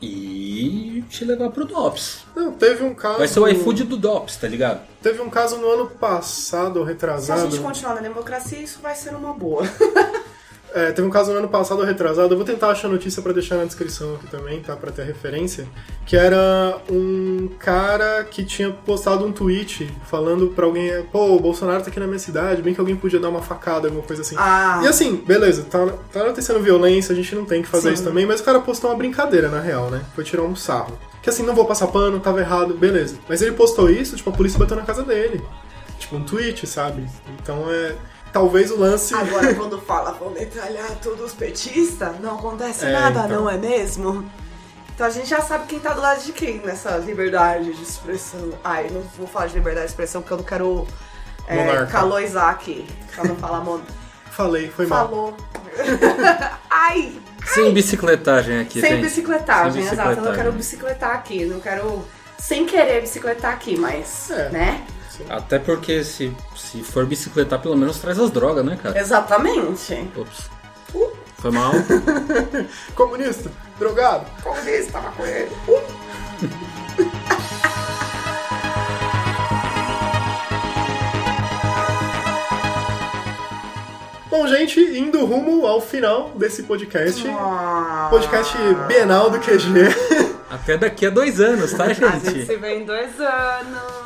e 0.00 1.04
te 1.10 1.24
levar 1.24 1.50
pro 1.50 1.64
DOPS. 1.64 2.24
Não, 2.34 2.52
teve 2.52 2.84
um 2.84 2.94
caso. 2.94 3.18
Vai 3.18 3.28
ser 3.28 3.40
o 3.40 3.48
iFood 3.48 3.84
do 3.84 3.96
DOPS, 3.96 4.36
tá 4.36 4.48
ligado? 4.48 4.80
Teve 5.02 5.20
um 5.20 5.28
caso 5.30 5.56
no 5.58 5.68
ano 5.68 5.86
passado, 5.86 6.78
ou 6.78 6.84
Se 6.84 6.90
a 6.90 6.92
retrasado. 6.92 7.50
gente 7.50 7.60
continuar 7.60 7.94
na 7.96 8.00
democracia, 8.00 8.58
isso 8.58 8.78
vai 8.82 8.94
ser 8.94 9.14
uma 9.14 9.32
boa. 9.34 9.62
É, 10.76 10.92
teve 10.92 11.08
um 11.08 11.10
caso 11.10 11.32
no 11.32 11.38
ano 11.38 11.48
passado 11.48 11.82
retrasado, 11.82 12.34
eu 12.34 12.36
vou 12.36 12.44
tentar 12.44 12.68
achar 12.68 12.88
a 12.88 12.90
notícia 12.90 13.22
pra 13.22 13.32
deixar 13.32 13.56
na 13.56 13.64
descrição 13.64 14.16
aqui 14.16 14.26
também, 14.26 14.60
tá? 14.60 14.76
Pra 14.76 14.92
ter 14.92 15.04
referência. 15.04 15.66
Que 16.04 16.18
era 16.18 16.78
um 16.90 17.48
cara 17.58 18.24
que 18.24 18.44
tinha 18.44 18.70
postado 18.70 19.24
um 19.24 19.32
tweet 19.32 19.90
falando 20.04 20.48
pra 20.48 20.66
alguém: 20.66 21.02
pô, 21.10 21.34
o 21.34 21.40
Bolsonaro 21.40 21.82
tá 21.82 21.88
aqui 21.88 21.98
na 21.98 22.06
minha 22.06 22.18
cidade, 22.18 22.60
bem 22.60 22.74
que 22.74 22.80
alguém 22.80 22.94
podia 22.94 23.18
dar 23.18 23.30
uma 23.30 23.40
facada, 23.40 23.88
alguma 23.88 24.04
coisa 24.04 24.20
assim. 24.20 24.34
Ah. 24.38 24.82
E 24.84 24.86
assim, 24.86 25.16
beleza, 25.16 25.62
tá, 25.62 25.86
tá 26.12 26.20
acontecendo 26.20 26.60
violência, 26.60 27.14
a 27.14 27.16
gente 27.16 27.34
não 27.34 27.46
tem 27.46 27.62
que 27.62 27.68
fazer 27.68 27.88
Sim. 27.88 27.94
isso 27.94 28.04
também, 28.04 28.26
mas 28.26 28.40
o 28.40 28.44
cara 28.44 28.60
postou 28.60 28.90
uma 28.90 28.96
brincadeira 28.98 29.48
na 29.48 29.60
real, 29.60 29.88
né? 29.90 30.02
Foi 30.14 30.24
tirar 30.24 30.42
um 30.42 30.54
sarro. 30.54 30.98
Que 31.22 31.30
assim, 31.30 31.42
não 31.42 31.54
vou 31.54 31.64
passar 31.64 31.86
pano, 31.86 32.20
tava 32.20 32.40
errado, 32.40 32.74
beleza. 32.74 33.16
Mas 33.26 33.40
ele 33.40 33.52
postou 33.52 33.88
isso, 33.88 34.14
tipo, 34.14 34.28
a 34.28 34.32
polícia 34.34 34.58
bateu 34.58 34.76
na 34.76 34.82
casa 34.82 35.02
dele. 35.02 35.42
Tipo, 35.98 36.16
um 36.16 36.22
tweet, 36.22 36.66
sabe? 36.66 37.06
Então 37.40 37.64
é. 37.70 37.94
Talvez 38.36 38.70
o 38.70 38.76
lance. 38.78 39.14
Agora, 39.14 39.54
quando 39.54 39.80
fala 39.80 40.12
vão 40.12 40.30
metralhar 40.30 40.90
todos 41.02 41.24
os 41.24 41.32
petistas, 41.32 42.20
não 42.20 42.34
acontece 42.38 42.84
É, 42.84 42.92
nada, 42.92 43.20
então. 43.24 43.42
não 43.42 43.50
é 43.50 43.56
mesmo? 43.56 44.30
Então 44.94 45.06
a 45.06 45.10
gente 45.10 45.26
já 45.28 45.40
sabe 45.40 45.66
quem 45.66 45.78
tá 45.78 45.94
do 45.94 46.00
lado 46.02 46.22
de 46.22 46.32
quem 46.32 46.58
nessa 46.58 46.98
liberdade 46.98 47.72
de 47.72 47.82
expressão. 47.82 48.50
Ai, 48.62 48.88
não 48.90 49.00
vou 49.16 49.26
falar 49.26 49.46
de 49.46 49.54
liberdade 49.54 49.86
de 49.86 49.92
expressão 49.92 50.20
porque 50.20 50.34
eu 50.34 50.38
não 50.38 50.44
quero 50.44 50.86
é, 51.46 51.56
Monarca. 51.56 51.86
caloizar 51.86 52.50
aqui. 52.50 52.86
Pra 53.14 53.24
não 53.24 53.36
falar 53.36 53.60
mon... 53.60 53.80
Falei, 54.30 54.68
foi 54.70 54.86
mal. 54.86 55.08
Falou. 55.08 55.36
Ai! 56.70 57.18
Sem 57.46 57.72
bicicletagem 57.72 58.58
aqui, 58.60 58.80
Sem 58.82 58.90
gente. 58.96 59.02
bicicletagem, 59.04 59.82
Sem 59.82 59.92
exato. 59.92 60.00
Eu 60.00 60.04
não 60.04 60.08
bicicletagem. 60.14 60.42
quero 60.44 60.52
bicicletar 60.56 61.10
aqui, 61.14 61.44
não 61.46 61.60
quero 61.60 62.04
sem 62.38 62.66
querer 62.66 63.00
bicicletar 63.00 63.52
aqui, 63.54 63.78
mas, 63.78 64.30
É. 64.30 64.50
né? 64.50 64.86
Até 65.30 65.58
porque 65.58 66.04
se, 66.04 66.36
se 66.66 66.82
for 66.82 67.06
bicicletar, 67.06 67.60
pelo 67.60 67.76
menos 67.76 67.98
traz 67.98 68.18
as 68.18 68.30
drogas, 68.30 68.64
né, 68.64 68.78
cara? 68.82 68.98
Exatamente. 68.98 70.10
Ops. 70.16 70.50
Foi 71.38 71.50
mal. 71.50 71.72
Comunista, 72.94 73.50
drogado. 73.78 74.26
Comunista, 74.42 75.00
maconheiro. 75.00 75.50
Bom, 84.28 84.46
gente, 84.48 84.80
indo 84.80 85.24
rumo 85.24 85.66
ao 85.66 85.80
final 85.80 86.30
desse 86.34 86.64
podcast. 86.64 87.26
Ah. 87.28 88.08
Podcast 88.10 88.54
Bienal 88.88 89.30
do 89.30 89.38
QG. 89.38 90.36
Até 90.50 90.76
daqui 90.76 91.06
a 91.06 91.10
dois 91.10 91.40
anos, 91.40 91.72
tá, 91.72 91.84
A 91.84 91.92
gente 91.92 92.30
gente? 92.32 92.46
se 92.46 92.56
vê 92.56 92.80
em 92.80 92.84
dois 92.84 93.18
anos. 93.20 94.05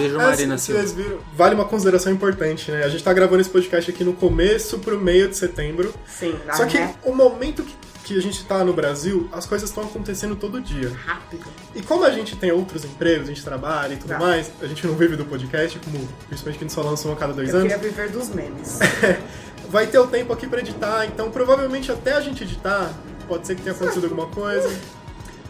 Beijo, 0.00 0.14
É, 0.16 0.18
Marina 0.18 0.58
Silva. 0.58 0.80
vocês 0.80 0.92
viram, 0.92 1.18
vale 1.36 1.54
uma 1.54 1.64
consideração 1.64 2.12
importante, 2.12 2.70
né? 2.70 2.84
A 2.84 2.88
gente 2.88 3.02
tá 3.04 3.12
gravando 3.12 3.40
esse 3.40 3.50
podcast 3.50 3.90
aqui 3.90 4.02
no 4.04 4.12
começo 4.14 4.78
pro 4.78 4.98
meio 5.00 5.28
de 5.28 5.36
setembro. 5.36 5.92
Sim, 6.06 6.34
Só 6.54 6.64
que 6.66 6.78
né? 6.78 6.94
o 7.04 7.14
momento 7.14 7.62
que, 7.62 7.74
que 8.04 8.18
a 8.18 8.22
gente 8.22 8.44
tá 8.44 8.64
no 8.64 8.72
Brasil, 8.72 9.28
as 9.32 9.46
coisas 9.46 9.68
estão 9.68 9.84
acontecendo 9.84 10.34
todo 10.34 10.60
dia. 10.60 10.90
rápido. 11.06 11.44
E 11.74 11.82
como 11.82 12.04
a 12.04 12.10
gente 12.10 12.34
tem 12.36 12.50
outros 12.50 12.84
empregos, 12.84 13.24
a 13.28 13.32
gente 13.32 13.44
trabalha 13.44 13.94
e 13.94 13.96
tudo 13.96 14.08
Tá. 14.08 14.18
mais, 14.18 14.50
a 14.60 14.66
gente 14.66 14.86
não 14.86 14.94
vive 14.94 15.16
do 15.16 15.24
podcast, 15.24 15.78
como 15.78 15.98
principalmente 16.28 16.58
que 16.58 16.64
a 16.64 16.68
gente 16.68 16.72
só 16.72 16.82
lança 16.82 17.08
um 17.08 17.12
a 17.12 17.16
cada 17.16 17.32
dois 17.32 17.50
Eu 17.50 17.60
anos. 17.60 17.72
queria 17.72 17.90
viver 17.90 18.08
dos 18.10 18.28
memes. 18.30 18.78
vai 19.70 19.86
ter 19.86 19.98
o 20.00 20.06
tempo 20.08 20.32
aqui 20.32 20.46
pra 20.48 20.58
editar, 20.60 21.06
então 21.06 21.30
provavelmente 21.30 21.92
até 21.92 22.14
a 22.14 22.20
gente 22.20 22.42
editar, 22.42 22.92
pode 23.28 23.46
ser 23.46 23.54
que 23.54 23.62
tenha 23.62 23.74
acontecido 23.74 24.04
alguma 24.04 24.26
coisa. 24.26 24.68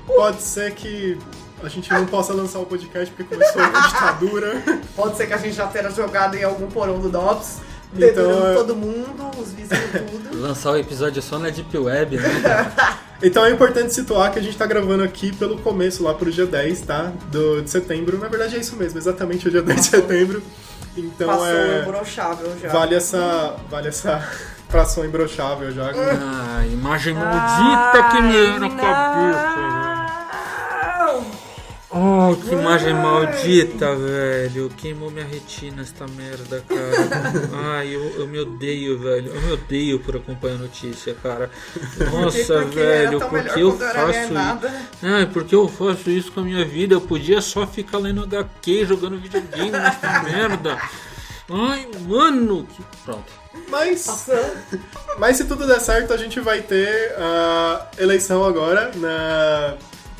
Pode 0.07 0.43
ser 0.43 0.73
que 0.75 1.17
a 1.63 1.69
gente 1.69 1.91
não 1.91 2.07
possa 2.07 2.33
lançar 2.33 2.59
o 2.59 2.67
podcast 2.67 3.13
porque 3.15 3.35
começou 3.35 3.63
a 3.63 3.69
ditadura. 3.89 4.63
Pode 4.97 5.17
ser 5.17 5.27
que 5.27 5.33
a 5.35 5.39
gente 5.39 5.55
já 5.55 5.67
tenha 5.67 5.91
jogado 5.91 6.37
em 6.37 6.45
algum 6.45 6.69
porão 6.69 6.99
do 6.99 7.09
DOPS, 7.09 7.59
Então, 7.95 8.49
é- 8.49 8.55
todo 8.55 8.77
mundo, 8.77 9.31
os 9.39 9.53
vizinhos 9.53 9.91
tudo. 10.11 10.31
Lançar 10.41 10.73
o 10.73 10.77
episódio 10.77 11.21
só 11.23 11.39
na 11.39 11.51
Deep 11.51 11.77
Web, 11.77 12.17
né? 12.17 12.73
Então 13.23 13.45
é 13.45 13.51
importante 13.51 13.93
situar 13.93 14.33
que 14.33 14.39
a 14.39 14.43
gente 14.43 14.57
tá 14.57 14.65
gravando 14.65 15.03
aqui 15.03 15.31
pelo 15.37 15.59
começo, 15.59 16.03
lá 16.03 16.15
pro 16.15 16.31
dia 16.31 16.47
10, 16.47 16.81
tá? 16.81 17.13
Do, 17.31 17.61
de 17.61 17.69
setembro. 17.69 18.17
Na 18.19 18.29
verdade 18.29 18.57
é 18.57 18.59
isso 18.59 18.75
mesmo, 18.77 18.99
exatamente 18.99 19.47
o 19.47 19.51
dia 19.51 19.61
10 19.61 19.79
de 19.79 19.87
setembro. 19.89 20.43
Então 20.97 21.27
Passou 21.29 21.47
é. 21.47 21.83
imbrochável 21.83 22.59
já. 22.59 22.69
Vale 22.71 22.95
essa. 22.95 23.57
Vale 23.69 23.89
essa 23.89 24.27
fração 24.71 25.05
imbrochável 25.05 25.71
já. 25.71 25.91
Ah, 25.91 26.65
imagem 26.67 27.13
maldita 27.15 28.09
que 28.11 28.23
me 28.23 28.37
era 28.37 28.59
na 28.59 28.71
cabeça. 28.71 29.80
Oh, 31.93 32.37
que 32.37 32.55
imagem 32.55 32.95
maldita, 32.95 33.97
velho. 33.97 34.71
Queimou 34.77 35.11
minha 35.11 35.25
retina 35.25 35.83
esta 35.83 36.07
merda, 36.07 36.65
cara. 36.69 37.51
Ai, 37.79 37.93
eu, 37.93 38.01
eu 38.21 38.29
me 38.29 38.39
odeio, 38.39 38.97
velho. 39.01 39.35
Eu 39.35 39.43
me 39.43 39.53
odeio 39.55 39.99
por 39.99 40.15
acompanhar 40.15 40.55
a 40.55 40.59
notícia, 40.59 41.17
cara. 41.21 41.51
Nossa, 42.13 42.61
Porque 42.63 42.77
velho, 42.77 43.19
tão 43.19 43.29
por 43.29 43.39
melhor 43.39 43.55
que 43.55 43.61
eu 43.61 43.77
faço 43.77 44.21
isso? 44.21 44.35
Ai, 45.03 45.27
por 45.27 45.45
que 45.45 45.55
eu 45.55 45.67
faço 45.67 46.11
isso 46.11 46.31
com 46.31 46.41
a 46.41 46.45
minha 46.45 46.65
vida? 46.65 46.95
Eu 46.95 47.01
podia 47.01 47.41
só 47.41 47.67
ficar 47.67 47.99
lendo 47.99 48.23
HQ, 48.23 48.87
jogando 48.87 49.19
videogame 49.19 49.71
nessa 49.73 50.23
merda. 50.23 50.79
Ai, 51.51 51.89
mano. 52.07 52.69
Que... 52.69 52.85
Pronto. 53.05 53.33
Mas. 53.69 54.07
Mas 55.19 55.37
se 55.37 55.45
tudo 55.45 55.67
der 55.67 55.81
certo, 55.81 56.13
a 56.13 56.17
gente 56.17 56.39
vai 56.39 56.63
ter 56.63 57.17
a 57.19 57.89
eleição 57.99 58.45
agora 58.45 58.93
na 58.95 59.77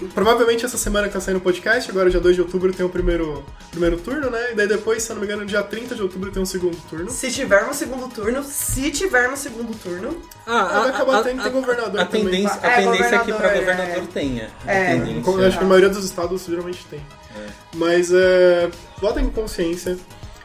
Provavelmente 0.09 0.65
essa 0.65 0.79
semana 0.79 1.07
que 1.09 1.13
tá 1.15 1.21
saindo 1.21 1.39
o 1.39 1.41
podcast, 1.41 1.91
agora 1.91 2.09
dia 2.11 2.21
2 2.21 2.35
de 2.37 2.43
outubro 2.43 2.73
tem 2.73 2.85
o 2.85 2.89
primeiro, 2.89 3.45
primeiro 3.71 3.97
turno, 3.99 4.31
né? 4.31 4.53
E 4.53 4.55
daí 4.55 4.67
depois, 4.67 5.03
se 5.03 5.11
eu 5.11 5.15
não 5.15 5.21
me 5.21 5.27
engano, 5.27 5.45
dia 5.47 5.63
30 5.63 5.95
de 5.95 6.03
outubro 6.03 6.31
tem 6.31 6.43
um 6.43 6.47
segundo 6.47 6.77
turno. 6.89 7.11
Se 7.11 7.31
tivermos 7.31 7.77
segundo 7.77 8.09
turno, 8.09 8.43
se 8.45 8.91
tivermos 8.91 9.39
segundo 9.41 9.77
turno, 9.79 10.17
Ah, 10.47 10.65
vai 10.81 10.89
acabar 10.91 11.23
tendo 11.23 11.39
que 11.39 11.45
ter 11.45 11.51
governador 11.51 12.01
a 12.01 12.05
também. 12.07 12.25
tendência, 12.25 12.59
a 12.63 12.67
É, 12.71 12.77
tendência 12.83 13.17
é 13.17 13.19
que 13.21 13.33
pra 13.33 13.49
governador, 13.55 13.97
é. 14.03 14.07
tenha. 14.13 14.51
A 14.67 14.73
É. 14.73 14.95
tendência. 14.99 15.31
Eu 15.31 15.47
acho 15.47 15.59
que 15.59 15.65
a 15.65 15.67
maioria 15.67 15.89
dos 15.89 16.05
estados 16.05 16.45
geralmente 16.47 16.85
tem. 16.91 17.01
Mas 17.75 18.11
é, 18.13 18.69
votem 19.01 19.25
com 19.27 19.43
consciência. 19.43 19.97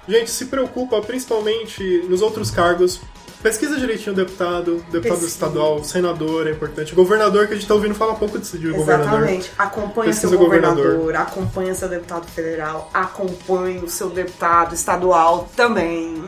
Gente, 0.08 0.30
se 0.30 0.45
preocupa 0.45 1.01
principalmente 1.01 2.06
nos 2.08 2.22
outros 2.22 2.51
cargos. 2.51 2.99
Pesquisa 3.46 3.78
direitinho 3.78 4.14
o 4.14 4.16
deputado, 4.16 4.78
deputado 4.89 5.02
Pesquisa. 5.04 5.28
estadual, 5.28 5.84
senador 5.84 6.48
é 6.48 6.52
importante. 6.52 6.96
Governador, 6.96 7.46
que 7.46 7.54
a 7.54 7.56
gente 7.56 7.68
tá 7.68 7.76
ouvindo 7.76 7.93
falar 7.93 8.16
pouco 8.16 8.39
disso 8.39 8.58
de 8.58 8.72
governador. 8.72 9.20
Exatamente. 9.20 9.52
Acompanha 9.56 10.10
Pesquisa 10.10 10.30
seu 10.30 10.39
governador, 10.39 10.98
governador. 10.98 11.16
acompanha 11.16 11.76
seu 11.76 11.88
deputado 11.88 12.26
federal, 12.26 12.89
acompanhe 12.91 13.78
o 13.84 13.88
seu 13.88 14.10
deputado 14.10 14.74
estadual 14.74 15.48
também. 15.56 16.26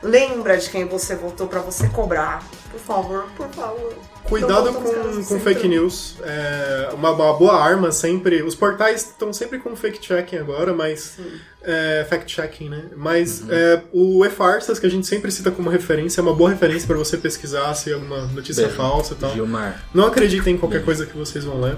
Lembra 0.00 0.56
de 0.58 0.70
quem 0.70 0.84
você 0.86 1.16
votou 1.16 1.48
pra 1.48 1.58
você 1.58 1.88
cobrar. 1.88 2.40
Por 2.70 2.78
favor, 2.78 3.24
por 3.36 3.48
favor. 3.48 3.92
Cuidado 4.30 4.72
com, 4.72 5.24
com 5.24 5.40
fake 5.40 5.66
news. 5.68 6.14
É 6.22 6.88
uma, 6.94 7.10
uma 7.10 7.32
boa 7.34 7.60
arma 7.60 7.90
sempre. 7.90 8.42
Os 8.42 8.54
portais 8.54 9.02
estão 9.02 9.32
sempre 9.32 9.58
com 9.58 9.74
fact-checking 9.74 10.36
agora, 10.38 10.72
mas. 10.72 11.18
É, 11.62 12.06
fact-checking, 12.08 12.68
né? 12.70 12.84
Mas 12.96 13.42
é, 13.50 13.82
o 13.92 14.24
e-farsas, 14.24 14.78
que 14.78 14.86
a 14.86 14.90
gente 14.90 15.06
sempre 15.06 15.30
cita 15.30 15.50
como 15.50 15.68
referência, 15.68 16.20
é 16.20 16.22
uma 16.22 16.32
boa 16.32 16.48
referência 16.48 16.86
para 16.86 16.96
você 16.96 17.16
pesquisar 17.18 17.74
se 17.74 17.90
é 17.90 17.94
alguma 17.94 18.22
notícia 18.28 18.62
Beijo. 18.62 18.76
falsa 18.76 19.14
e 19.14 19.16
tal. 19.16 19.32
Gilmar. 19.32 19.84
Não 19.92 20.06
acreditem 20.06 20.54
em 20.54 20.58
qualquer 20.58 20.84
coisa 20.84 21.04
que 21.04 21.16
vocês 21.18 21.44
vão 21.44 21.60
ler. 21.60 21.76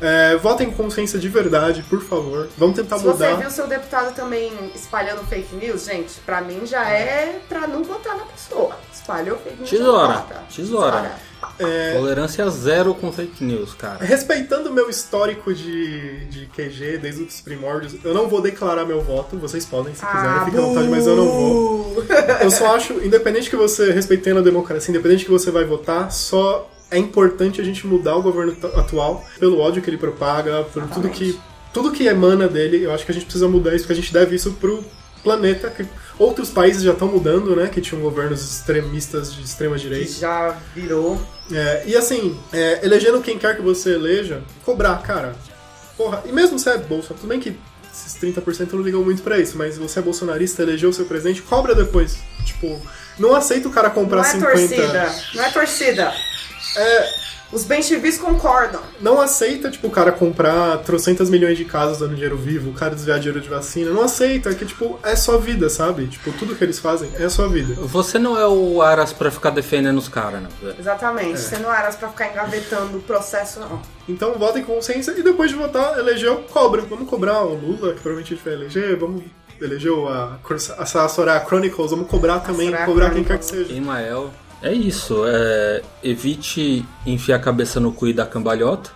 É, 0.00 0.36
votem 0.36 0.70
com 0.70 0.84
consciência 0.84 1.18
de 1.18 1.28
verdade, 1.28 1.84
por 1.88 2.02
favor. 2.02 2.48
Vamos 2.58 2.76
tentar 2.76 2.98
Se 2.98 3.04
você 3.04 3.26
mudar. 3.26 3.40
viu 3.40 3.50
seu 3.50 3.66
deputado 3.66 4.14
também 4.14 4.52
espalhando 4.74 5.24
fake 5.26 5.54
news, 5.54 5.84
gente, 5.84 6.14
pra 6.26 6.40
mim 6.40 6.66
já 6.66 6.88
é 6.88 7.40
pra 7.48 7.66
não 7.66 7.84
votar 7.84 8.16
na 8.16 8.24
pessoa. 8.24 8.76
Espalhou 9.04 9.36
fake 9.36 9.56
news. 9.58 9.68
Tesoura, 9.68 10.26
tesoura. 10.56 11.12
Tolerância 11.94 12.48
zero 12.48 12.94
com 12.94 13.12
fake 13.12 13.44
news, 13.44 13.74
cara. 13.74 14.02
Respeitando 14.02 14.70
o 14.70 14.72
meu 14.72 14.88
histórico 14.88 15.52
de, 15.52 16.24
de 16.24 16.46
QG 16.46 16.96
desde 16.96 17.22
os 17.22 17.42
primórdios, 17.42 17.96
eu 18.02 18.14
não 18.14 18.28
vou 18.30 18.40
declarar 18.40 18.86
meu 18.86 19.02
voto. 19.02 19.36
Vocês 19.36 19.66
podem, 19.66 19.94
se 19.94 20.00
quiserem, 20.04 20.30
Ah, 20.30 20.44
fiquem 20.46 20.58
à 20.58 20.62
vontade, 20.62 20.88
mas 20.88 21.06
eu 21.06 21.16
não 21.16 21.28
vou. 21.28 22.04
Eu 22.40 22.50
só 22.50 22.74
acho, 22.74 22.94
independente 23.04 23.50
que 23.50 23.56
você, 23.56 23.92
respeitando 23.92 24.40
a 24.40 24.42
democracia, 24.42 24.90
independente 24.90 25.26
que 25.26 25.30
você 25.30 25.50
vai 25.50 25.64
votar, 25.64 26.10
só 26.10 26.70
é 26.90 26.96
importante 26.96 27.60
a 27.60 27.64
gente 27.64 27.86
mudar 27.86 28.16
o 28.16 28.22
governo 28.22 28.56
atual 28.74 29.22
pelo 29.38 29.60
ódio 29.60 29.82
que 29.82 29.90
ele 29.90 29.98
propaga, 29.98 30.64
por 30.72 30.82
tudo 30.88 31.10
que, 31.10 31.38
tudo 31.74 31.92
que 31.92 32.06
emana 32.06 32.48
dele. 32.48 32.82
Eu 32.82 32.94
acho 32.94 33.04
que 33.04 33.12
a 33.12 33.14
gente 33.14 33.26
precisa 33.26 33.46
mudar 33.48 33.74
isso, 33.74 33.84
porque 33.84 33.92
a 33.92 34.02
gente 34.02 34.12
deve 34.14 34.34
isso 34.34 34.52
pro 34.54 34.82
planeta. 35.24 35.70
Que 35.70 35.84
outros 36.18 36.50
países 36.50 36.82
já 36.82 36.92
estão 36.92 37.08
mudando, 37.08 37.56
né? 37.56 37.66
Que 37.68 37.80
tinham 37.80 38.00
governos 38.00 38.40
extremistas 38.42 39.32
de 39.34 39.42
extrema 39.42 39.74
Que 39.76 39.82
direita. 39.82 40.12
já 40.12 40.56
virou. 40.74 41.20
É, 41.52 41.82
e 41.86 41.96
assim, 41.96 42.38
é, 42.52 42.80
elegendo 42.84 43.20
quem 43.20 43.38
quer 43.38 43.56
que 43.56 43.62
você 43.62 43.94
eleja, 43.94 44.42
cobrar, 44.64 44.96
cara. 45.02 45.34
Porra, 45.96 46.22
e 46.26 46.32
mesmo 46.32 46.58
se 46.58 46.68
é 46.68 46.76
Bolsonaro, 46.78 47.14
tudo 47.20 47.28
bem 47.28 47.40
que 47.40 47.56
esses 47.92 48.14
30% 48.20 48.72
não 48.72 48.82
ligam 48.82 49.02
muito 49.02 49.22
pra 49.22 49.38
isso, 49.38 49.56
mas 49.56 49.78
você 49.78 49.98
é 50.00 50.02
bolsonarista, 50.02 50.62
elegeu 50.62 50.90
o 50.90 50.92
seu 50.92 51.04
presidente, 51.04 51.42
cobra 51.42 51.74
depois. 51.74 52.18
Tipo, 52.44 52.80
não 53.18 53.34
aceita 53.34 53.68
o 53.68 53.70
cara 53.72 53.88
comprar 53.90 54.22
Não 54.22 54.24
é 54.24 54.32
50. 54.32 54.50
torcida. 54.50 55.14
Não 55.34 55.44
é 55.44 55.50
torcida. 55.50 56.14
É, 56.76 57.08
Os 57.54 57.64
benchivis 57.64 58.18
concordam. 58.18 58.80
não 59.00 59.20
aceita, 59.20 59.70
tipo, 59.70 59.86
o 59.86 59.90
cara 59.90 60.10
comprar 60.12 60.78
trocentas 60.78 61.30
milhões 61.30 61.56
de 61.56 61.64
casas 61.64 61.98
dando 61.98 62.14
dinheiro 62.14 62.36
vivo, 62.36 62.70
o 62.70 62.72
cara 62.72 62.94
desviar 62.94 63.18
dinheiro 63.18 63.40
de 63.40 63.48
vacina. 63.48 63.90
Não 63.90 64.02
aceita, 64.02 64.52
que, 64.54 64.66
tipo, 64.66 64.98
é 65.02 65.14
sua 65.16 65.38
vida, 65.38 65.70
sabe? 65.70 66.06
Tipo, 66.06 66.32
tudo 66.32 66.54
que 66.56 66.64
eles 66.64 66.78
fazem 66.78 67.10
é 67.14 67.28
sua 67.28 67.48
vida. 67.48 67.74
Você 67.74 68.18
não 68.18 68.38
é 68.38 68.46
o 68.46 68.82
Aras 68.82 69.12
pra 69.12 69.30
ficar 69.30 69.50
defendendo 69.50 69.98
os 69.98 70.08
caras, 70.08 70.42
não. 70.42 70.50
velho. 70.60 70.76
Exatamente. 70.78 71.34
É. 71.34 71.36
Você 71.36 71.58
não 71.58 71.72
era 71.72 71.92
pra 71.92 72.08
ficar 72.08 72.30
engavetando 72.32 72.98
o 72.98 73.02
processo, 73.02 73.60
não. 73.60 73.80
Então 74.08 74.34
votem 74.34 74.62
com 74.64 74.74
consciência 74.74 75.12
e 75.16 75.22
depois 75.22 75.50
de 75.50 75.56
votar, 75.56 75.98
elegeu, 75.98 76.44
cobra. 76.50 76.82
Vamos 76.82 77.08
cobrar 77.08 77.42
o 77.44 77.54
Lula, 77.54 77.94
que 77.94 78.00
provavelmente 78.00 78.34
a 78.34 78.36
gente 78.36 78.44
vai 78.44 78.54
eleger, 78.54 78.96
vamos 78.98 79.22
elegeu 79.60 80.08
a, 80.08 80.38
a, 80.78 80.82
a 80.82 81.08
Soraya 81.08 81.44
Chronicles, 81.46 81.90
vamos 81.92 82.08
cobrar 82.08 82.40
também, 82.40 82.72
cobrar 82.84 83.10
quem 83.10 83.22
quer 83.22 83.38
que 83.38 83.44
Chronicles. 83.44 83.68
seja. 83.68 83.72
Emael. 83.78 84.30
É 84.64 84.72
isso. 84.72 85.24
É... 85.26 85.82
Evite 86.02 86.84
enfiar 87.06 87.36
a 87.36 87.38
cabeça 87.38 87.78
no 87.78 87.92
cu 87.92 88.08
e 88.08 88.14
dar 88.14 88.26
cambalhota. 88.26 88.90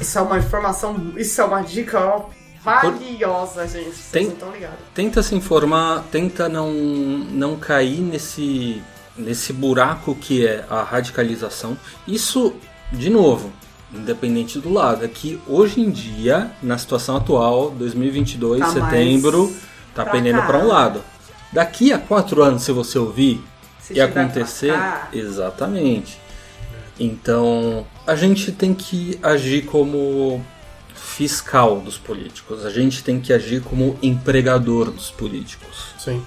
Isso 0.00 0.18
é 0.18 0.22
uma 0.22 0.38
informação, 0.38 1.12
isso 1.16 1.40
é 1.40 1.44
uma 1.44 1.60
dica 1.62 2.00
ó, 2.00 2.26
valiosa, 2.62 3.66
gente. 3.66 3.90
Vocês 3.90 4.10
Tem- 4.10 4.26
não 4.26 4.32
estão 4.32 4.52
ligados. 4.52 4.78
Tenta 4.94 5.22
se 5.22 5.34
informar, 5.34 6.04
tenta 6.10 6.48
não, 6.48 6.72
não 6.72 7.56
cair 7.56 8.00
nesse, 8.00 8.82
nesse 9.16 9.52
buraco 9.52 10.14
que 10.14 10.46
é 10.46 10.64
a 10.68 10.82
radicalização. 10.82 11.76
Isso, 12.06 12.54
de 12.92 13.10
novo, 13.10 13.52
independente 13.92 14.58
do 14.58 14.72
lado, 14.72 15.04
é 15.04 15.08
que 15.08 15.40
hoje 15.46 15.80
em 15.80 15.90
dia, 15.90 16.50
na 16.62 16.78
situação 16.78 17.16
atual, 17.16 17.70
2022, 17.70 18.60
Tá 18.60 18.70
setembro, 18.70 19.54
tá 19.94 20.04
pendendo 20.04 20.42
para 20.42 20.58
um 20.58 20.66
lado. 20.66 21.02
Daqui 21.52 21.92
a 21.92 21.98
quatro 21.98 22.42
anos, 22.42 22.62
se 22.62 22.72
você 22.72 22.98
ouvir 22.98 23.42
Se 23.92 23.98
e 23.98 24.00
acontecer, 24.00 24.72
exatamente. 25.12 26.20
Então, 26.98 27.86
a 28.06 28.14
gente 28.14 28.52
tem 28.52 28.74
que 28.74 29.18
agir 29.22 29.64
como 29.64 30.44
fiscal 30.94 31.80
dos 31.80 31.98
políticos. 31.98 32.64
A 32.64 32.70
gente 32.70 33.02
tem 33.02 33.20
que 33.20 33.32
agir 33.32 33.62
como 33.62 33.98
empregador 34.02 34.90
dos 34.90 35.10
políticos. 35.10 35.94
Sim. 35.98 36.24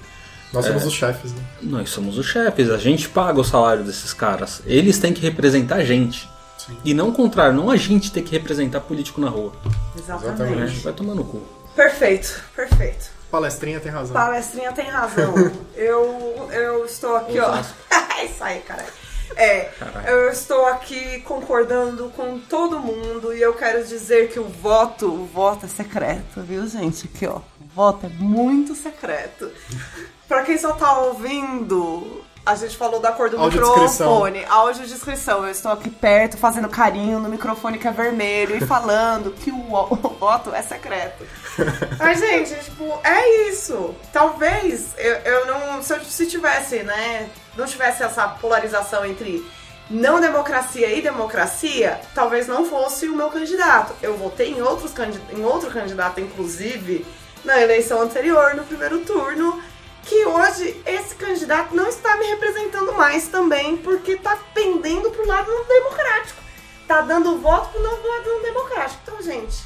Nós 0.52 0.66
somos 0.66 0.84
os 0.84 0.92
chefes, 0.92 1.32
né? 1.32 1.42
Nós 1.62 1.90
somos 1.90 2.18
os 2.18 2.26
chefes, 2.26 2.70
a 2.70 2.78
gente 2.78 3.08
paga 3.08 3.40
o 3.40 3.44
salário 3.44 3.82
desses 3.82 4.12
caras. 4.12 4.62
Eles 4.66 4.98
têm 4.98 5.12
que 5.12 5.20
representar 5.20 5.76
a 5.76 5.84
gente. 5.84 6.28
Sim. 6.58 6.76
E 6.84 6.94
não 6.94 7.08
o 7.08 7.12
contrário, 7.12 7.56
não 7.56 7.70
a 7.70 7.76
gente 7.76 8.12
tem 8.12 8.22
que 8.22 8.30
representar 8.30 8.80
político 8.80 9.20
na 9.20 9.28
rua. 9.28 9.52
Exatamente. 9.98 10.42
Exatamente. 10.42 10.80
Vai 10.80 10.92
tomar 10.92 11.14
no 11.14 11.24
cu. 11.24 11.42
Perfeito, 11.74 12.40
perfeito. 12.54 13.10
Palestrinha 13.34 13.80
tem 13.80 13.90
razão. 13.90 14.14
Palestrinha 14.14 14.70
tem 14.70 14.88
razão. 14.88 15.34
eu, 15.74 16.48
eu 16.52 16.84
estou 16.84 17.16
aqui, 17.16 17.40
ó. 17.40 17.52
Isso 18.24 18.44
aí, 18.44 18.60
caralho. 18.60 18.88
É, 19.34 19.60
Caralho. 19.76 20.08
eu 20.08 20.30
estou 20.30 20.66
aqui 20.66 21.20
concordando 21.22 22.10
com 22.10 22.38
todo 22.38 22.78
mundo 22.78 23.34
e 23.34 23.42
eu 23.42 23.52
quero 23.54 23.84
dizer 23.84 24.30
que 24.30 24.38
o 24.38 24.44
voto, 24.44 25.12
o 25.12 25.26
voto 25.26 25.66
é 25.66 25.68
secreto, 25.68 26.42
viu, 26.42 26.64
gente? 26.68 27.10
Aqui, 27.12 27.26
ó. 27.26 27.38
O 27.38 27.66
voto 27.74 28.06
é 28.06 28.08
muito 28.08 28.72
secreto. 28.76 29.50
Pra 30.28 30.44
quem 30.44 30.56
só 30.56 30.72
tá 30.72 30.98
ouvindo, 30.98 32.24
a 32.46 32.54
gente 32.54 32.76
falou 32.76 33.00
da 33.00 33.10
cor 33.12 33.30
do 33.30 33.38
microfone. 33.38 34.44
Audiodescrição. 34.44 35.44
Eu 35.44 35.50
estou 35.50 35.72
aqui 35.72 35.88
perto, 35.88 36.36
fazendo 36.36 36.68
carinho 36.68 37.18
no 37.18 37.28
microfone 37.28 37.78
que 37.78 37.88
é 37.88 37.90
vermelho 37.90 38.56
e 38.56 38.60
falando 38.60 39.30
que 39.32 39.50
o, 39.50 39.56
o 39.56 39.96
voto 40.18 40.54
é 40.54 40.60
secreto. 40.60 41.24
Mas, 41.98 42.20
gente, 42.20 42.54
tipo, 42.64 42.98
é 43.02 43.48
isso. 43.48 43.94
Talvez 44.12 44.94
eu, 44.98 45.14
eu 45.14 45.46
não. 45.46 45.82
Se 45.82 45.94
eu 45.94 46.04
se 46.04 46.26
tivesse, 46.26 46.82
né? 46.82 47.30
Não 47.56 47.66
tivesse 47.66 48.02
essa 48.02 48.28
polarização 48.28 49.04
entre 49.04 49.44
não 49.88 50.20
democracia 50.20 50.92
e 50.94 51.02
democracia, 51.02 52.00
talvez 52.14 52.46
não 52.46 52.64
fosse 52.64 53.08
o 53.08 53.16
meu 53.16 53.30
candidato. 53.30 53.94
Eu 54.02 54.16
votei 54.16 54.50
em, 54.50 54.62
outros 54.62 54.92
em 55.30 55.44
outro 55.44 55.70
candidato, 55.70 56.20
inclusive, 56.20 57.06
na 57.44 57.60
eleição 57.60 58.00
anterior, 58.00 58.54
no 58.54 58.64
primeiro 58.64 59.00
turno, 59.00 59.62
que 60.04 60.26
hoje 60.26 60.82
esse 60.86 61.14
candidato 61.14 61.74
não 61.74 61.88
está 61.88 62.16
me 62.16 62.26
representando 62.26 62.92
mais 62.92 63.28
também, 63.28 63.76
porque 63.78 64.16
tá 64.16 64.36
pendendo 64.52 65.10
pro 65.10 65.26
lado 65.26 65.50
democrático. 65.66 66.42
Tá 66.86 67.00
dando 67.00 67.38
voto 67.38 67.70
pro 67.70 67.82
não- 67.82 67.90
lado 68.06 68.42
democrático. 68.42 69.00
Então, 69.02 69.22
gente, 69.22 69.64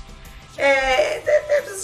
é, 0.57 1.23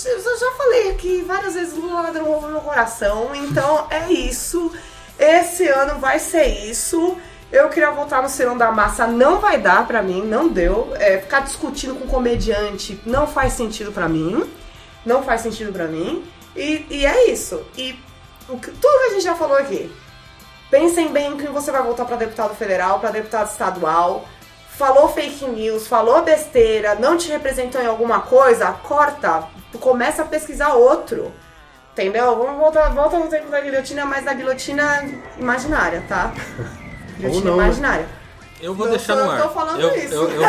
eu 0.07 0.39
já 0.39 0.51
falei 0.53 0.91
aqui 0.91 1.23
várias 1.27 1.55
vezes, 1.55 1.75
Lula 1.75 2.03
ladrão 2.03 2.41
no 2.41 2.49
meu 2.49 2.61
coração, 2.61 3.35
então 3.35 3.87
é 3.91 4.13
isso. 4.13 4.73
Esse 5.19 5.67
ano 5.69 5.99
vai 6.01 6.19
ser 6.19 6.47
isso. 6.47 7.17
Eu 7.53 7.69
queria 7.69 7.91
voltar 7.93 8.21
no 8.23 8.29
Serão 8.29 8.57
da 8.59 8.73
Massa, 8.73 9.07
não 9.07 9.39
vai 9.39 9.59
dar 9.59 9.87
pra 9.87 10.03
mim, 10.03 10.23
não 10.23 10.49
deu. 10.49 10.93
É, 10.97 11.19
ficar 11.19 11.41
discutindo 11.41 11.95
com 11.95 12.07
comediante 12.09 13.01
não 13.07 13.27
faz 13.27 13.53
sentido 13.53 13.93
pra 13.93 14.09
mim. 14.09 14.49
Não 15.07 15.23
faz 15.23 15.43
sentido 15.43 15.73
pra 15.73 15.87
mim. 15.87 16.25
E, 16.57 16.85
e 16.91 17.07
é 17.07 17.31
isso. 17.31 17.63
E 17.77 17.97
o 18.49 18.59
que- 18.59 18.71
tudo 18.71 18.99
que 19.01 19.05
a 19.07 19.11
gente 19.11 19.25
já 19.25 19.35
falou 19.35 19.57
aqui. 19.57 19.95
Pensem 20.71 21.13
bem 21.13 21.33
em 21.33 21.37
quem 21.37 21.53
você 21.53 21.71
vai 21.71 21.83
votar 21.83 22.05
pra 22.07 22.17
deputado 22.17 22.55
federal, 22.55 22.99
pra 23.01 23.11
deputado 23.11 23.49
estadual. 23.51 24.27
Falou 24.77 25.09
fake 25.09 25.45
news, 25.47 25.87
falou 25.87 26.23
besteira, 26.23 26.97
não 26.97 27.17
te 27.17 27.29
representou 27.31 27.81
em 27.81 27.87
alguma 27.87 28.21
coisa, 28.21 28.73
corta. 28.73 29.45
Começa 29.81 30.23
a 30.23 30.27
pesquisar 30.27 30.75
outro. 30.75 31.33
Entendeu? 31.93 32.37
Vamos 32.37 32.59
voltar, 32.59 32.89
volta 32.93 33.17
no 33.19 33.29
tempo 33.29 33.49
da 33.51 33.61
guilhotina, 33.61 34.05
mas 34.05 34.25
da 34.25 34.35
guilhotina 34.35 35.09
imaginária, 35.39 36.03
tá? 36.09 36.33
Guilhotina 37.19 37.51
não, 37.51 37.57
né? 37.57 37.65
Eu 38.65 38.75
vou 38.75 38.87
Não 38.87 38.95
deixar 38.95 39.15
no 39.15 39.21
eu 39.21 39.31
ar. 39.31 39.37
que 39.37 39.43
tô 39.43 39.49
falando 39.51 39.81
eu, 39.81 39.95
isso. 39.95 40.15
Eu, 40.15 40.31
eu, 40.31 40.41
eu, 40.41 40.47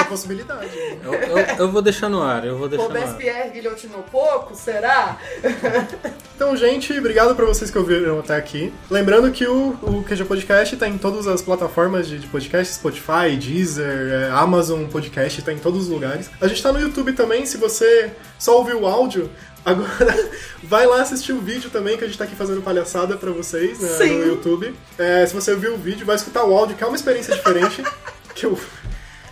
é 0.00 0.04
possibilidade. 0.08 0.70
eu, 0.76 1.14
eu, 1.14 1.38
eu 1.58 1.70
vou 1.70 1.80
deixar 1.80 2.08
no 2.08 2.20
ar, 2.20 2.44
eu 2.44 2.58
vou 2.58 2.68
deixar 2.68 2.88
no 2.88 2.96
ar. 2.96 3.00
Robespierre 3.02 3.50
guilhotinou 3.50 4.02
pouco, 4.10 4.54
será? 4.54 5.16
Então, 6.36 6.56
gente, 6.56 6.92
obrigado 6.98 7.32
pra 7.36 7.46
vocês 7.46 7.70
que 7.70 7.78
ouviram 7.78 8.18
até 8.18 8.34
aqui. 8.34 8.74
Lembrando 8.90 9.30
que 9.30 9.46
o, 9.46 9.68
o 9.82 10.02
QG 10.02 10.24
Podcast 10.24 10.76
tá 10.76 10.88
em 10.88 10.98
todas 10.98 11.28
as 11.28 11.40
plataformas 11.40 12.08
de, 12.08 12.18
de 12.18 12.26
podcast, 12.26 12.74
Spotify, 12.74 13.36
Deezer, 13.38 13.86
é, 13.86 14.30
Amazon 14.30 14.84
Podcast, 14.86 15.40
tá 15.42 15.52
em 15.52 15.58
todos 15.58 15.84
os 15.84 15.88
lugares. 15.88 16.28
A 16.40 16.48
gente 16.48 16.60
tá 16.60 16.72
no 16.72 16.80
YouTube 16.80 17.12
também, 17.12 17.46
se 17.46 17.56
você 17.56 18.10
só 18.36 18.58
ouviu 18.58 18.80
o 18.80 18.86
áudio, 18.86 19.30
agora 19.64 20.30
vai 20.62 20.86
lá 20.86 21.02
assistir 21.02 21.32
o 21.32 21.40
vídeo 21.40 21.70
também, 21.70 21.96
que 21.96 22.04
a 22.04 22.06
gente 22.06 22.18
tá 22.18 22.24
aqui 22.24 22.36
fazendo 22.36 22.62
palhaçada 22.62 23.16
pra 23.16 23.30
vocês 23.30 23.80
né, 23.80 23.88
Sim. 23.88 24.18
no 24.18 24.26
YouTube. 24.26 24.74
É, 24.98 25.24
se 25.26 25.34
você 25.34 25.54
viu 25.54 25.74
o 25.74 25.78
vídeo, 25.78 26.06
vai 26.06 26.16
escutar 26.16 26.44
o 26.44 26.56
áudio, 26.56 26.76
que 26.76 26.84
é 26.84 26.86
uma 26.86 26.96
experiência 26.96 27.34
diferente, 27.34 27.82
que 28.34 28.46
o, 28.46 28.58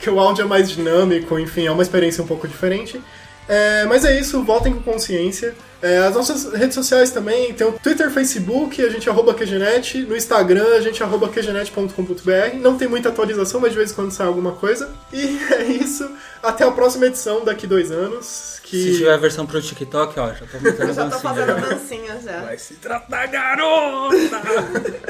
que 0.00 0.10
o 0.10 0.18
áudio 0.18 0.42
é 0.42 0.46
mais 0.46 0.70
dinâmico, 0.70 1.38
enfim, 1.38 1.66
é 1.66 1.70
uma 1.70 1.82
experiência 1.82 2.22
um 2.22 2.26
pouco 2.26 2.48
diferente. 2.48 3.00
É, 3.48 3.84
mas 3.86 4.04
é 4.04 4.18
isso, 4.18 4.42
votem 4.42 4.72
com 4.72 4.82
consciência. 4.82 5.54
É, 5.82 5.98
as 5.98 6.14
nossas 6.14 6.52
redes 6.52 6.74
sociais 6.74 7.10
também, 7.10 7.52
tem 7.52 7.66
o 7.66 7.72
Twitter, 7.72 8.08
Facebook, 8.10 8.80
a 8.80 8.88
gente 8.88 9.08
é 9.08 9.12
arroba 9.12 9.34
QGNet, 9.34 10.02
no 10.02 10.16
Instagram 10.16 10.76
a 10.76 10.80
gente 10.80 11.02
é 11.02 11.04
arroba 11.04 11.28
QGNet.com.br. 11.28 12.56
Não 12.60 12.78
tem 12.78 12.86
muita 12.86 13.08
atualização, 13.08 13.60
mas 13.60 13.72
de 13.72 13.78
vez 13.78 13.90
em 13.90 13.94
quando 13.94 14.12
sai 14.12 14.28
alguma 14.28 14.52
coisa. 14.52 14.90
E 15.12 15.38
é 15.52 15.64
isso, 15.64 16.08
até 16.42 16.64
a 16.64 16.70
próxima 16.70 17.06
edição 17.06 17.44
daqui 17.44 17.66
dois 17.66 17.90
anos. 17.90 18.61
Que... 18.72 18.82
Se 18.84 18.96
tiver 18.96 19.12
a 19.12 19.18
versão 19.18 19.44
pro 19.44 19.60
TikTok, 19.60 20.18
ó, 20.18 20.32
já 20.32 20.46
tô 20.46 20.56
Eu 20.66 20.94
já 20.94 21.04
tô 21.04 21.10
dancinha. 21.10 21.20
fazendo 21.20 21.60
dancinha 21.60 22.20
já. 22.22 22.40
Vai 22.40 22.56
se 22.56 22.74
tratar, 22.76 23.26
garota! 23.26 24.40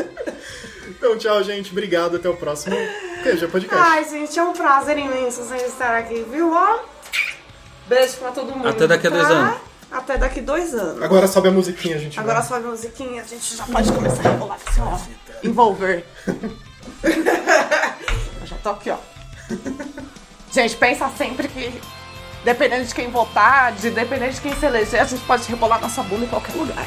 Então 0.88 1.18
tchau, 1.18 1.42
gente, 1.42 1.72
obrigado, 1.72 2.16
até 2.16 2.28
o 2.28 2.36
próximo 2.36 2.76
QG 3.24 3.48
Podcast. 3.48 3.74
Ai, 3.74 4.08
gente, 4.08 4.38
é 4.38 4.42
um 4.42 4.52
prazer 4.52 4.96
imenso 4.98 5.42
vocês 5.42 5.64
estarem 5.64 6.04
aqui, 6.04 6.24
viu? 6.30 6.52
Ó, 6.52 6.78
beijo 7.88 8.18
pra 8.18 8.30
todo 8.30 8.52
mundo. 8.52 8.68
Até 8.68 8.86
daqui 8.86 9.08
a 9.08 9.10
dois 9.10 9.26
tá? 9.26 9.32
anos. 9.32 9.60
Até 9.90 10.16
daqui 10.16 10.38
a 10.38 10.42
dois 10.44 10.72
anos. 10.74 11.02
Agora 11.02 11.26
sobe 11.26 11.48
a 11.48 11.50
musiquinha, 11.50 11.98
gente. 11.98 12.20
Agora 12.20 12.38
vai. 12.38 12.48
só 12.48 12.54
a 12.54 12.60
musiquinha, 12.60 13.20
a 13.20 13.24
gente 13.24 13.56
já 13.56 13.64
pode 13.64 13.90
começar 13.90 14.28
a 14.28 14.30
rebolar 14.30 14.58
assim, 14.64 14.80
ó. 14.80 14.98
Envolver. 15.44 16.04
Eu 17.02 18.46
já 18.46 18.56
tô 18.62 18.70
aqui, 18.70 18.90
ó. 18.90 18.98
Gente, 20.52 20.76
pensa 20.76 21.10
sempre 21.18 21.48
que, 21.48 21.80
dependendo 22.44 22.84
de 22.84 22.94
quem 22.94 23.10
votar, 23.10 23.72
de 23.72 23.90
dependendo 23.90 24.32
de 24.32 24.40
quem 24.40 24.54
se 24.54 24.66
eleger, 24.66 25.00
a 25.00 25.04
gente 25.04 25.22
pode 25.24 25.48
rebolar 25.48 25.80
nossa 25.80 26.02
bunda 26.02 26.24
em 26.24 26.28
qualquer 26.28 26.54
lugar. 26.54 26.86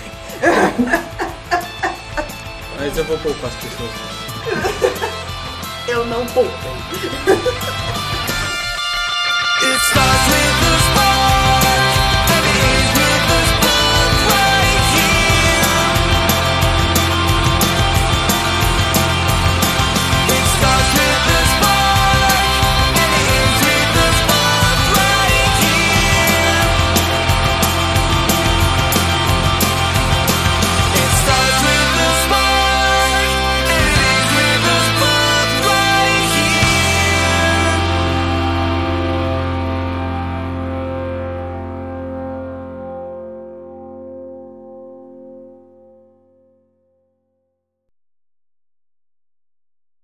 Mas 2.77 2.97
eu 2.97 3.05
vou 3.05 3.17
poupar 3.19 3.49
as 3.49 3.55
pessoas. 3.55 3.91
Eu 5.87 6.05
não 6.05 6.25
poupei. 6.27 7.94